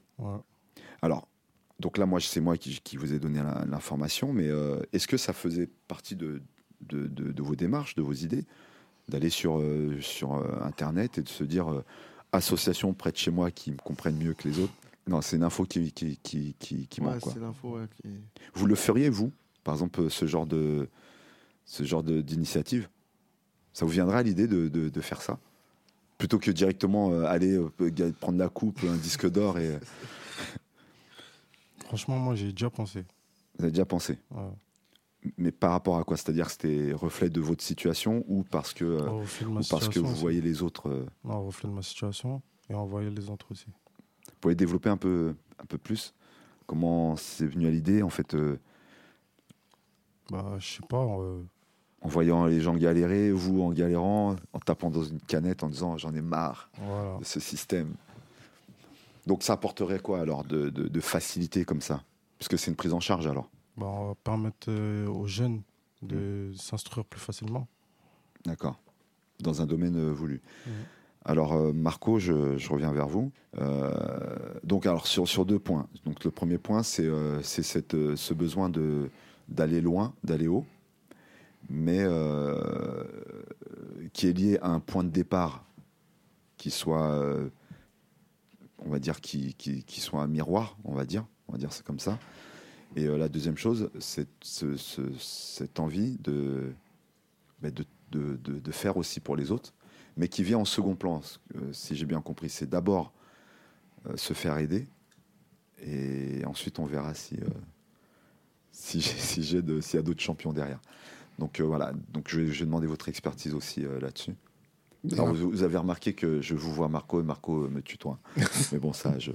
Alors, 1.02 1.28
donc 1.80 1.98
là, 1.98 2.06
moi, 2.06 2.20
c'est 2.20 2.42
moi 2.42 2.58
qui, 2.58 2.98
vous 2.98 3.14
ai 3.14 3.20
donné 3.20 3.42
l'information, 3.68 4.34
mais 4.34 4.50
est-ce 4.94 5.08
que 5.08 5.18
ça 5.18 5.34
faisait 5.34 5.68
partie 5.88 6.16
de, 6.16 6.44
de, 6.82 7.42
vos 7.42 7.56
démarches, 7.56 7.96
de 7.96 8.04
vos 8.04 8.14
idées, 8.14 8.46
d'aller 9.08 9.32
sur, 9.32 9.64
sur 10.00 10.34
Internet 10.64 11.18
et 11.18 11.24
de 11.24 11.30
se 11.30 11.44
dire 11.44 11.84
association 12.32 12.94
près 12.94 13.12
de 13.12 13.18
chez 13.18 13.32
moi 13.32 13.52
qui 13.52 13.72
me 13.72 13.78
comprennent 13.78 14.18
mieux 14.18 14.34
que 14.34 14.48
les 14.48 14.60
autres 14.60 14.74
non, 15.08 15.22
c'est 15.22 15.38
une 15.38 15.44
info 15.44 15.66
qui, 15.66 15.92
qui, 15.92 16.18
qui, 16.18 16.54
qui, 16.60 17.02
manque. 17.02 17.24
Vous 18.54 18.66
le 18.66 18.76
feriez, 18.76 19.10
vous, 19.10 19.32
par 19.64 19.76
exemple, 19.76 20.10
ce 20.10 20.26
genre 20.28 20.46
de 20.46 20.90
ce 21.66 21.84
genre 21.84 22.04
d'initiative? 22.04 22.90
Ça 23.74 23.86
vous 23.86 23.92
viendrait 23.92 24.18
à 24.18 24.24
l'idée 24.24 24.48
de, 24.48 24.68
de, 24.68 25.02
faire 25.02 25.22
ça? 25.22 25.40
Plutôt 26.18 26.40
que 26.40 26.52
directement 26.52 27.12
euh, 27.12 27.26
aller 27.26 27.54
euh, 27.54 28.14
prendre 28.20 28.40
la 28.40 28.50
coupe, 28.50 28.80
un 28.84 28.98
disque 28.98 29.30
d'or 29.30 29.60
et. 29.60 29.80
Franchement, 31.86 32.18
moi, 32.18 32.36
j'ai 32.36 32.52
déjà 32.52 32.70
pensé. 32.70 33.06
Vous 33.58 33.64
avez 33.64 33.72
déjà 33.72 33.86
pensé? 33.86 34.18
Mais 35.38 35.52
par 35.52 35.72
rapport 35.72 35.98
à 35.98 36.04
quoi? 36.04 36.16
C'est-à-dire 36.16 36.46
que 36.46 36.52
c'était 36.52 36.94
reflet 36.94 37.30
de 37.30 37.42
votre 37.42 37.64
situation 37.64 38.24
ou 38.28 38.44
parce 38.44 38.74
que, 38.74 38.86
euh, 38.86 39.24
parce 39.70 39.90
que 39.90 40.00
vous 40.00 40.16
voyez 40.16 40.42
les 40.42 40.62
autres 40.62 41.06
Non, 41.24 41.46
reflet 41.46 41.68
de 41.68 41.74
ma 41.74 41.82
situation 41.82 42.42
et 42.70 42.74
en 42.74 42.86
voyant 42.86 43.10
les 43.10 43.30
autres 43.30 43.48
aussi. 43.52 43.66
Vous 43.68 44.40
pouvez 44.40 44.56
développer 44.56 44.90
un 44.90 44.98
peu, 44.98 45.36
un 45.60 45.66
peu 45.66 45.78
plus? 45.78 46.14
Comment 46.66 47.16
c'est 47.16 47.48
venu 47.48 47.68
à 47.68 47.72
l'idée, 47.72 48.04
en 48.04 48.10
fait 48.10 48.36
euh, 48.36 48.58
Bah, 50.30 50.56
je 50.60 50.76
sais 50.76 50.88
pas. 50.88 51.04
Euh, 51.04 51.42
en 52.02 52.10
voyant 52.10 52.46
les 52.46 52.62
gens 52.62 52.76
galérer, 52.76 53.32
vous 53.32 53.62
en 53.64 53.72
galérant, 53.72 54.36
en 54.54 54.60
tapant 54.60 54.92
dans 54.92 55.04
une 55.04 55.20
canette, 55.22 55.64
en 55.64 55.70
disant 55.70 55.98
j'en 55.98 56.14
ai 56.14 56.22
marre 56.22 56.70
de 57.20 57.26
ce 57.26 57.40
système. 57.40 57.96
Donc 59.26 59.44
ça 59.44 59.54
apporterait 59.54 60.00
quoi 60.00 60.20
alors 60.22 60.44
de, 60.44 60.70
de, 60.70 61.00
facilité 61.02 61.66
comme 61.66 61.82
ça? 61.82 62.04
Puisque 62.38 62.58
c'est 62.58 62.70
une 62.70 62.78
prise 62.78 62.94
en 62.94 63.00
charge 63.00 63.28
alors 63.28 63.50
bah, 63.78 63.86
On 63.88 64.08
va 64.10 64.16
permettre 64.16 64.70
euh, 64.70 65.08
aux 65.08 65.28
jeunes 65.28 65.62
de 66.02 66.52
s'instruire 66.56 67.06
plus 67.06 67.20
facilement. 67.20 67.68
D'accord. 68.46 68.80
Dans 69.40 69.62
un 69.62 69.66
domaine 69.66 70.12
voulu. 70.12 70.42
Alors 71.28 71.54
euh, 71.54 71.74
Marco, 71.74 72.20
je, 72.20 72.70
reviens 72.70 72.94
vers 72.94 73.08
vous. 73.08 73.32
Euh, 73.60 73.92
donc 74.64 74.86
alors 74.86 75.08
sur, 75.08 75.28
sur 75.28 75.46
deux 75.46 75.60
points. 75.60 75.88
Donc 76.06 76.24
le 76.24 76.32
premier 76.32 76.58
point, 76.58 76.84
c'est 76.84 77.06
euh, 77.06 77.42
ce 77.44 78.34
besoin 78.34 78.70
de 78.70 79.10
d'aller 79.50 79.82
loin, 79.82 80.14
d'aller 80.24 80.48
haut, 80.48 80.66
mais 81.70 82.04
qui 84.12 84.28
est 84.28 84.34
lié 84.34 84.58
à 84.62 84.70
un 84.70 84.80
point 84.80 85.04
de 85.06 85.10
départ 85.10 85.64
qui 86.58 86.70
soit, 86.70 87.18
on 88.80 88.90
va 88.90 89.00
dire, 89.00 89.22
qui, 89.22 89.54
qui, 89.54 90.02
soit 90.02 90.22
un 90.22 90.28
miroir, 90.28 90.76
on 90.84 90.94
va 90.94 91.06
dire, 91.06 91.26
on 91.48 91.54
va 91.54 91.58
dire 91.58 91.72
c'est 91.72 91.86
comme 91.86 92.00
ça. 92.00 92.20
Et 92.96 93.06
la 93.06 93.30
deuxième 93.30 93.58
chose, 93.58 93.92
c'est 94.00 94.28
cette 94.42 95.80
envie 95.80 96.18
ben, 96.26 97.72
de, 97.72 97.86
de, 98.12 98.60
de, 98.60 98.72
faire 98.72 98.98
aussi 98.98 99.20
pour 99.20 99.36
les 99.36 99.52
autres 99.52 99.74
mais 100.18 100.28
qui 100.28 100.44
vient 100.44 100.58
en 100.58 100.66
second 100.66 100.96
plan, 100.96 101.22
euh, 101.56 101.72
si 101.72 101.96
j'ai 101.96 102.06
bien 102.06 102.22
compris. 102.22 102.50
C'est 102.50 102.70
d'abord 102.70 103.14
euh, 104.08 104.18
se 104.18 104.34
faire 104.34 104.58
aider, 104.58 104.88
et 105.82 106.44
ensuite 106.46 106.80
on 106.80 106.86
verra 106.86 107.14
si, 107.14 107.36
euh, 107.36 107.48
si 108.72 109.02
s'il 109.02 109.54
y 109.54 109.98
a 109.98 110.02
d'autres 110.02 110.22
champions 110.22 110.52
derrière. 110.52 110.82
Donc 111.40 111.62
voilà, 111.62 111.94
donc 112.12 112.30
je, 112.30 112.40
vais 112.42 112.66
demander 112.66 112.88
votre 112.88 113.10
expertise 113.10 113.54
aussi 113.54 113.86
là-dessus. 114.02 114.34
vous, 115.04 115.62
avez 115.62 115.78
remarqué 115.78 116.14
que 116.14 116.42
je 116.42 116.56
vous 116.56 116.74
vois 116.74 116.90
Marco 116.90 117.22
et 117.22 117.24
Marco 117.24 117.70
me 117.70 117.82
tutoie. 117.82 118.20
Mais 118.72 118.80
bon, 118.80 118.92
ça, 118.92 119.20
je, 119.20 119.32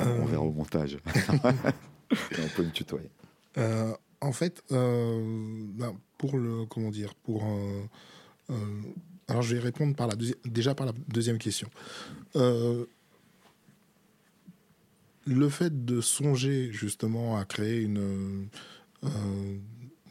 on 0.00 0.26
verra 0.26 0.42
au 0.42 0.52
montage. 0.52 0.98
on 2.12 2.48
peut 2.56 2.64
me 2.64 2.70
tutoyer. 2.70 3.10
en 4.20 4.32
fait, 4.32 4.62
ben, 4.70 5.96
pour 6.18 6.36
le 6.38 6.66
comment 6.66 6.90
dire, 6.90 7.14
pour 7.14 7.44
alors 9.28 9.42
je 9.42 9.54
vais 9.54 9.60
répondre 9.60 9.94
par 9.96 10.06
la 10.06 10.14
déjà 10.44 10.74
par 10.74 10.86
la 10.86 10.92
deuxième 11.08 11.38
question. 11.38 11.68
Euh, 12.36 12.84
le 15.26 15.48
fait 15.48 15.84
de 15.84 16.00
songer 16.00 16.70
justement 16.72 17.38
à 17.38 17.44
créer 17.44 17.80
une, 17.80 18.48
euh, 19.04 19.56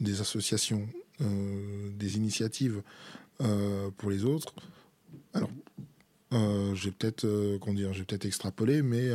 des 0.00 0.20
associations, 0.20 0.88
euh, 1.20 1.90
des 1.94 2.16
initiatives 2.16 2.82
pour 3.98 4.10
les 4.10 4.24
autres, 4.24 4.54
alors 5.34 5.50
j'ai 6.74 6.90
peut-être 6.90 7.26
dire, 7.74 7.92
j'ai 7.92 8.04
peut-être 8.04 8.24
extrapolé, 8.24 8.82
mais 8.82 9.10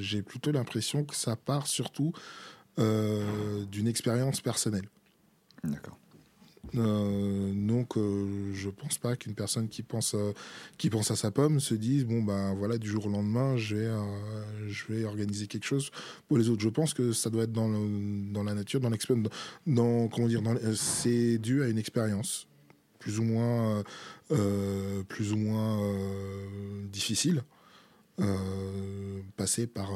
j'ai 0.00 0.22
plutôt 0.22 0.52
l'impression 0.52 1.04
que 1.04 1.14
ça 1.14 1.36
part 1.36 1.66
surtout 1.66 2.12
d'une 2.76 3.86
expérience 3.86 4.40
personnelle. 4.40 4.88
D'accord. 5.62 5.98
Euh, 6.76 7.52
donc, 7.54 7.96
euh, 7.96 8.52
je 8.52 8.68
pense 8.68 8.98
pas 8.98 9.16
qu'une 9.16 9.34
personne 9.34 9.68
qui 9.68 9.82
pense, 9.82 10.14
euh, 10.14 10.32
qui 10.78 10.90
pense 10.90 11.10
à 11.10 11.16
sa 11.16 11.30
pomme 11.30 11.60
se 11.60 11.74
dise 11.74 12.04
bon 12.04 12.22
ben 12.22 12.54
voilà 12.54 12.78
du 12.78 12.88
jour 12.88 13.06
au 13.06 13.08
lendemain, 13.08 13.56
je 13.56 13.76
vais, 13.76 13.90
je 14.68 14.84
vais 14.92 15.04
organiser 15.04 15.46
quelque 15.46 15.66
chose 15.66 15.90
pour 16.28 16.38
les 16.38 16.48
autres. 16.48 16.62
Je 16.62 16.68
pense 16.68 16.94
que 16.94 17.12
ça 17.12 17.30
doit 17.30 17.44
être 17.44 17.52
dans, 17.52 17.68
dans 17.68 18.42
la 18.42 18.54
nature, 18.54 18.80
dans 18.80 18.90
l'expérience, 18.90 19.28
dans, 19.66 20.08
comment 20.08 20.28
dire, 20.28 20.42
c'est 20.74 21.38
dû 21.38 21.62
à 21.62 21.68
une 21.68 21.78
expérience 21.78 22.46
plus 23.04 23.18
ou 23.18 23.24
moins, 23.24 23.84
euh, 24.30 25.02
plus 25.02 25.34
ou 25.34 25.36
moins 25.36 25.78
euh. 25.82 27.42
Euh, 28.20 29.20
passer 29.36 29.66
par 29.66 29.90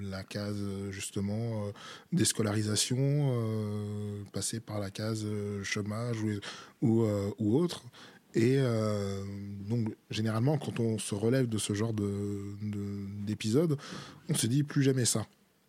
la 0.00 0.22
case 0.22 0.64
justement 0.90 1.70
déscolarisation, 2.12 3.34
passer 4.32 4.60
par 4.60 4.78
la 4.78 4.90
case 4.90 5.26
chômage 5.64 6.16
ou, 6.80 7.04
ou, 7.38 7.58
autre. 7.58 7.82
Et 8.34 8.58
donc, 9.68 9.94
généralement, 10.10 10.56
quand 10.56 10.80
on 10.80 10.98
se 10.98 11.14
relève 11.14 11.46
de 11.46 11.58
ce 11.58 11.74
genre 11.74 11.92
d'épisode, 11.92 13.70
de, 13.70 13.76
on 14.30 14.34
se 14.34 14.46
dit 14.46 14.62
plus 14.62 14.82
jamais 14.82 15.04
ça. 15.04 15.26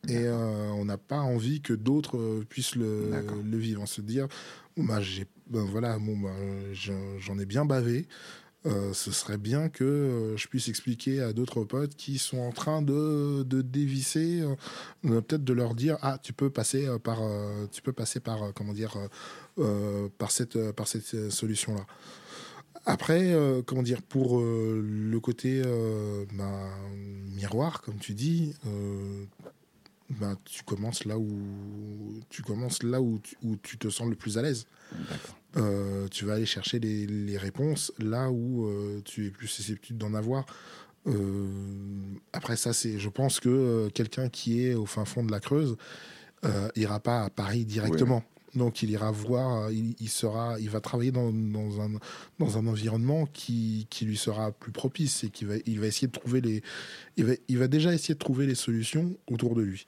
Et 0.07 0.27
on 0.29 0.85
n'a 0.85 0.97
pas 0.97 1.19
envie 1.19 1.61
que 1.61 1.73
d'autres 1.73 2.43
puissent 2.49 2.75
le, 2.75 3.11
le, 3.43 3.57
vivre. 3.57 3.81
On 3.81 3.85
se 3.85 4.01
dire, 4.01 4.27
bah, 4.77 5.01
j'ai, 5.01 5.25
ben 5.47 5.65
voilà, 5.65 5.99
bon, 5.99 6.17
bah, 6.17 6.33
j'en 6.73 7.37
ai 7.37 7.45
bien 7.45 7.65
bavé. 7.65 8.07
Euh, 8.65 8.91
ce 8.91 9.11
serait 9.11 9.37
bien 9.37 9.69
que 9.69 9.85
euh, 9.85 10.37
je 10.37 10.49
puisse 10.49 10.67
expliquer 10.67 11.21
à 11.21 11.31
d'autres 11.31 11.63
potes 11.63 11.95
qui 11.95 12.17
sont 12.17 12.39
en 12.39 12.51
train 12.51 12.81
de, 12.81 13.43
de 13.43 13.61
dévisser, 13.61 14.41
euh, 15.05 15.21
peut-être 15.21 15.45
de 15.45 15.53
leur 15.53 15.75
dire 15.75 15.97
ah 16.01 16.19
tu 16.21 16.33
peux 16.33 16.49
passer 16.49 16.85
par 17.01 17.21
tu 17.71 17.81
peux 17.81 17.93
passer 17.93 18.19
par 18.19 18.53
comment 18.53 18.73
dire 18.73 18.97
par 20.17 20.31
cette 20.31 20.71
par 20.73 20.89
cette 20.89 21.29
solution 21.31 21.73
là. 21.73 21.85
Après 22.85 23.33
comment 23.65 23.83
dire 23.83 24.01
pour 24.01 24.41
le 24.41 25.19
côté 25.19 25.61
ben, 26.33 26.69
miroir 27.33 27.81
comme 27.81 27.97
tu 27.97 28.13
dis 28.13 28.53
ben, 30.09 30.37
tu 30.45 30.63
commences 30.63 31.05
là 31.05 31.19
où 31.19 32.19
tu 32.29 32.41
commences 32.41 32.83
là 32.83 32.99
où 33.01 33.19
tu, 33.19 33.35
où 33.43 33.55
tu 33.57 33.77
te 33.77 33.89
sens 33.89 34.09
le 34.09 34.15
plus 34.15 34.37
à 34.37 34.41
l'aise. 34.41 34.65
Euh, 35.57 36.07
tu 36.09 36.25
vas 36.25 36.33
aller 36.33 36.45
chercher 36.45 36.79
les, 36.79 37.05
les 37.05 37.37
réponses 37.37 37.91
là 37.99 38.31
où 38.31 38.65
euh, 38.65 39.01
tu 39.05 39.27
es 39.27 39.29
plus 39.29 39.47
susceptible 39.47 39.99
d'en 39.99 40.13
avoir. 40.13 40.45
Euh, 41.07 41.47
après 42.33 42.55
ça, 42.55 42.73
c'est, 42.73 42.97
je 42.99 43.09
pense 43.09 43.39
que 43.39 43.89
quelqu'un 43.93 44.29
qui 44.29 44.65
est 44.65 44.73
au 44.73 44.85
fin 44.85 45.05
fond 45.05 45.23
de 45.23 45.31
la 45.31 45.39
Creuse 45.39 45.77
ira 46.75 46.99
pas 46.99 47.23
à 47.23 47.29
Paris 47.29 47.65
directement. 47.65 48.23
Donc 48.55 48.81
il 48.81 48.89
ira 48.89 49.11
voir, 49.11 49.69
il, 49.71 50.09
sera, 50.09 50.59
il 50.59 50.71
va 50.71 50.81
travailler 50.81 51.11
dans, 51.11 51.31
dans, 51.31 51.81
un, 51.81 51.91
dans 52.39 52.57
un 52.57 52.65
environnement 52.65 53.27
qui, 53.27 53.85
qui 53.91 54.05
lui 54.05 54.17
sera 54.17 54.51
plus 54.51 54.71
propice 54.71 55.23
et 55.23 55.29
qui 55.29 55.45
va, 55.45 55.55
il 55.67 55.79
va 55.79 55.85
essayer 55.85 56.07
de 56.07 56.13
trouver 56.13 56.41
les, 56.41 56.63
il 57.15 57.25
va, 57.25 57.33
il 57.47 57.59
va 57.59 57.67
déjà 57.67 57.93
essayer 57.93 58.15
de 58.15 58.19
trouver 58.19 58.47
les 58.47 58.55
solutions 58.55 59.15
autour 59.27 59.53
de 59.53 59.61
lui. 59.61 59.87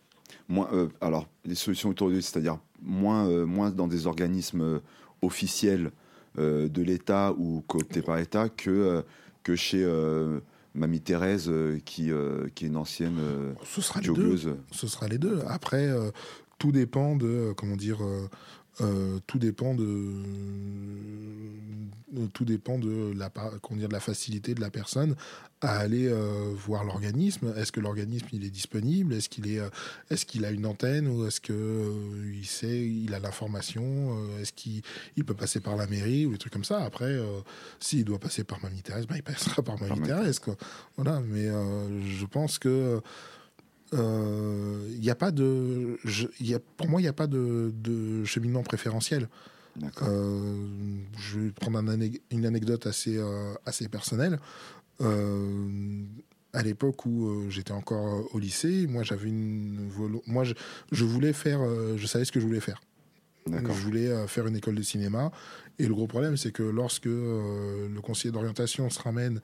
Euh, 0.50 0.88
alors, 1.02 1.28
les 1.46 1.56
solutions 1.56 1.90
autour 1.90 2.10
de 2.10 2.16
lui, 2.16 2.24
c'est-à-dire 2.24 2.60
moins, 2.82 3.28
euh, 3.28 3.46
moins 3.46 3.70
dans 3.70 3.88
des 3.88 4.08
organismes 4.08 4.62
euh, 4.62 4.80
officiels 5.22 5.92
de 6.38 6.82
l'État 6.82 7.34
ou 7.38 7.62
cooptés 7.68 8.02
par 8.02 8.16
l'État 8.16 8.48
que, 8.48 9.04
que 9.44 9.58
chez 9.58 9.86
Mamie 10.74 11.02
Thérèse, 11.02 11.52
qui, 11.84 12.10
qui 12.56 12.64
est 12.66 12.68
une 12.70 12.78
ancienne 12.78 13.18
Ce 13.66 13.82
sera 13.82 14.00
les 14.00 14.08
deux. 14.08 14.38
Ce 14.72 14.88
sera 14.88 15.10
les 15.10 15.18
deux. 15.18 15.42
Après, 15.46 15.90
tout 16.58 16.72
dépend 16.72 17.18
de, 17.18 17.54
comment 17.58 17.76
dire, 17.76 17.98
euh, 18.80 19.20
tout 19.28 19.38
dépend 19.38 19.76
de 19.76 19.84
euh, 22.18 22.28
tout 22.34 22.46
dépend 22.46 22.80
de 22.80 23.14
la 23.18 23.30
dire, 23.30 23.88
de 23.90 23.94
la 23.94 24.00
facilité 24.00 24.54
de 24.54 24.62
la 24.62 24.70
personne 24.70 25.16
à 25.60 25.78
aller 25.78 26.08
euh, 26.08 26.54
voir 26.56 26.86
l'organisme. 26.86 27.54
Est-ce 27.58 27.74
que 27.74 27.82
l'organisme 27.82 28.28
il 28.32 28.46
est 28.46 28.50
disponible? 28.50 29.14
Est-ce 29.14 29.28
qu'il 29.28 29.52
est, 29.52 29.60
est-ce 30.10 30.26
qu'il 30.26 30.46
a 30.46 30.52
une 30.52 30.66
antenne 30.66 31.08
ou 31.08 31.26
est-ce 31.26 31.42
que 31.42 31.94
il 32.34 32.46
sait, 32.46 32.88
il 32.88 33.14
a 33.14 33.20
l'information 33.20 34.18
Est-ce 34.40 34.54
qu'il 34.54 34.82
il 35.18 35.26
peut 35.26 35.36
passer 35.36 35.60
par 35.60 35.76
la 35.76 35.86
mairie 35.88 36.26
ou 36.26 36.32
des 36.32 36.38
trucs 36.38 36.54
comme 36.54 36.64
ça? 36.64 36.84
Après, 36.84 37.18
s'il 37.80 38.06
doit 38.06 38.20
passer 38.20 38.44
par 38.44 38.62
Mamie 38.62 38.82
Thérèse, 38.82 39.06
ben, 39.06 39.16
il 39.18 39.24
passera 39.24 39.62
par 39.62 39.80
Mamie 39.80 40.02
Thérèse. 40.02 40.40
Quoi. 40.40 40.56
Voilà. 40.96 41.22
Mais 41.22 41.48
je 41.48 42.26
pense 42.26 42.58
que 42.58 43.02
il 43.94 44.00
euh, 44.00 45.12
a 45.12 45.16
pas 45.16 45.32
de, 45.32 45.98
y 46.40 46.54
a, 46.54 46.60
pour 46.60 46.88
moi, 46.88 47.02
il 47.02 47.04
n'y 47.04 47.10
a 47.10 47.14
pas 47.14 47.28
de, 47.28 47.74
de, 47.76 48.24
cheminement 48.24 48.64
préférentiel. 48.64 49.28
Euh, 50.02 50.66
je 51.18 51.40
vais 51.40 51.52
prendre 51.52 51.80
une 52.32 52.46
anecdote 52.46 52.88
assez, 52.88 53.18
euh, 53.18 53.54
assez 53.66 53.88
personnelle. 53.88 54.40
à 56.54 56.64
l'époque 56.64 57.06
où 57.06 57.50
j'étais 57.50 57.72
encore 57.72 58.28
au 58.34 58.40
lycée, 58.40 58.86
moi 58.88 59.04
j'avais 59.04 59.30
une 59.30 59.90
moi 60.28 60.44
je, 60.44 60.54
je, 60.92 61.06
voulais 61.06 61.34
faire, 61.34 61.62
je 61.98 62.06
savais 62.06 62.26
ce 62.26 62.32
que 62.32 62.40
je 62.40 62.46
voulais 62.46 62.60
faire. 62.60 62.82
Je 63.48 63.82
voulais 63.82 64.28
faire 64.28 64.48
une 64.48 64.56
école 64.56 64.76
de 64.76 64.84
cinéma. 64.84 65.32
Et 65.80 65.88
le 65.88 65.96
gros 65.96 66.08
problème, 66.08 66.38
c'est 66.38 66.52
que 66.52 66.64
lorsque 66.64 67.06
le 67.06 68.00
conseiller 68.02 68.32
d'orientation 68.32 68.90
se 68.90 69.02
ramène 69.02 69.42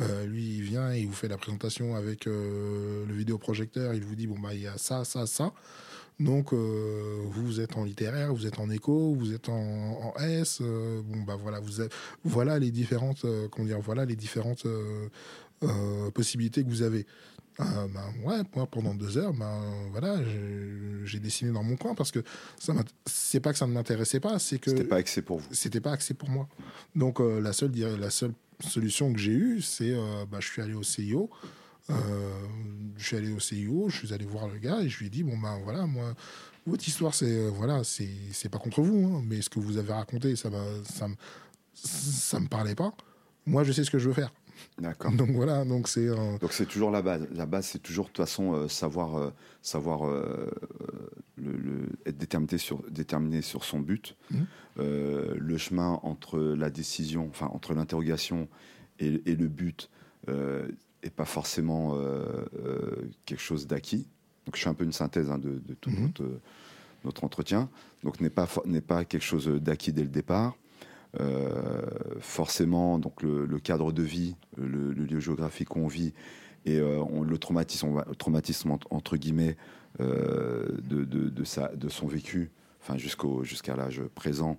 euh, 0.00 0.26
lui, 0.26 0.56
il 0.56 0.62
vient 0.62 0.92
et 0.92 1.00
il 1.00 1.06
vous 1.06 1.12
fait 1.12 1.28
la 1.28 1.36
présentation 1.36 1.96
avec 1.96 2.26
euh, 2.26 3.04
le 3.06 3.14
vidéoprojecteur. 3.14 3.94
Il 3.94 4.04
vous 4.04 4.14
dit 4.14 4.26
bon 4.26 4.38
bah 4.38 4.54
il 4.54 4.60
y 4.60 4.66
a 4.66 4.78
ça, 4.78 5.04
ça, 5.04 5.26
ça. 5.26 5.52
Donc 6.20 6.52
euh, 6.52 7.22
vous 7.30 7.60
êtes 7.60 7.76
en 7.76 7.84
littéraire, 7.84 8.34
vous 8.34 8.46
êtes 8.46 8.58
en 8.58 8.70
éco, 8.70 9.14
vous 9.14 9.32
êtes 9.32 9.48
en, 9.48 10.12
S. 10.18 10.60
bon 10.60 11.22
bah 11.26 11.36
voilà, 11.40 11.60
vous 11.60 11.82
voilà 12.24 12.58
les 12.58 12.70
différentes, 12.70 13.24
comment 13.50 13.66
dire, 13.66 13.80
voilà 13.80 14.04
les 14.04 14.16
différentes 14.16 14.66
possibilités 16.14 16.64
que 16.64 16.68
vous 16.68 16.82
avez. 16.82 17.06
Ben, 17.58 18.14
ouais, 18.24 18.38
moi 18.54 18.66
pendant 18.66 18.94
deux 18.94 19.18
heures, 19.18 19.32
ben 19.32 19.60
voilà, 19.90 20.16
j'ai 21.04 21.18
dessiné 21.18 21.50
dans 21.52 21.64
mon 21.64 21.76
coin 21.76 21.94
parce 21.94 22.12
que 22.12 22.20
ça 22.58 22.72
c'est 23.04 23.40
pas 23.40 23.52
que 23.52 23.58
ça 23.58 23.66
ne 23.66 23.72
m'intéressait 23.72 24.20
pas, 24.20 24.38
c'est 24.40 24.58
que 24.58 24.70
c'était 24.70 24.84
pas 24.84 24.96
accès 24.96 25.22
pour 25.22 25.38
vous. 25.38 25.48
C'était 25.52 25.80
pas 25.80 25.92
accès 25.92 26.14
pour 26.14 26.30
moi. 26.30 26.48
Donc 26.96 27.20
la 27.20 27.52
seule 27.52 27.72
la 27.76 28.10
seule 28.10 28.32
solution 28.60 29.12
que 29.12 29.18
j'ai 29.18 29.32
eue, 29.32 29.62
c'est 29.62 29.92
euh, 29.92 30.24
bah, 30.30 30.38
je 30.40 30.48
suis 30.48 30.62
allé 30.62 30.74
au 30.74 30.82
CIO. 30.82 31.30
Euh, 31.90 31.94
je 32.96 33.06
suis 33.06 33.16
allé 33.16 33.32
au 33.32 33.40
CIO, 33.40 33.88
je 33.88 33.96
suis 33.96 34.12
allé 34.12 34.26
voir 34.26 34.48
le 34.48 34.58
gars 34.58 34.80
et 34.80 34.88
je 34.88 34.98
lui 34.98 35.06
ai 35.06 35.10
dit 35.10 35.22
bon 35.22 35.38
ben 35.38 35.58
voilà 35.64 35.86
moi 35.86 36.14
votre 36.66 36.86
histoire 36.86 37.14
c'est 37.14 37.24
euh, 37.24 37.48
voilà 37.48 37.82
c'est 37.82 38.50
pas 38.50 38.58
contre 38.58 38.82
vous 38.82 39.06
hein, 39.06 39.22
mais 39.24 39.40
ce 39.40 39.48
que 39.48 39.58
vous 39.58 39.78
avez 39.78 39.94
raconté 39.94 40.36
ça 40.36 40.50
va 40.50 40.62
ça 40.84 41.08
me 41.08 41.14
ça 41.72 42.40
me 42.40 42.46
parlait 42.46 42.74
pas. 42.74 42.92
Moi 43.46 43.64
je 43.64 43.72
sais 43.72 43.84
ce 43.84 43.90
que 43.90 43.98
je 43.98 44.08
veux 44.08 44.14
faire. 44.14 44.32
D'accord. 44.78 45.12
Donc 45.12 45.30
voilà, 45.30 45.64
donc 45.64 45.88
c'est. 45.88 46.06
Donc 46.06 46.52
c'est 46.52 46.66
toujours 46.66 46.90
la 46.90 47.02
base. 47.02 47.26
La 47.32 47.46
base, 47.46 47.66
c'est 47.66 47.78
toujours 47.78 48.06
de 48.06 48.10
toute 48.10 48.24
façon 48.24 48.68
savoir, 48.68 49.32
savoir 49.62 50.10
le, 51.36 51.88
être 52.06 52.18
déterminé 52.18 52.58
sur, 52.58 52.82
déterminé 52.90 53.42
sur 53.42 53.64
son 53.64 53.80
but. 53.80 54.16
Mmh. 54.30 54.38
le 54.76 55.56
chemin 55.58 56.00
entre 56.02 56.38
la 56.38 56.70
décision, 56.70 57.28
enfin 57.30 57.50
entre 57.52 57.74
l'interrogation 57.74 58.48
et, 58.98 59.10
le 59.10 59.48
but, 59.48 59.90
est 60.28 61.10
pas 61.14 61.24
forcément 61.24 61.98
quelque 63.26 63.42
chose 63.42 63.66
d'acquis. 63.66 64.06
Donc 64.46 64.56
je 64.56 64.62
fais 64.62 64.70
un 64.70 64.74
peu 64.74 64.84
une 64.84 64.92
synthèse 64.92 65.30
hein, 65.30 65.38
de, 65.38 65.60
tout 65.80 65.90
mmh. 65.90 66.00
notre, 66.00 66.40
notre 67.04 67.24
entretien. 67.24 67.68
Donc 68.02 68.20
n'est 68.20 68.30
pas 68.30 68.48
n'est 68.64 68.80
pas 68.80 69.04
quelque 69.04 69.24
chose 69.24 69.46
d'acquis 69.46 69.92
dès 69.92 70.02
le 70.02 70.08
départ. 70.08 70.56
Euh, 71.20 71.80
forcément, 72.20 72.98
donc 72.98 73.22
le, 73.22 73.46
cadre 73.60 73.92
de 73.92 74.02
vie, 74.02 74.36
le, 74.58 74.92
lieu 74.92 75.20
géographique 75.20 75.74
où 75.74 75.80
on 75.80 75.88
vit 75.88 76.12
et 76.66 76.78
euh, 76.78 77.02
le 77.24 77.38
traumatisme, 77.38 78.70
entre, 78.90 79.16
guillemets 79.16 79.56
euh, 80.00 80.66
de, 80.82 81.88
son 81.88 82.06
vécu, 82.06 82.50
jusqu'au 82.96 83.42
jusqu'à 83.42 83.74
l'âge 83.74 84.02
présent, 84.14 84.58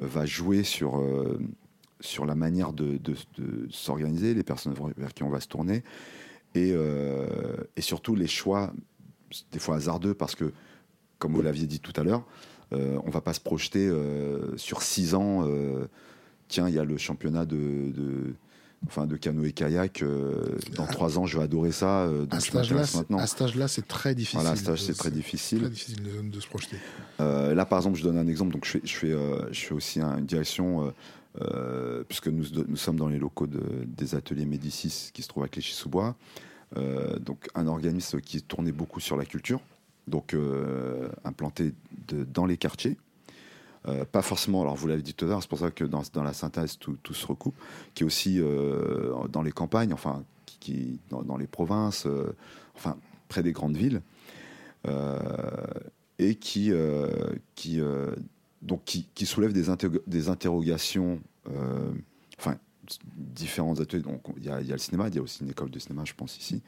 va 0.00 0.24
jouer 0.24 0.62
sur 0.62 1.02
sur 2.00 2.26
la 2.26 2.34
manière 2.34 2.72
de, 2.72 2.98
s'organiser, 3.70 4.34
les 4.34 4.42
personnes 4.42 4.74
vers 4.96 5.12
qui 5.12 5.22
on 5.24 5.30
va 5.30 5.40
se 5.40 5.48
tourner, 5.48 5.84
et, 6.54 6.74
et 7.76 7.80
surtout 7.80 8.14
les 8.14 8.26
choix, 8.26 8.72
des 9.52 9.58
fois 9.58 9.76
hasardeux, 9.76 10.14
parce 10.14 10.34
que, 10.34 10.52
comme 11.18 11.34
vous 11.34 11.42
l'aviez 11.42 11.66
dit 11.66 11.80
tout 11.80 11.92
à 11.96 12.02
l'heure, 12.02 12.24
euh, 12.72 12.98
on 13.04 13.10
va 13.10 13.20
pas 13.20 13.32
se 13.32 13.40
projeter 13.40 13.86
euh, 13.86 14.56
sur 14.56 14.82
six 14.82 15.14
ans. 15.14 15.46
Euh, 15.46 15.86
tiens, 16.48 16.68
il 16.68 16.74
y 16.74 16.78
a 16.78 16.84
le 16.84 16.96
championnat 16.96 17.44
de, 17.44 18.34
enfin 18.86 19.06
de 19.06 19.16
canoë 19.16 19.52
kayak. 19.52 20.04
dans 20.74 20.84
ah. 20.84 20.92
trois 20.92 21.18
ans, 21.18 21.26
je 21.26 21.38
vais 21.38 21.44
adorer 21.44 21.72
ça. 21.72 22.08
à 22.30 22.40
cet 22.40 22.56
âge-là, 22.56 22.82
à 23.18 23.26
cet 23.26 23.42
âge-là, 23.42 23.68
c'est 23.68 23.86
très 23.86 24.14
difficile. 24.14 24.40
Voilà, 24.40 24.54
à 24.54 24.56
cet 24.56 24.68
âge, 24.68 24.82
c'est 24.82 24.96
très 24.96 25.10
difficile. 25.10 25.60
Très 25.60 25.70
difficile 25.70 26.30
de, 26.30 26.40
se 26.40 26.46
projeter. 26.46 26.76
là, 27.18 27.64
par 27.66 27.78
exemple, 27.78 27.98
je 27.98 28.04
donne 28.04 28.18
un 28.18 28.28
exemple. 28.28 28.52
Donc, 28.52 28.64
je 28.64 28.70
fais, 28.70 28.80
je 28.84 28.94
fais, 28.94 29.14
je 29.50 29.60
fais 29.60 29.74
aussi 29.74 30.00
une 30.00 30.26
direction. 30.26 30.92
puisque 32.08 32.28
nous, 32.28 32.44
nous, 32.68 32.76
sommes 32.76 32.96
dans 32.96 33.08
les 33.08 33.18
locaux 33.18 33.46
des 33.46 34.14
ateliers 34.14 34.46
Médicis 34.46 35.10
qui 35.12 35.22
se 35.22 35.28
trouvent 35.28 35.44
à 35.44 35.48
Clichy-sous-Bois. 35.48 36.16
donc 37.20 37.48
un 37.54 37.66
organisme 37.66 38.20
qui 38.20 38.42
tournait 38.42 38.72
beaucoup 38.72 39.00
sur 39.00 39.16
la 39.16 39.24
culture, 39.24 39.60
donc 40.06 40.34
euh, 40.34 41.08
implanté 41.24 41.74
dans 42.08 42.46
les 42.46 42.56
quartiers. 42.56 42.96
Euh, 43.88 44.04
pas 44.04 44.22
forcément, 44.22 44.62
alors 44.62 44.76
vous 44.76 44.86
l'avez 44.86 45.02
dit 45.02 45.14
tout 45.14 45.24
à 45.24 45.28
l'heure, 45.28 45.42
c'est 45.42 45.48
pour 45.48 45.58
ça 45.58 45.70
que 45.70 45.84
dans, 45.84 46.02
la 46.22 46.32
synthèse 46.32 46.78
tout, 46.78 46.96
se 47.12 47.26
recoupe, 47.26 47.56
qui 47.94 48.04
est 48.04 48.06
aussi 48.06 48.38
euh, 48.40 49.12
dans 49.28 49.42
les 49.42 49.50
campagnes, 49.50 49.92
enfin, 49.92 50.24
qui, 50.60 51.00
dans, 51.10 51.36
les 51.36 51.48
provinces, 51.48 52.06
enfin, 52.76 52.96
près 53.28 53.42
des 53.42 53.50
grandes 53.50 53.76
villes, 53.76 54.00
et 56.18 56.36
qui, 56.36 56.72
qui, 57.56 57.80
donc, 58.60 58.84
qui, 58.84 59.26
soulève 59.26 59.52
des, 59.52 59.64
des 60.06 60.28
interrogations 60.28 61.20
enfin, 62.38 62.56
différents 63.16 63.80
ateliers. 63.80 64.04
Donc, 64.04 64.22
il 64.36 64.44
y 64.44 64.48
a 64.48 64.60
le 64.60 64.78
cinéma, 64.78 65.08
il 65.08 65.16
y 65.16 65.18
a 65.18 65.22
aussi 65.22 65.42
une 65.42 65.50
école 65.50 65.70
de 65.70 65.80
cinéma, 65.80 66.04
je 66.04 66.14
pense, 66.14 66.38
ici. 66.38 66.62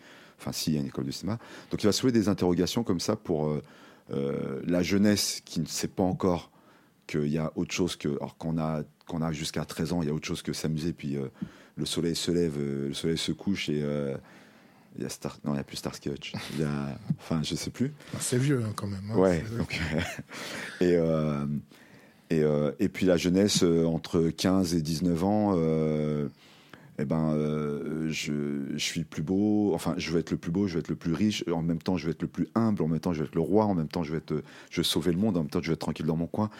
Enfin, 0.45 0.53
si, 0.53 0.70
il 0.70 0.74
y 0.74 0.76
a 0.76 0.80
une 0.80 0.86
école 0.88 1.07
de 1.07 1.11
cinéma. 1.11 1.38
Donc, 1.70 1.82
il 1.82 1.86
va 1.86 1.92
soulever 1.92 2.18
des 2.18 2.28
interrogations 2.28 2.84
comme 2.84 3.01
ça 3.01 3.16
pour 3.16 3.47
euh, 3.49 3.62
euh, 4.12 4.61
la 4.66 4.82
jeunesse 4.82 5.40
qui 5.47 5.61
ne 5.61 5.66
sait 5.66 5.88
pas 5.88 6.03
encore 6.03 6.51
qu'il 7.07 7.28
y 7.28 7.38
a 7.38 7.51
autre 7.57 7.72
chose 7.72 7.97
que. 7.97 8.09
Alors, 8.18 8.36
qu'on 8.36 8.59
a, 8.59 8.82
qu'on 9.07 9.22
a 9.22 9.32
jusqu'à 9.32 9.64
13 9.64 9.92
ans, 9.95 10.03
il 10.03 10.09
y 10.09 10.11
a 10.11 10.14
autre 10.14 10.26
chose 10.26 10.42
que 10.42 10.53
s'amuser, 10.53 10.92
puis 10.92 11.16
euh, 11.16 11.28
le 11.76 11.86
soleil 11.86 12.14
se 12.14 12.30
lève, 12.30 12.57
euh, 12.59 12.88
le 12.88 12.95
soleil 12.95 13.16
se 13.16 13.32
couche 13.32 13.70
et. 13.70 13.82
il 14.97 15.03
y 15.03 15.07
a 15.07 15.09
Star... 15.09 15.38
Non, 15.45 15.53
il 15.53 15.55
n'y 15.55 15.61
a 15.61 15.64
plus 15.64 15.76
Starsky 15.78 16.11
Hutch. 16.11 16.34
Il 16.55 16.61
y 16.61 16.64
a... 16.64 16.99
Enfin, 17.18 17.42
je 17.42 17.55
sais 17.55 17.70
plus. 17.70 17.92
C'est 18.20 18.38
vieux 18.38 18.62
hein, 18.64 18.72
quand 18.76 18.86
même. 18.86 19.11
hein. 19.11 19.16
Ouais, 19.16 19.42
donc, 19.59 19.80
et, 20.80 20.95
et, 22.30 22.42
et 22.78 22.88
puis 22.88 23.07
la 23.07 23.16
jeunesse 23.16 23.62
entre 23.64 24.28
15 24.28 24.74
et 24.74 24.82
19 24.82 25.24
ans, 25.24 25.57
eh 26.99 27.05
ben, 27.05 27.32
euh, 27.32 28.09
je, 28.09 28.76
suis 28.76 29.01
le 29.01 29.07
plus 29.07 29.22
beau, 29.22 29.72
enfin, 29.74 29.95
je 29.97 30.11
veux 30.12 30.20
être 30.20 30.30
le 30.30 30.36
plus 30.36 30.53
beau, 30.53 30.68
je 30.68 30.74
veux 30.74 30.80
être 30.80 30.88
le 30.88 30.97
plus 30.97 31.12
riche, 31.12 31.45
en 31.51 31.62
même 31.62 31.82
temps, 31.82 31.97
je 31.97 32.07
veux 32.07 32.12
être 32.12 32.22
le 32.22 32.28
plus 32.28 32.49
humble, 32.55 32.82
en 32.82 32.88
même 32.88 33.01
temps, 33.01 33.12
je 33.12 33.20
veux 33.20 33.26
être 33.26 33.34
le 33.34 33.40
roi, 33.40 33.64
en 33.64 33.74
même 33.74 33.88
temps, 33.88 34.05
je 34.05 34.12
veux, 34.12 34.18
être, 34.18 34.42
je 34.70 34.82
sauver 34.82 35.11
le 35.11 35.18
monde, 35.18 35.36
en 35.36 35.40
même 35.40 35.51
temps, 35.51 35.61
je 35.61 35.68
veux 35.68 35.74
être 35.74 35.80
tranquille 35.80 36.07
dans 36.07 36.16
mon 36.16 36.28
coin. 36.28 36.51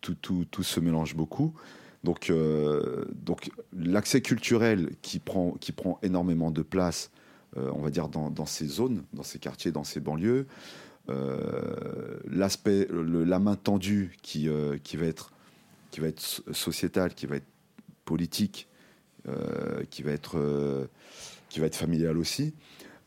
Tout, 0.00 0.16
tout, 0.20 0.44
tout 0.50 0.64
se 0.64 0.80
mélange 0.80 1.14
beaucoup. 1.14 1.54
Donc, 2.02 2.30
euh, 2.30 3.04
donc 3.14 3.50
l'accès 3.72 4.20
culturel 4.20 4.90
qui 5.02 5.18
prend, 5.20 5.52
qui 5.52 5.72
prend 5.72 5.98
énormément 6.02 6.50
de 6.50 6.62
place, 6.62 7.10
euh, 7.56 7.70
on 7.72 7.80
va 7.80 7.90
dire, 7.90 8.08
dans, 8.08 8.46
ces 8.46 8.66
zones, 8.66 9.04
dans 9.12 9.22
ces 9.22 9.38
quartiers, 9.38 9.70
dans 9.70 9.84
ces 9.84 10.00
banlieues, 10.00 10.46
l'aspect, 12.28 12.88
la 12.90 13.38
main 13.38 13.54
tendue 13.54 14.16
qui, 14.22 14.48
qui, 14.82 14.96
va 14.96 15.06
être, 15.06 15.32
qui 15.92 16.00
va 16.00 16.08
être 16.08 16.20
so- 16.20 16.42
sociétale, 16.52 17.14
qui 17.14 17.26
va 17.26 17.36
être 17.36 17.46
politique, 18.04 18.68
qui, 19.90 20.02
va 20.02 20.12
être, 20.12 20.38
euh, 20.38 20.86
qui 21.48 21.60
va 21.60 21.66
être 21.66 21.76
familiale 21.76 22.18
aussi. 22.18 22.54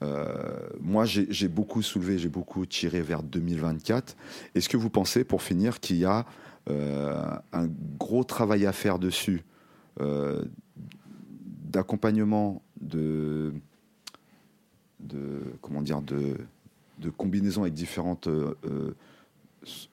Euh, 0.02 0.70
moi, 0.80 1.06
j'ai 1.06 1.48
beaucoup 1.48 1.82
soulevé, 1.82 2.18
j'ai 2.18 2.30
beaucoup 2.30 2.66
tiré 2.66 3.02
vers 3.02 3.22
2024. 3.24 4.16
Est-ce 4.56 4.70
que 4.70 4.78
vous 4.78 4.90
pensez, 4.90 5.24
pour 5.24 5.42
finir, 5.42 5.80
qu'il 5.80 5.98
y 5.98 6.06
a 6.06 6.26
euh, 6.70 7.24
un 7.52 7.68
gros 7.98 8.24
travail 8.24 8.66
à 8.66 8.72
faire 8.72 9.00
dessus, 9.00 9.44
euh, 10.00 10.44
d'accompagnement, 11.66 12.62
de, 12.80 13.54
comment 15.62 15.82
dire, 15.82 16.02
de, 16.02 16.38
de 17.00 17.10
combinaison 17.10 17.62
avec 17.64 17.74
différentes 17.74 18.28
euh, 18.28 18.56
euh, 18.66 18.96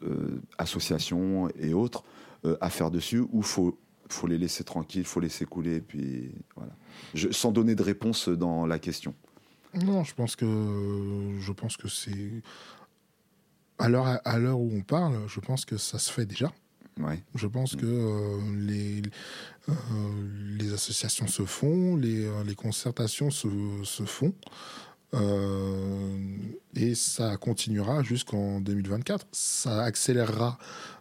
euh, 0.02 0.40
associations 0.58 1.48
et 1.58 1.74
autres 1.74 2.04
euh, 2.44 2.56
à 2.60 2.70
faire 2.70 2.90
dessus, 2.90 3.24
ou 3.32 3.42
faut 3.42 3.76
faut 4.08 4.26
les 4.26 4.38
laisser 4.38 4.64
tranquilles, 4.64 5.04
faut 5.04 5.20
laisser 5.20 5.44
couler, 5.44 5.76
et 5.76 5.80
puis 5.80 6.30
voilà. 6.56 6.72
Je- 7.14 7.30
sans 7.30 7.50
donner 7.52 7.74
de 7.74 7.82
réponse 7.82 8.28
dans 8.28 8.66
la 8.66 8.78
question. 8.78 9.14
Non, 9.74 10.04
je 10.04 10.14
pense 10.14 10.36
que 10.36 10.46
je 11.40 11.52
pense 11.52 11.76
que 11.76 11.88
c'est 11.88 12.42
à 13.78 13.88
l'heure 13.88 14.20
à 14.24 14.38
l'heure 14.38 14.58
où 14.58 14.70
on 14.72 14.80
parle, 14.82 15.18
je 15.28 15.40
pense 15.40 15.64
que 15.64 15.76
ça 15.76 15.98
se 15.98 16.10
fait 16.10 16.24
déjà. 16.26 16.50
Ouais. 16.98 17.22
Je 17.34 17.46
pense 17.46 17.74
Mm. 17.74 17.80
que 17.80 17.86
euh, 17.86 18.38
les 18.56 19.02
euh, 19.68 19.72
les 20.58 20.72
associations 20.72 21.26
se 21.26 21.44
font, 21.44 21.94
les 21.96 22.24
euh, 22.24 22.42
les 22.44 22.54
concertations 22.54 23.30
se, 23.30 23.48
se 23.84 24.04
font. 24.04 24.32
Euh, 25.14 26.18
et 26.74 26.94
ça 26.94 27.36
continuera 27.36 28.02
jusqu'en 28.02 28.60
2024. 28.60 29.26
Ça 29.32 29.82
accélérera 29.82 30.58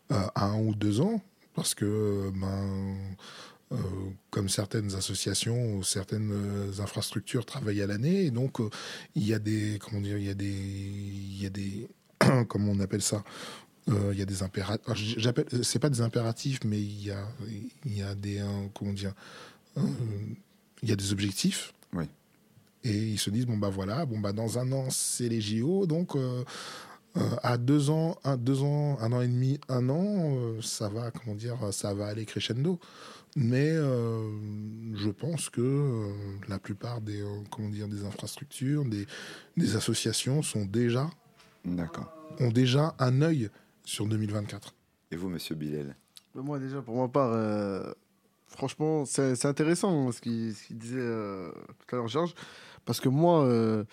à 0.09 0.45
un 0.45 0.59
ou 0.59 0.75
deux 0.75 1.01
ans 1.01 1.21
parce 1.55 1.73
que 1.73 2.31
ben, 2.35 2.95
euh, 3.71 3.77
comme 4.29 4.49
certaines 4.49 4.93
associations 4.93 5.75
ou 5.75 5.83
certaines 5.83 6.31
euh, 6.31 6.81
infrastructures 6.81 7.45
travaillent 7.45 7.81
à 7.81 7.87
l'année, 7.87 8.25
et 8.25 8.31
donc 8.31 8.59
euh, 8.59 8.69
il 9.15 9.25
y 9.25 9.33
a 9.33 9.39
des 9.39 9.79
comment 9.83 10.01
dire, 10.01 10.17
il 10.17 10.25
y 10.25 10.29
a 10.29 10.35
des 10.35 10.45
il 10.45 11.41
y 11.41 11.45
a 11.45 11.49
des 11.49 11.87
comment 12.47 12.71
on 12.71 12.79
appelle 12.79 13.01
ça 13.01 13.23
il 13.87 14.17
y 14.17 14.21
a 14.23 14.25
des 14.25 14.41
impératifs. 14.41 14.83
J'appelle, 14.95 15.45
c'est 15.61 15.77
pas 15.77 15.91
des 15.91 16.01
impératifs, 16.01 16.63
mais 16.65 16.79
il 16.79 17.05
y 17.05 17.11
a, 17.11 17.27
il 17.85 17.95
y 17.95 18.01
a 18.01 18.15
des, 18.15 18.43
comment 18.73 18.93
dire, 18.93 19.13
il 19.77 20.89
y 20.89 20.91
a 20.91 20.95
des 20.95 21.11
objectifs. 21.11 21.71
Oui. 21.93 22.05
Et 22.85 22.95
ils 22.95 23.19
se 23.19 23.31
disent 23.31 23.47
bon 23.47 23.57
bah 23.57 23.69
voilà, 23.69 24.05
bon 24.05 24.19
bah 24.19 24.31
dans 24.31 24.59
un 24.59 24.71
an 24.71 24.89
c'est 24.91 25.27
les 25.27 25.41
JO, 25.41 25.87
donc 25.87 26.15
euh, 26.15 26.43
euh, 27.17 27.21
à 27.43 27.57
deux 27.57 27.89
ans, 27.89 28.17
un, 28.23 28.37
deux 28.37 28.61
ans, 28.63 28.97
un 28.99 29.11
an 29.13 29.21
et 29.21 29.27
demi, 29.27 29.59
un 29.69 29.89
an, 29.89 30.35
euh, 30.37 30.61
ça 30.61 30.89
va, 30.89 31.11
comment 31.11 31.35
dire, 31.35 31.57
ça 31.71 31.93
va 31.93 32.07
aller 32.07 32.25
crescendo. 32.25 32.79
Mais 33.37 33.71
euh, 33.71 34.29
je 34.95 35.09
pense 35.09 35.49
que 35.49 35.61
euh, 35.61 36.11
la 36.47 36.57
plupart 36.57 37.01
des, 37.01 37.21
euh, 37.21 37.41
comment 37.51 37.69
dire, 37.69 37.87
des 37.87 38.05
infrastructures, 38.05 38.85
des, 38.85 39.05
des 39.57 39.75
associations 39.75 40.41
sont 40.41 40.65
déjà, 40.65 41.09
D'accord. 41.65 42.11
ont 42.39 42.49
déjà 42.51 42.95
un 42.99 43.21
œil 43.21 43.49
sur 43.83 44.07
2024. 44.07 44.73
Et 45.11 45.17
vous, 45.17 45.27
monsieur 45.29 45.55
Bilel? 45.55 45.95
Mais 46.33 46.41
Moi, 46.41 46.59
déjà, 46.59 46.81
pour 46.81 46.95
ma 46.95 47.07
part, 47.09 47.31
euh, 47.33 47.91
franchement, 48.47 49.05
c'est 49.05 49.35
c'est 49.35 49.47
intéressant 49.47 50.07
hein, 50.07 50.11
ce 50.13 50.21
qu'il 50.21 50.53
ce 50.55 50.67
qu'il 50.67 50.77
disait 50.77 50.95
euh, 50.99 51.51
tout 51.87 51.95
à 51.95 51.99
l'heure, 51.99 52.07
Georges. 52.07 52.35
Parce 52.85 52.99
que 53.01 53.09
moi, 53.09 53.43
euh, 53.43 53.83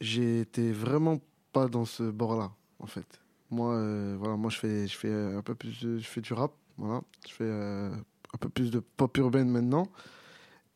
j'étais 0.00 0.72
vraiment 0.72 1.20
pas 1.52 1.68
dans 1.68 1.84
ce 1.84 2.04
bord-là, 2.04 2.52
en 2.78 2.86
fait. 2.86 3.20
Moi, 3.50 3.74
euh, 3.74 4.16
voilà, 4.18 4.36
moi 4.36 4.50
je 4.50 4.58
fais, 4.58 4.88
je 4.88 4.96
fais 4.96 5.12
un 5.12 5.42
peu 5.42 5.54
plus 5.54 5.72
je 5.72 5.98
fais 5.98 6.20
du 6.20 6.32
rap, 6.32 6.52
voilà. 6.78 7.02
Je 7.28 7.34
fais 7.34 7.44
euh, 7.44 7.90
un 8.32 8.38
peu 8.38 8.48
plus 8.48 8.70
de 8.70 8.80
pop 8.80 9.16
urbaine 9.18 9.48
maintenant. 9.50 9.88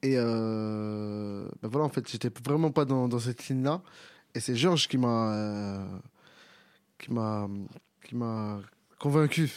Et 0.03 0.15
euh, 0.17 1.49
ben 1.63 1.69
voilà, 1.69 1.87
en 1.87 1.89
fait, 1.89 2.09
j'étais 2.09 2.31
vraiment 2.45 2.71
pas 2.71 2.85
dans, 2.85 3.09
dans 3.09 3.19
cette 3.19 3.49
ligne-là. 3.49 3.83
Et 4.35 4.41
c'est 4.41 4.55
Georges 4.55 4.89
qui 4.89 4.99
m'a 4.99 5.33
euh, 5.35 5.99
qui 6.99 7.13
m'a 7.13 7.49
qui 8.05 8.15
m'a 8.15 8.61
convaincu 8.99 9.51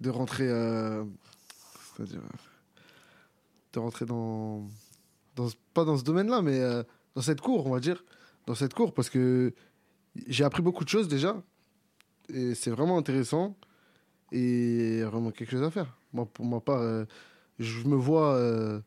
de 0.00 0.10
rentrer 0.10 0.48
euh, 0.48 1.04
euh, 2.00 2.06
de 3.72 3.78
rentrer 3.78 4.06
dans, 4.06 4.68
dans 5.34 5.48
pas 5.74 5.84
dans 5.84 5.96
ce 5.96 6.04
domaine-là 6.04 6.42
mais 6.42 6.60
euh, 6.60 6.82
dans 7.14 7.22
cette 7.22 7.40
cour 7.40 7.66
on 7.66 7.70
va 7.70 7.80
dire 7.80 8.04
dans 8.46 8.54
cette 8.54 8.74
cour 8.74 8.94
parce 8.94 9.10
que 9.10 9.54
j'ai 10.26 10.44
appris 10.44 10.62
beaucoup 10.62 10.84
de 10.84 10.88
choses 10.88 11.08
déjà 11.08 11.42
et 12.28 12.54
c'est 12.54 12.70
vraiment 12.70 12.98
intéressant 12.98 13.56
et 14.32 15.02
vraiment 15.02 15.30
quelque 15.30 15.50
chose 15.50 15.62
à 15.62 15.70
faire 15.70 15.96
moi 16.12 16.26
pour 16.26 16.44
ma 16.44 16.60
part 16.60 16.80
euh, 16.80 17.04
je 17.58 17.86
me 17.86 17.96
vois 17.96 18.34
euh, 18.34 18.80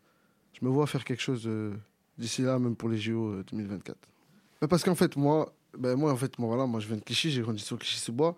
je 0.54 0.66
me 0.66 0.70
vois 0.70 0.88
faire 0.88 1.04
quelque 1.04 1.22
chose 1.22 1.44
euh, 1.46 1.74
d'ici 2.18 2.42
là 2.42 2.60
même 2.60 2.76
pour 2.76 2.90
les 2.90 2.98
JO 2.98 3.30
euh, 3.30 3.46
2024 3.52 3.98
Mais 4.62 4.68
parce 4.68 4.84
qu'en 4.84 4.96
fait 4.96 5.16
moi 5.16 5.54
ben 5.78 5.96
moi 5.96 6.12
en 6.12 6.18
fait 6.18 6.34
voilà 6.38 6.66
moi 6.66 6.80
je 6.80 6.88
viens 6.88 6.98
de 6.98 7.04
Clichy 7.04 7.32
j'ai 7.32 7.42
grandi 7.42 7.62
sur 7.62 7.78
Clichy-sous-Bois 7.78 8.36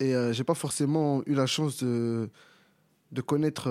et 0.00 0.14
j'ai 0.32 0.44
pas 0.44 0.54
forcément 0.54 1.22
eu 1.26 1.34
la 1.34 1.44
chance 1.44 1.84
de, 1.84 2.30
de 3.12 3.20
connaître 3.20 3.68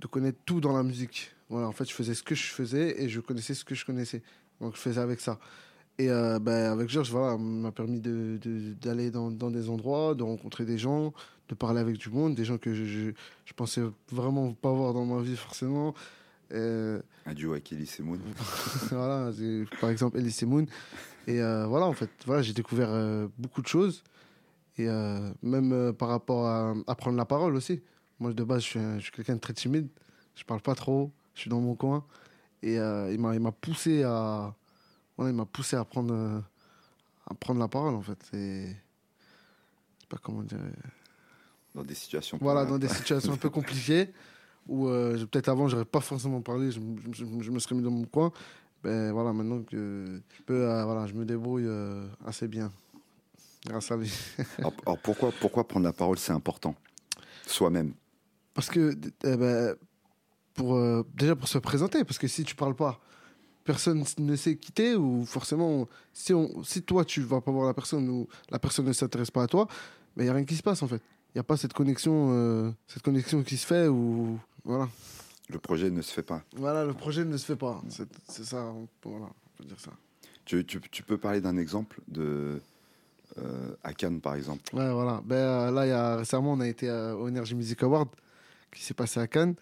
de 0.00 0.06
connaître 0.06 0.38
tout 0.44 0.60
dans 0.60 0.76
la 0.76 0.82
musique. 0.82 1.32
Voilà, 1.48 1.68
en 1.68 1.72
fait, 1.72 1.88
je 1.88 1.94
faisais 1.94 2.14
ce 2.14 2.22
que 2.22 2.34
je 2.34 2.46
faisais 2.46 3.02
et 3.02 3.08
je 3.08 3.20
connaissais 3.20 3.54
ce 3.54 3.64
que 3.64 3.74
je 3.74 3.84
connaissais. 3.84 4.22
Donc, 4.60 4.74
je 4.74 4.80
faisais 4.80 5.00
avec 5.00 5.20
ça. 5.20 5.38
Et 6.00 6.08
euh, 6.08 6.38
ben, 6.38 6.72
avec 6.72 6.88
Georges, 6.88 7.10
voilà, 7.10 7.36
m'a 7.36 7.72
permis 7.72 8.00
de- 8.00 8.38
de- 8.40 8.72
d'aller 8.80 9.10
dans, 9.10 9.30
dans 9.30 9.50
des 9.50 9.68
endroits, 9.68 10.14
de 10.14 10.22
rencontrer 10.22 10.64
des 10.64 10.78
gens, 10.78 11.12
de 11.50 11.54
parler 11.54 11.78
avec 11.80 11.98
du 11.98 12.08
monde, 12.08 12.34
des 12.34 12.46
gens 12.46 12.56
que 12.56 12.72
je, 12.72 12.84
je, 12.84 13.10
je 13.44 13.52
pensais 13.52 13.82
vraiment 14.10 14.52
pas 14.54 14.72
voir 14.72 14.94
dans 14.94 15.04
ma 15.04 15.20
vie 15.20 15.36
forcément. 15.36 15.92
Euh, 16.52 17.02
Un 17.26 17.34
duo 17.34 17.52
avec 17.52 17.70
Elise 17.72 17.96
et 17.98 18.02
Moon. 18.02 18.18
voilà, 18.90 19.30
par 19.78 19.90
exemple 19.90 20.16
Elise 20.18 20.42
Moon. 20.44 20.64
Et 21.26 21.42
euh, 21.42 21.66
voilà, 21.66 21.84
en 21.84 21.92
fait, 21.92 22.08
voilà, 22.24 22.40
j'ai 22.40 22.54
découvert 22.54 22.88
euh, 22.90 23.28
beaucoup 23.38 23.60
de 23.60 23.66
choses. 23.66 24.02
Et 24.78 24.88
euh, 24.88 25.30
même 25.42 25.92
par 25.92 26.08
rapport 26.08 26.46
à, 26.46 26.74
à 26.86 26.94
prendre 26.94 27.18
la 27.18 27.26
parole 27.26 27.54
aussi. 27.56 27.82
Moi, 28.20 28.32
de 28.32 28.42
base, 28.42 28.62
je 28.62 28.66
suis, 28.68 28.80
suis 29.02 29.12
quelqu'un 29.12 29.34
de 29.34 29.40
très 29.40 29.52
timide. 29.52 29.88
Je 30.34 30.44
parle 30.44 30.62
pas 30.62 30.74
trop. 30.74 31.10
Je 31.34 31.40
suis 31.42 31.50
dans 31.50 31.60
mon 31.60 31.74
coin. 31.74 32.04
Et 32.62 32.76
il 32.76 33.18
m'a 33.20 33.52
poussé 33.52 34.02
à. 34.02 34.54
Voilà, 35.20 35.34
il 35.34 35.36
m'a 35.36 35.44
poussé 35.44 35.76
à 35.76 35.84
prendre, 35.84 36.14
euh, 36.14 36.40
à 37.26 37.34
prendre 37.34 37.60
la 37.60 37.68
parole, 37.68 37.94
en 37.94 38.00
fait. 38.00 38.18
Et. 38.32 38.68
Je 38.68 40.00
sais 40.00 40.06
pas 40.08 40.16
comment 40.16 40.42
dire. 40.42 40.56
Dans 41.74 41.82
des 41.84 41.94
situations. 41.94 42.38
Voilà, 42.40 42.64
dans 42.64 42.78
des 42.78 42.88
situations 42.88 43.34
un 43.34 43.36
peu 43.36 43.50
compliquées 43.60 44.14
où 44.66 44.88
euh, 44.88 45.18
peut-être 45.26 45.50
avant, 45.50 45.68
j'aurais 45.68 45.84
pas 45.84 46.00
forcément 46.00 46.40
parlé, 46.40 46.70
je, 46.72 46.80
je- 47.12 47.24
je- 47.24 47.42
je 47.42 47.50
me 47.50 47.58
serais 47.58 47.74
mis 47.74 47.82
dans 47.82 47.90
mon 47.90 48.04
coin. 48.06 48.32
Ben 48.82 49.12
voilà, 49.12 49.34
maintenant 49.34 49.60
que 49.62 50.22
je, 50.38 50.42
peux, 50.42 50.66
euh, 50.70 50.84
voilà, 50.86 51.06
je 51.06 51.12
me 51.12 51.26
débrouille 51.26 51.66
euh, 51.66 52.06
assez 52.24 52.48
bien. 52.48 52.72
Grâce 53.66 53.90
à 53.90 53.96
lui. 53.98 54.10
Alors, 54.58 54.72
alors 54.86 54.98
pourquoi, 55.00 55.32
pourquoi 55.38 55.68
prendre 55.68 55.84
la 55.84 55.92
parole, 55.92 56.18
c'est 56.18 56.32
important? 56.32 56.74
Soi-même. 57.46 57.92
Parce 58.54 58.70
que, 58.70 58.96
eh 59.24 59.36
ben, 59.36 59.76
pour, 60.54 61.04
déjà 61.14 61.36
pour 61.36 61.46
se 61.46 61.58
présenter, 61.58 62.04
parce 62.04 62.16
que 62.18 62.26
si 62.26 62.42
tu 62.42 62.54
parles 62.54 62.74
pas, 62.74 62.98
personne 63.64 64.04
ne 64.18 64.36
sait 64.36 64.56
quitter, 64.56 64.96
ou 64.96 65.24
forcément, 65.24 65.88
si, 66.12 66.32
on, 66.34 66.62
si 66.64 66.82
toi 66.82 67.04
tu 67.04 67.20
vas 67.22 67.40
pas 67.40 67.50
voir 67.52 67.66
la 67.66 67.74
personne, 67.74 68.08
ou 68.08 68.26
la 68.50 68.58
personne 68.58 68.86
ne 68.86 68.92
s'intéresse 68.92 69.30
pas 69.30 69.42
à 69.44 69.46
toi, 69.46 69.68
il 70.16 70.22
n'y 70.24 70.28
a 70.28 70.32
rien 70.32 70.44
qui 70.44 70.56
se 70.56 70.62
passe 70.62 70.82
en 70.82 70.88
fait. 70.88 71.02
il 71.34 71.36
n'y 71.38 71.40
a 71.40 71.44
pas 71.44 71.56
cette 71.56 71.72
connexion, 71.72 72.28
euh, 72.32 72.70
cette 72.86 73.02
connexion 73.02 73.42
qui 73.42 73.56
se 73.56 73.66
fait 73.66 73.86
ou 73.88 74.38
voilà. 74.64 74.88
Le 75.48 75.58
projet 75.58 75.90
ne 75.90 76.00
se 76.02 76.12
fait 76.12 76.22
pas. 76.22 76.42
Voilà, 76.56 76.84
le 76.84 76.92
projet 76.94 77.24
ne 77.24 77.36
se 77.36 77.44
fait 77.44 77.56
pas. 77.56 77.82
C'est 78.28 78.44
ça, 78.44 78.72
voilà, 79.04 79.26
on 79.26 79.56
peut 79.58 79.64
dire 79.64 79.80
ça. 79.80 79.90
Tu, 80.44 80.64
tu- 80.64 80.80
tu 80.80 81.02
peux 81.02 81.18
parler 81.18 81.40
d'un 81.40 81.56
exemple 81.56 82.00
de 82.08 82.60
euh, 83.38 83.74
à 83.82 83.92
Cannes 83.94 84.20
par 84.20 84.34
exemple? 84.34 84.62
Ouais, 84.74 84.92
voilà. 84.92 85.20
Ben, 85.24 85.36
euh, 85.36 85.70
là, 85.70 85.86
il 85.86 85.90
y 85.90 85.92
a, 85.92 86.16
récemment, 86.16 86.52
on 86.52 86.60
a 86.60 86.68
été 86.68 86.88
euh, 86.88 87.14
au 87.14 87.28
Energy 87.28 87.54
Music 87.54 87.82
Award 87.82 88.08
qui 88.72 88.82
s'est 88.82 88.94
passé 88.94 89.18
à 89.20 89.26
Cannes. 89.26 89.54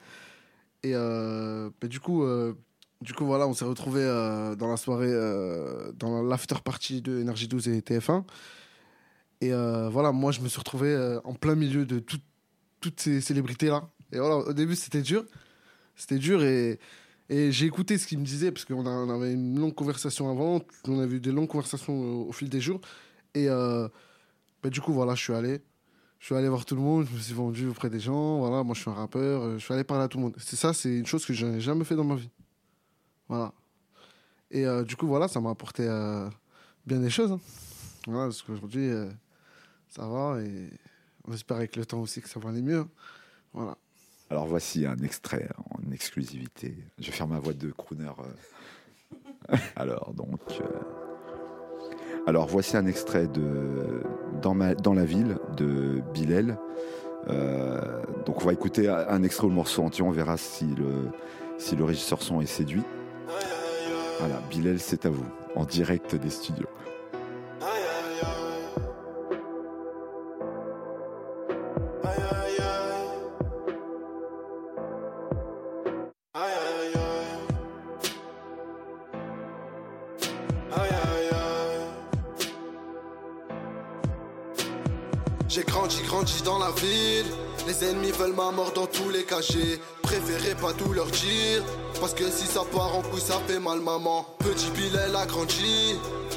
Et 0.82 0.92
ben, 0.92 1.70
du 1.88 1.98
coup, 2.00 2.22
du 3.00 3.14
coup, 3.14 3.24
voilà, 3.24 3.46
on 3.46 3.54
s'est 3.54 3.64
retrouvés 3.64 4.02
euh, 4.02 4.56
dans 4.56 4.68
la 4.68 4.76
soirée, 4.76 5.10
euh, 5.10 5.92
dans 5.92 6.22
l'after 6.22 6.56
party 6.64 7.00
de 7.00 7.22
Energy 7.22 7.46
12 7.46 7.68
et 7.68 7.80
TF1. 7.80 8.24
Et 9.40 9.52
euh, 9.52 9.88
voilà, 9.88 10.10
moi, 10.10 10.32
je 10.32 10.40
me 10.40 10.48
suis 10.48 10.58
retrouvé 10.58 11.18
en 11.24 11.34
plein 11.34 11.54
milieu 11.54 11.86
de 11.86 12.00
tout- 12.00 12.18
toutes 12.80 13.00
ces 13.00 13.20
célébrités-là. 13.20 13.88
Et 14.12 14.18
voilà, 14.18 14.36
au 14.38 14.52
début, 14.52 14.74
c'était 14.74 15.02
dur. 15.02 15.24
C'était 15.94 16.18
dur 16.18 16.42
et, 16.42 16.78
j'ai 17.30 17.66
écouté 17.66 17.98
ce 17.98 18.06
qu'ils 18.06 18.18
me 18.18 18.24
disaient 18.24 18.50
parce 18.50 18.64
qu'on 18.64 18.86
avait 18.86 19.32
une 19.34 19.60
longue 19.60 19.74
conversation 19.74 20.30
avant. 20.30 20.62
On 20.86 20.98
avait 20.98 21.16
eu 21.16 21.20
des 21.20 21.30
longues 21.30 21.48
conversations 21.48 22.26
au, 22.26 22.32
fil 22.32 22.48
des 22.48 22.60
jours. 22.60 22.80
Et 23.34 23.48
bah, 23.48 24.70
du 24.70 24.80
coup, 24.80 24.92
voilà, 24.92 25.14
je 25.14 25.22
suis 25.22 25.34
allé. 25.34 25.60
Je 26.20 26.26
suis 26.26 26.34
allé 26.34 26.48
voir 26.48 26.64
tout 26.64 26.74
le 26.74 26.80
monde, 26.80 27.06
je 27.08 27.14
me 27.14 27.20
suis 27.20 27.34
vendu 27.34 27.68
auprès 27.68 27.90
des 27.90 28.00
gens. 28.00 28.38
Voilà, 28.40 28.64
moi, 28.64 28.74
je 28.74 28.80
suis 28.80 28.90
un 28.90 28.94
rappeur. 28.94 29.58
Je 29.58 29.64
suis 29.64 29.74
allé 29.74 29.84
parler 29.84 30.04
à 30.04 30.08
tout 30.08 30.18
le 30.18 30.24
monde. 30.24 30.34
C'est 30.38 30.56
ça, 30.56 30.72
c'est 30.72 30.98
une 30.98 31.06
chose 31.06 31.24
que 31.24 31.32
je 31.34 31.46
n'ai 31.46 31.60
jamais 31.60 31.84
fait 31.84 31.94
dans 31.94 32.04
ma 32.04 32.16
vie. 32.16 32.30
Voilà. 33.28 33.52
Et 34.50 34.64
euh, 34.66 34.82
du 34.84 34.96
coup, 34.96 35.06
voilà, 35.06 35.28
ça 35.28 35.40
m'a 35.40 35.50
apporté 35.50 35.84
euh, 35.86 36.28
bien 36.86 36.98
des 36.98 37.10
choses. 37.10 37.32
hein. 37.32 37.40
Voilà, 38.06 38.24
parce 38.26 38.42
qu'aujourd'hui, 38.42 38.88
euh, 38.90 39.10
ça 39.88 40.06
va 40.08 40.40
et 40.40 40.70
on 41.26 41.32
espère 41.34 41.58
avec 41.58 41.76
le 41.76 41.84
temps 41.84 42.00
aussi 42.00 42.22
que 42.22 42.28
ça 42.28 42.40
va 42.40 42.48
aller 42.50 42.62
mieux. 42.62 42.86
Voilà. 43.52 43.76
Alors 44.30 44.46
voici 44.46 44.86
un 44.86 44.96
extrait 44.98 45.48
en 45.70 45.90
exclusivité. 45.92 46.74
Je 46.98 47.06
vais 47.06 47.12
faire 47.12 47.28
ma 47.28 47.38
voix 47.38 47.52
de 47.52 47.70
crooner. 47.70 48.06
euh. 49.52 49.56
Alors 49.76 50.12
donc. 50.14 50.40
Alors 52.26 52.46
voici 52.46 52.76
un 52.76 52.84
extrait 52.86 53.26
de 53.26 54.02
Dans, 54.42 54.52
ma... 54.54 54.74
Dans 54.74 54.92
la 54.92 55.06
ville 55.06 55.38
de 55.56 56.02
Bilal. 56.12 56.58
Donc 58.26 58.42
on 58.42 58.44
va 58.46 58.52
écouter 58.52 58.88
un 58.88 59.22
extrait 59.22 59.46
le 59.46 59.54
morceau 59.54 59.82
entier. 59.82 60.02
On 60.02 60.10
verra 60.10 60.36
si 60.36 60.66
le, 60.66 61.10
si 61.58 61.74
le 61.76 61.84
régisseur 61.84 62.22
son 62.22 62.40
est 62.42 62.46
séduit. 62.46 62.82
Voilà, 64.18 64.40
Bilal, 64.50 64.80
c'est 64.80 65.06
à 65.06 65.10
vous, 65.10 65.26
en 65.54 65.64
direct 65.64 66.16
des 66.16 66.30
studios. 66.30 66.66
J'ai 85.48 85.64
grandi, 85.64 86.02
grandi 86.02 86.42
dans 86.44 86.58
la 86.58 86.70
ville. 86.72 87.37
Les 87.68 87.84
ennemis 87.84 88.12
veulent 88.12 88.32
ma 88.32 88.50
mort 88.50 88.72
dans 88.72 88.86
tous 88.86 89.10
les 89.10 89.24
cas. 89.24 89.42
J'ai 89.42 89.78
préféré 90.00 90.54
pas 90.54 90.72
tout 90.72 90.90
leur 90.94 91.04
dire. 91.04 91.62
Parce 92.00 92.14
que 92.14 92.24
si 92.30 92.46
ça 92.46 92.62
part 92.72 92.96
en 92.96 93.02
couille, 93.02 93.20
ça 93.20 93.38
fait 93.46 93.58
mal, 93.58 93.80
maman. 93.80 94.24
Petit 94.38 94.70
Bilal 94.70 95.14
a 95.14 95.26
grandi. 95.26 95.94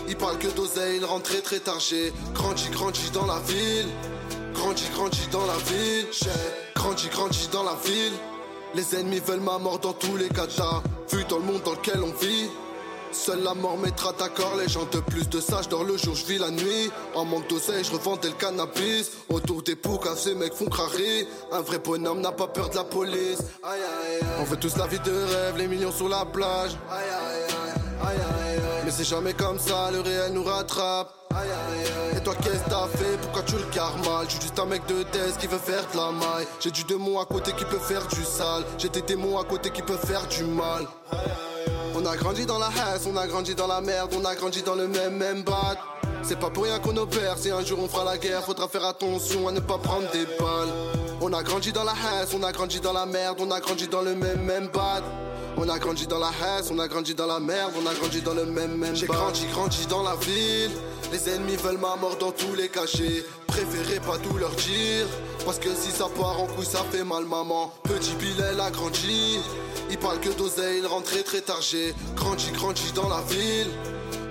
Il 0.10 0.18
parle 0.18 0.38
que 0.40 0.48
d'oseille, 0.48 0.98
il 0.98 1.06
rentre 1.06 1.30
très 1.30 1.40
très 1.40 1.60
tard. 1.60 1.80
J'ai 1.80 2.12
grandi, 2.34 2.68
grandi 2.72 3.10
dans 3.14 3.26
la 3.26 3.40
ville. 3.48 3.88
Grandi, 4.56 4.84
grandi 4.94 5.26
dans 5.32 5.46
la 5.46 5.56
ville. 5.70 6.08
J'ai 6.12 6.30
grandi, 6.76 7.08
grandi 7.08 7.48
dans 7.50 7.64
la 7.64 7.78
ville. 7.86 8.14
Les 8.76 8.94
ennemis 8.98 9.22
veulent 9.22 9.40
ma 9.40 9.58
mort 9.58 9.80
dans 9.80 9.94
tous 9.94 10.18
les 10.18 10.28
cas. 10.28 10.48
Vu 11.14 11.24
dans 11.30 11.38
le 11.38 11.46
monde 11.46 11.62
dans 11.64 11.72
lequel 11.72 12.02
on 12.04 12.12
vit. 12.12 12.50
Seule 13.12 13.44
la 13.44 13.54
mort 13.54 13.78
mettra 13.78 14.14
d'accord 14.14 14.56
les 14.58 14.70
gens 14.70 14.86
de 14.92 15.00
plus 15.00 15.28
de 15.28 15.42
ça, 15.42 15.62
dors 15.70 15.84
le 15.84 15.98
jour, 15.98 16.16
je 16.16 16.26
vis 16.26 16.38
la 16.38 16.50
nuit. 16.50 16.90
En 17.14 17.26
manque 17.26 17.48
d'oseille, 17.50 17.84
je 17.84 17.92
revendais 17.92 18.30
le 18.30 18.36
cannabis. 18.36 19.12
Autour 19.30 19.62
des 19.64 19.76
poucas, 19.76 20.16
ces 20.16 20.34
mecs 20.34 20.54
font 20.54 20.68
crari. 20.68 21.28
Un 21.52 21.62
vrai 21.62 21.80
bonhomme 21.80 22.22
n'a 22.22 22.32
pas 22.32 22.48
peur 22.48 22.70
de 22.70 22.76
la 22.76 22.84
police. 22.84 23.40
Aïe, 23.64 23.80
aïe, 23.80 24.20
aïe. 24.22 24.28
On 24.40 24.44
veut 24.44 24.58
tous 24.58 24.78
la 24.78 24.88
vie 24.88 25.00
de 25.00 25.12
rêve, 25.12 25.58
les 25.58 25.68
millions 25.68 25.92
sur 25.92 26.08
la 26.08 26.26
plage. 26.26 26.72
Mais 28.86 28.92
c'est 28.92 29.04
jamais 29.04 29.34
comme 29.34 29.60
ça, 29.60 29.92
le 29.92 30.00
réel 30.02 30.34
nous 30.34 30.44
rattrape. 30.44 31.14
Et 32.16 32.24
toi, 32.24 32.34
qu'est-ce 32.42 32.64
que 32.64 32.70
t'as 32.70 32.88
fait? 32.88 33.18
Pourquoi 33.22 33.44
tu 33.44 33.56
le 33.56 34.04
mal 34.04 34.26
Je 34.26 34.32
suis 34.32 34.42
juste 34.42 34.60
un 34.60 34.66
mec 34.66 34.86
de 34.88 35.04
thèse 35.04 35.38
qui 35.40 35.48
veut 35.48 35.58
faire 35.58 35.86
de 35.92 35.98
la 35.98 36.12
maille. 36.12 36.48
J'ai 36.60 36.72
du 36.72 36.84
démon 36.84 37.20
à 37.20 37.26
côté 37.26 37.52
qui 37.54 37.66
peut 37.66 37.80
faire 37.80 38.06
du 38.08 38.24
sale. 38.24 38.64
J'ai 38.78 38.90
des 38.90 39.02
démons 39.02 39.38
à 39.38 39.44
côté 39.44 39.70
qui 39.70 39.82
peuvent 39.82 40.06
faire 40.06 40.26
du 40.28 40.44
mal. 40.44 40.88
On 42.02 42.06
a 42.08 42.18
grandi 42.18 42.48
dans 42.48 42.58
la 42.58 42.70
haine, 42.70 43.02
on 43.14 43.16
a 43.16 43.28
grandi 43.28 43.54
dans 43.54 43.68
la 43.68 43.80
merde, 43.80 44.12
on 44.20 44.26
a 44.26 44.34
grandi 44.34 44.64
dans 44.64 44.74
le 44.74 44.88
même 44.88 45.18
même 45.18 45.44
bat. 45.44 45.78
C'est 46.24 46.40
pas 46.40 46.50
pour 46.50 46.64
rien 46.64 46.80
qu'on 46.80 46.98
opère, 46.98 47.38
si 47.38 47.52
un 47.52 47.64
jour 47.64 47.78
on 47.80 47.88
fera 47.88 48.04
la 48.04 48.18
guerre, 48.18 48.44
faudra 48.44 48.68
faire 48.68 48.86
attention 48.86 49.48
à 49.48 49.52
ne 49.52 49.60
pas 49.60 49.78
prendre 49.78 50.10
des 50.12 50.26
balles. 50.40 50.70
On 51.22 51.32
a 51.32 51.44
grandi 51.44 51.72
dans 51.72 51.84
la 51.84 51.92
haine, 51.92 52.28
on 52.36 52.42
a 52.42 52.52
grandi 52.52 52.80
dans 52.80 52.94
la 52.94 53.06
merde, 53.06 53.38
on 53.40 53.52
a 53.52 53.60
grandi 53.60 53.88
dans 53.88 54.02
le 54.02 54.16
même 54.16 54.42
même 54.42 54.68
bat. 54.74 55.04
On 55.58 55.70
a 55.70 55.78
grandi 55.78 56.08
dans 56.08 56.18
la 56.18 56.30
haine, 56.30 56.66
on 56.72 56.80
a 56.80 56.88
grandi 56.88 57.14
dans 57.14 57.28
la 57.28 57.40
merde, 57.40 57.74
on 57.80 57.86
a 57.86 57.94
grandi 57.94 58.22
dans 58.22 58.34
le 58.34 58.46
même 58.46 58.78
même 58.78 58.96
J'ai 58.96 59.06
grandi, 59.06 59.46
grandi 59.54 59.86
dans 59.86 60.02
la 60.02 60.16
ville. 60.16 60.72
Les 61.12 61.30
ennemis 61.30 61.58
veulent 61.58 61.78
ma 61.78 61.98
mort 61.98 62.18
dans 62.20 62.32
tous 62.32 62.56
les 62.56 62.70
cachets. 62.70 63.24
Préféré 63.46 64.00
pas 64.00 64.18
tout 64.18 64.38
leur 64.38 64.52
dire. 64.52 65.06
Parce 65.46 65.60
que 65.60 65.70
si 65.76 65.92
ça 65.92 66.06
part 66.18 66.40
en 66.40 66.48
couille, 66.48 66.66
ça 66.66 66.84
fait 66.92 67.04
mal, 67.04 67.26
maman. 67.26 67.72
Petit 67.84 68.14
Bilal 68.16 68.60
a 68.60 68.70
grandi. 68.70 69.40
Il 69.90 69.98
parle 69.98 70.20
que 70.20 70.30
d'oseille, 70.30 70.80
il 70.80 70.88
rentre 70.88 71.12
très 71.12 71.24
très 71.24 71.42
tard. 71.42 71.62
J'ai 71.62 71.94
grandi, 72.16 72.52
grandi 72.52 72.92
dans 72.94 73.10
la 73.10 73.22
ville. 73.22 73.68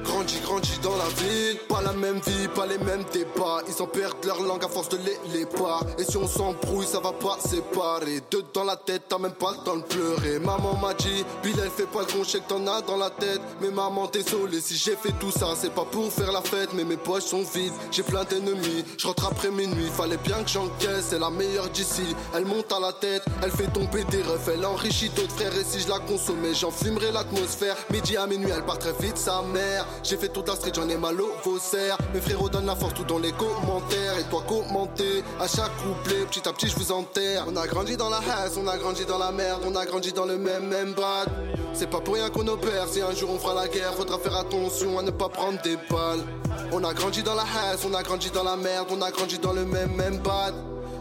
Grandi, 0.05 0.39
grandi 0.45 0.79
dans 0.83 0.97
la 0.97 1.09
ville. 1.23 1.59
Pas 1.69 1.83
la 1.83 1.93
même 1.93 2.21
vie, 2.21 2.49
pas 2.55 2.67
les 2.67 2.79
mêmes 2.79 3.05
débats. 3.13 3.63
Ils 3.69 3.83
en 3.83 3.87
perdent 3.87 4.25
leur 4.25 4.41
langue 4.43 4.65
à 4.65 4.69
force 4.69 4.89
de 4.89 4.99
les 4.99 5.19
les 5.33 5.47
pas. 5.47 5.81
Et 5.99 6.05
si 6.05 6.17
on 6.17 6.27
s'embrouille, 6.27 6.87
ça 6.87 7.01
va 7.01 7.13
pas 7.13 7.39
séparer. 7.45 8.21
Deux 8.31 8.45
dans 8.53 8.65
la 8.65 8.77
tête, 8.77 9.03
t'as 9.09 9.19
même 9.19 9.33
pas 9.33 9.53
le 9.53 9.65
temps 9.65 9.77
de 9.77 9.83
pleurer. 9.83 10.39
Maman 10.39 10.77
m'a 10.77 10.95
dit, 10.95 11.25
Bilal 11.43 11.71
fait 11.71 11.87
pas 11.87 12.01
le 12.01 12.07
con, 12.07 12.25
je 12.25 12.31
sais 12.31 12.41
que 12.41 12.49
t'en 12.49 12.67
as 12.67 12.83
dans 12.83 12.97
la 12.97 13.11
tête. 13.11 13.41
Mais 13.61 13.71
maman, 13.71 14.07
désolé 14.07 14.61
si 14.61 14.77
j'ai 14.77 14.97
fait 14.97 15.13
tout 15.21 15.31
ça. 15.31 15.49
C'est 15.57 15.73
pas 15.73 15.85
pour 15.85 16.13
faire 16.13 16.33
la 16.33 16.43
fête, 16.43 16.71
mais 16.75 16.85
mes 16.85 16.97
poches 16.97 17.25
sont 17.25 17.45
vides. 17.55 17.73
J'ai 17.91 18.03
plein 18.03 18.25
d'ennemis. 18.25 18.85
Je 18.99 19.07
rentre 19.07 19.27
après 19.27 19.51
minuit, 19.51 19.91
fallait 19.97 20.17
bien 20.19 20.43
que 20.43 20.49
j'encaisse. 20.49 21.07
C'est 21.11 21.19
la 21.19 21.31
meilleure 21.31 21.69
d'ici. 21.69 22.15
Elle 22.35 22.47
monte 22.47 22.73
à 22.73 22.81
la 22.81 22.93
tête, 22.93 23.23
elle 23.43 23.51
fait 23.51 23.69
tomber 23.73 24.05
des 24.05 24.23
refs. 24.23 24.49
Elle 24.53 24.65
enrichit 24.65 25.11
d'autres 25.11 25.35
frères. 25.35 25.57
Et 25.57 25.65
si 25.65 25.81
je 25.81 25.89
la 25.89 25.99
consommais, 26.01 26.55
j'en 26.55 26.71
fumerais 26.71 27.13
l'atmosphère. 27.13 27.77
Midi 27.91 28.17
à 28.17 28.27
minuit, 28.27 28.51
elle 28.55 28.65
part 28.65 28.79
très 28.79 28.93
vite, 29.01 29.19
sa 29.19 29.43
mère. 29.43 29.87
J'ai 30.03 30.16
fait 30.16 30.28
toute 30.28 30.49
la 30.49 30.55
street, 30.55 30.72
j'en 30.74 30.88
ai 30.88 30.97
mal 30.97 31.20
au 31.20 31.30
faussaire. 31.43 31.97
Mes 32.14 32.20
frérots 32.20 32.49
donnent 32.49 32.66
la 32.66 32.76
force 32.76 32.95
tout 32.95 33.05
dans 33.05 33.18
les 33.18 33.32
commentaires. 33.32 34.18
Et 34.18 34.24
toi, 34.24 34.43
commenter 34.49 35.22
à 35.38 35.47
chaque 35.47 35.76
couplet. 35.78 36.24
Petit 36.26 36.49
à 36.49 36.53
petit, 36.53 36.68
je 36.68 36.76
vous 36.76 36.93
enterre. 36.93 37.45
On 37.49 37.57
a 37.57 37.66
grandi 37.66 37.97
dans 37.97 38.11
la 38.11 38.18
haine, 38.18 38.53
on 38.62 38.66
a 38.66 38.76
grandi 38.76 39.05
dans 39.05 39.18
la 39.18 39.32
merde. 39.32 39.62
On 39.66 39.74
a 39.76 39.84
grandi 39.86 40.12
dans 40.12 40.26
le 40.26 40.38
même, 40.38 40.66
même 40.66 40.93
bad. 40.93 41.28
C'est 41.72 41.88
pas 41.88 42.01
pour 42.01 42.14
rien 42.14 42.30
qu'on 42.30 42.47
opère. 42.49 42.88
Si 42.88 43.01
un 43.01 43.14
jour 43.14 43.30
on 43.30 43.38
fera 43.38 43.55
la 43.55 43.68
guerre, 43.68 43.95
faudra 43.95 44.18
faire 44.18 44.36
attention 44.36 44.99
à 44.99 45.03
ne 45.03 45.11
pas 45.11 45.28
prendre 45.28 45.61
des 45.62 45.76
balles. 45.88 46.24
On 46.72 46.82
a 46.84 46.93
grandi 46.95 47.22
dans 47.22 47.34
la 47.34 47.43
haine, 47.43 47.78
on 47.88 47.95
a 47.95 48.03
grandi 48.03 48.30
dans 48.30 48.45
la 48.45 48.57
merde. 48.57 48.88
On 48.91 49.01
a 49.03 49.11
grandi 49.11 49.38
dans 49.38 49.53
le 49.53 49.64
même, 49.64 49.95
même 49.95 50.18
bad. 50.18 50.55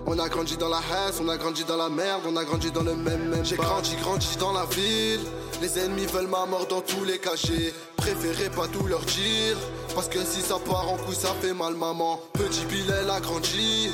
On 0.06 0.18
a 0.18 0.30
grandi 0.30 0.58
dans 0.58 0.70
la 0.70 0.78
haine, 0.78 1.14
on 1.22 1.30
a 1.30 1.38
grandi 1.38 1.64
dans 1.64 1.78
la 1.78 1.90
merde, 1.90 2.22
on 2.28 2.36
a 2.36 2.44
grandi 2.44 2.72
dans 2.72 2.84
le 2.84 2.96
même 2.96 3.30
même. 3.30 3.46
J'ai 3.46 3.58
grandi, 3.58 3.96
grandi 4.02 4.38
dans 4.40 4.54
la 4.54 4.66
ville. 4.66 5.22
Les 5.62 5.78
ennemis 5.78 6.06
veulent 6.06 6.28
ma 6.28 6.46
mort 6.46 6.66
dans 6.68 6.82
tous 6.82 7.04
les 7.04 7.20
cachets. 7.20 7.74
Préféré 7.98 8.50
pas 8.50 8.68
tout 8.68 8.86
leur 8.88 9.02
dire. 9.02 9.58
Parce 9.94 10.08
que 10.08 10.20
si 10.20 10.42
ça 10.42 10.56
part 10.60 10.90
en 10.90 10.98
couille, 10.98 11.16
ça 11.16 11.34
fait 11.42 11.54
mal, 11.54 11.74
maman. 11.74 12.20
Petit 12.34 12.66
Bilal 12.66 13.10
a 13.10 13.20
grandi. 13.20 13.90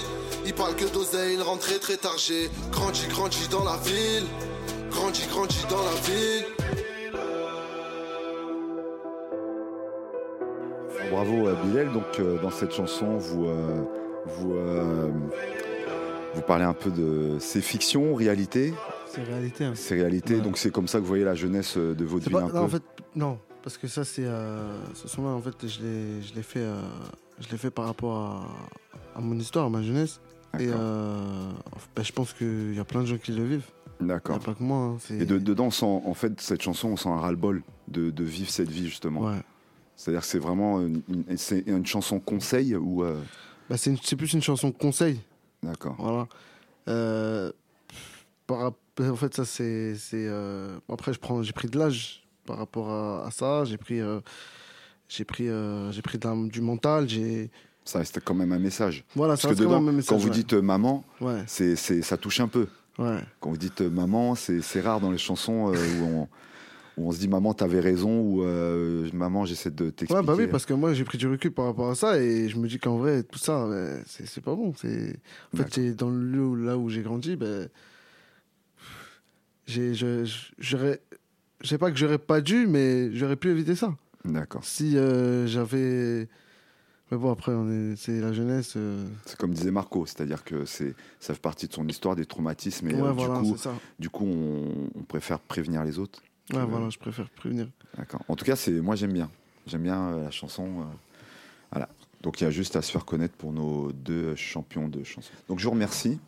Il 0.45 0.53
parle 0.53 0.75
que 0.75 0.85
d'oseille, 0.85 1.35
il 1.35 1.41
rentre 1.41 1.61
très 1.61 1.79
très 1.79 1.97
tard. 1.97 2.17
J'ai 2.17 2.49
grandi, 2.71 3.07
grandi 3.07 3.47
dans 3.49 3.63
la 3.63 3.77
ville. 3.77 4.25
Grandi, 4.91 5.23
grandi 5.29 5.65
dans 5.69 5.83
la 5.83 5.95
ville. 6.07 6.45
Bravo 11.11 11.47
à 11.47 11.53
Bilal. 11.53 11.91
Donc 11.91 12.19
euh, 12.19 12.37
dans 12.41 12.51
cette 12.51 12.73
chanson, 12.73 13.17
vous 13.17 13.47
euh, 13.47 13.83
vous 14.25 14.53
euh, 14.53 15.09
vous 16.35 16.41
parlez 16.41 16.65
un 16.65 16.73
peu 16.73 16.91
de 16.91 17.37
ces 17.39 17.61
fictions, 17.61 18.15
réalité, 18.15 18.73
C'est 19.07 19.23
réalité. 19.23 19.65
hein. 19.65 19.73
ces 19.75 19.95
réalités. 19.95 20.35
Ouais. 20.35 20.41
Donc 20.41 20.57
c'est 20.57 20.71
comme 20.71 20.87
ça 20.87 20.97
que 20.97 21.03
vous 21.03 21.07
voyez 21.09 21.23
la 21.23 21.35
jeunesse 21.35 21.75
euh, 21.77 21.93
de 21.95 22.05
votre 22.05 22.23
C'est 22.25 22.29
ville 22.29 22.39
un 22.39 22.41
non, 22.47 22.49
peu? 22.49 22.57
en 22.59 22.67
fait, 22.67 22.83
non, 23.15 23.39
parce 23.63 23.77
que 23.77 23.87
ça, 23.87 24.03
c'est. 24.03 24.25
euh, 24.25 24.77
ce 24.93 25.07
son-là, 25.07 25.29
en 25.29 25.41
fait, 25.41 25.55
je 25.67 25.79
l'ai, 26.35 26.41
fait, 26.43 26.59
euh, 26.59 26.81
je 27.39 27.55
fait 27.55 27.71
par 27.71 27.85
rapport 27.85 28.17
à, 28.17 29.17
à 29.17 29.21
mon 29.21 29.37
histoire, 29.39 29.65
à 29.65 29.69
ma 29.69 29.81
jeunesse. 29.81 30.19
Et 30.59 30.67
euh, 30.69 31.51
ben, 31.95 32.03
je 32.03 32.11
pense 32.13 32.31
qu'il 32.31 32.73
y 32.73 32.79
a 32.79 32.85
plein 32.85 33.01
de 33.01 33.07
gens 33.07 33.17
qui 33.17 33.31
le 33.33 33.43
vivent. 33.43 33.65
D'accord. 33.99 34.39
pas 34.39 34.53
que 34.53 34.63
moi. 34.63 34.77
hein, 34.77 34.97
c'est- 34.99 35.15
Et 35.19 35.25
de- 35.25 35.37
dedans, 35.37 35.65
on 35.65 35.71
sent, 35.71 35.85
en 35.85 36.13
fait, 36.13 36.39
cette 36.41 36.61
chanson, 36.61 36.89
on 36.89 36.97
sent 36.97 37.09
un 37.09 37.17
ras-le-bol 37.19 37.61
de, 37.89 38.09
de 38.09 38.23
vivre 38.23 38.49
cette 38.49 38.69
vie 38.69 38.85
justement. 38.85 39.21
Ouais. 39.21 39.41
C'est-à-dire 39.97 40.21
que 40.21 40.27
c'est 40.27 40.39
vraiment 40.39 40.79
une, 40.81 41.01
une- 41.09 41.37
c'est 41.37 41.63
une 41.67 41.85
chanson 41.85 42.19
conseil 42.19 42.75
ou 42.75 43.03
euh, 43.03 43.17
Bah, 43.69 43.77
c'est, 43.77 43.93
c'est 44.03 44.15
plus 44.15 44.31
une 44.33 44.41
chanson 44.41 44.71
conseil. 44.71 45.19
D'accord. 45.65 45.95
Voilà. 45.99 46.27
Euh, 46.87 47.51
par 48.47 48.59
en 48.99 49.15
fait, 49.15 49.33
ça, 49.35 49.45
c'est. 49.45 49.95
euh, 50.13 50.77
Après, 50.91 51.13
je 51.13 51.19
prends, 51.19 51.43
j'ai 51.43 51.53
pris 51.53 51.67
de 51.67 51.77
l'âge 51.77 52.23
par 52.45 52.57
rapport 52.57 52.89
à, 52.89 53.25
à 53.27 53.31
ça. 53.31 53.65
J'ai 53.65 53.77
pris, 53.77 53.99
euh, 53.99 54.21
j'ai 55.09 55.25
pris, 55.25 55.49
euh, 55.49 55.91
j'ai 55.91 56.01
pris 56.01 56.17
de 56.17 56.47
du 56.49 56.61
mental. 56.61 57.09
J'ai. 57.09 57.49
Ça 57.83 57.99
reste 57.99 58.19
quand 58.23 58.33
même 58.33 58.51
un 58.51 58.59
message. 58.59 59.03
Voilà, 59.15 59.33
Parce 59.33 59.41
ça 59.43 59.47
que 59.49 59.53
reste 59.53 59.63
quand 59.63 59.69
dedans, 59.69 59.81
même 59.81 59.93
un 59.93 59.97
message, 59.97 60.09
quand 60.09 60.17
vous 60.17 60.29
ouais. 60.29 60.33
dites 60.33 60.53
euh, 60.53 60.61
maman, 60.61 61.03
Ouais, 61.21 61.43
c'est, 61.45 61.75
c'est, 61.75 62.01
ça 62.01 62.17
touche 62.17 62.39
un 62.39 62.47
peu. 62.47 62.67
ouais. 62.97 63.19
Quand 63.39 63.51
vous 63.51 63.57
dites 63.57 63.81
euh, 63.81 63.89
maman, 63.91 64.33
c'est, 64.33 64.61
c'est 64.61 64.81
rare 64.81 64.99
dans 64.99 65.11
les 65.11 65.19
chansons 65.19 65.71
où, 65.71 66.03
on, 66.03 66.27
où 66.97 67.07
on 67.07 67.11
se 67.11 67.19
dit 67.19 67.27
maman, 67.27 67.53
t'avais 67.53 67.79
raison 67.79 68.21
ou 68.21 68.43
euh, 68.43 69.09
maman, 69.13 69.45
j'essaie 69.45 69.69
de 69.71 69.89
t'expliquer. 69.89 70.13
Ouais, 70.15 70.25
bah 70.25 70.33
oui, 70.37 70.47
parce 70.47 70.65
que 70.65 70.73
moi, 70.73 70.93
j'ai 70.93 71.03
pris 71.03 71.17
du 71.17 71.27
recul 71.27 71.51
par 71.51 71.65
rapport 71.65 71.89
à 71.89 71.95
ça 71.95 72.19
et 72.19 72.47
je 72.49 72.57
me 72.57 72.67
dis 72.67 72.79
qu'en 72.79 72.97
vrai, 72.97 73.23
tout 73.23 73.39
ça, 73.39 73.67
ouais, 73.67 74.01
c'est 74.05 74.25
c'est 74.27 74.41
pas 74.41 74.55
bon. 74.55 74.73
C'est... 74.77 75.15
En 75.53 75.57
fait, 75.57 75.73
j'ai- 75.73 75.93
dans 75.93 76.09
le 76.09 76.23
lieu 76.23 76.41
où- 76.45 76.55
là 76.55 76.77
où 76.77 76.89
j'ai 76.89 77.01
grandi, 77.01 77.35
ben, 77.35 77.67
j'ai, 79.67 79.93
je, 79.93 80.25
j'aurais, 80.59 81.01
je 81.61 81.67
sais 81.69 81.77
pas 81.77 81.91
que 81.91 81.97
j'aurais 81.97 82.17
pas 82.19 82.41
dû, 82.41 82.67
mais 82.67 83.11
j'aurais 83.13 83.35
pu 83.35 83.49
éviter 83.49 83.75
ça. 83.75 83.95
D'accord. 84.23 84.63
Si 84.63 84.97
euh, 84.97 85.47
j'avais. 85.47 86.27
Mais 87.11 87.17
bon, 87.17 87.31
après, 87.31 87.51
c'est 87.97 88.19
la 88.19 88.33
jeunesse. 88.33 88.73
euh, 88.77 89.05
C'est 89.25 89.37
comme 89.37 89.53
disait 89.53 89.69
Marco, 89.71 90.05
c'est-à-dire 90.07 90.43
que 90.43 90.65
c'est, 90.65 90.95
ça 91.19 91.33
fait 91.35 91.39
partie 91.41 91.67
de 91.67 91.73
son 91.73 91.87
histoire, 91.87 92.15
des 92.15 92.25
traumatismes, 92.25 92.87
et 92.89 92.93
ouais, 92.95 93.01
euh, 93.01 93.11
voilà, 93.11 93.35
du 93.41 93.49
coup, 93.51 93.57
c'est 93.61 93.69
du 93.99 94.09
coup 94.09 94.25
on, 94.25 94.89
on 94.95 95.03
préfère 95.03 95.39
prévenir 95.39 95.83
les 95.83 95.99
autres. 95.99 96.23
Ouais, 96.51 96.57
Euh, 96.59 96.65
voilà, 96.65 96.89
je 96.89 96.97
préfère 96.99 97.29
prévenir. 97.29 97.67
D'accord. 97.97 98.21
En 98.27 98.35
tout 98.35 98.45
cas, 98.45 98.55
c'est, 98.55 98.71
moi 98.71 98.95
j'aime 98.95 99.13
bien. 99.13 99.29
J'aime 99.67 99.83
bien 99.83 99.99
euh, 100.09 100.23
la 100.25 100.31
chanson. 100.31 100.81
euh, 100.81 100.83
voilà. 101.71 101.89
Donc 102.21 102.39
il 102.41 102.43
y 102.43 102.47
a 102.47 102.51
juste 102.51 102.75
à 102.75 102.81
se 102.81 102.91
faire 102.91 103.05
connaître 103.05 103.35
pour 103.35 103.51
nos 103.51 103.91
deux 103.91 104.35
champions 104.35 104.87
de 104.87 105.03
chansons. 105.03 105.31
Donc 105.47 105.59
je 105.59 105.65
vous 105.65 105.71
remercie 105.71 106.19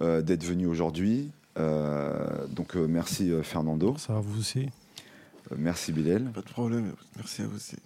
euh, 0.00 0.22
d'être 0.22 0.44
venu 0.44 0.66
aujourd'hui. 0.66 1.30
Euh, 1.58 2.46
donc 2.48 2.76
euh, 2.76 2.86
merci 2.88 3.30
euh, 3.30 3.42
Fernando, 3.42 3.96
Ça 3.98 4.14
va 4.14 4.20
vous 4.20 4.40
aussi 4.40 4.68
Euh, 5.50 5.56
merci 5.58 5.92
Bilal, 5.92 6.30
Pas 6.32 6.40
de 6.40 6.46
problème, 6.46 6.94
merci 7.16 7.42
à 7.42 7.46
vous 7.46 7.56
aussi. 7.56 7.76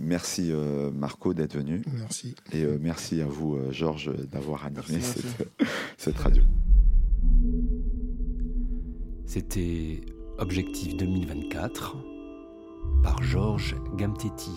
merci 0.00 0.50
euh, 0.50 0.90
Marco 0.90 1.32
d'être 1.32 1.54
venu 1.56 1.82
Merci. 1.92 2.34
et 2.52 2.64
euh, 2.64 2.76
merci 2.80 3.20
à 3.20 3.26
vous 3.26 3.54
euh, 3.54 3.70
Georges 3.70 4.10
d'avoir 4.32 4.64
animé 4.66 4.82
Merci, 4.90 5.20
cette, 5.22 5.48
cette 5.96 6.18
radio. 6.18 6.42
C'était 9.26 10.00
Objectif 10.38 10.96
2024 10.96 11.94
par 13.04 13.22
Georges 13.22 13.76
Gamtetti. 13.96 14.50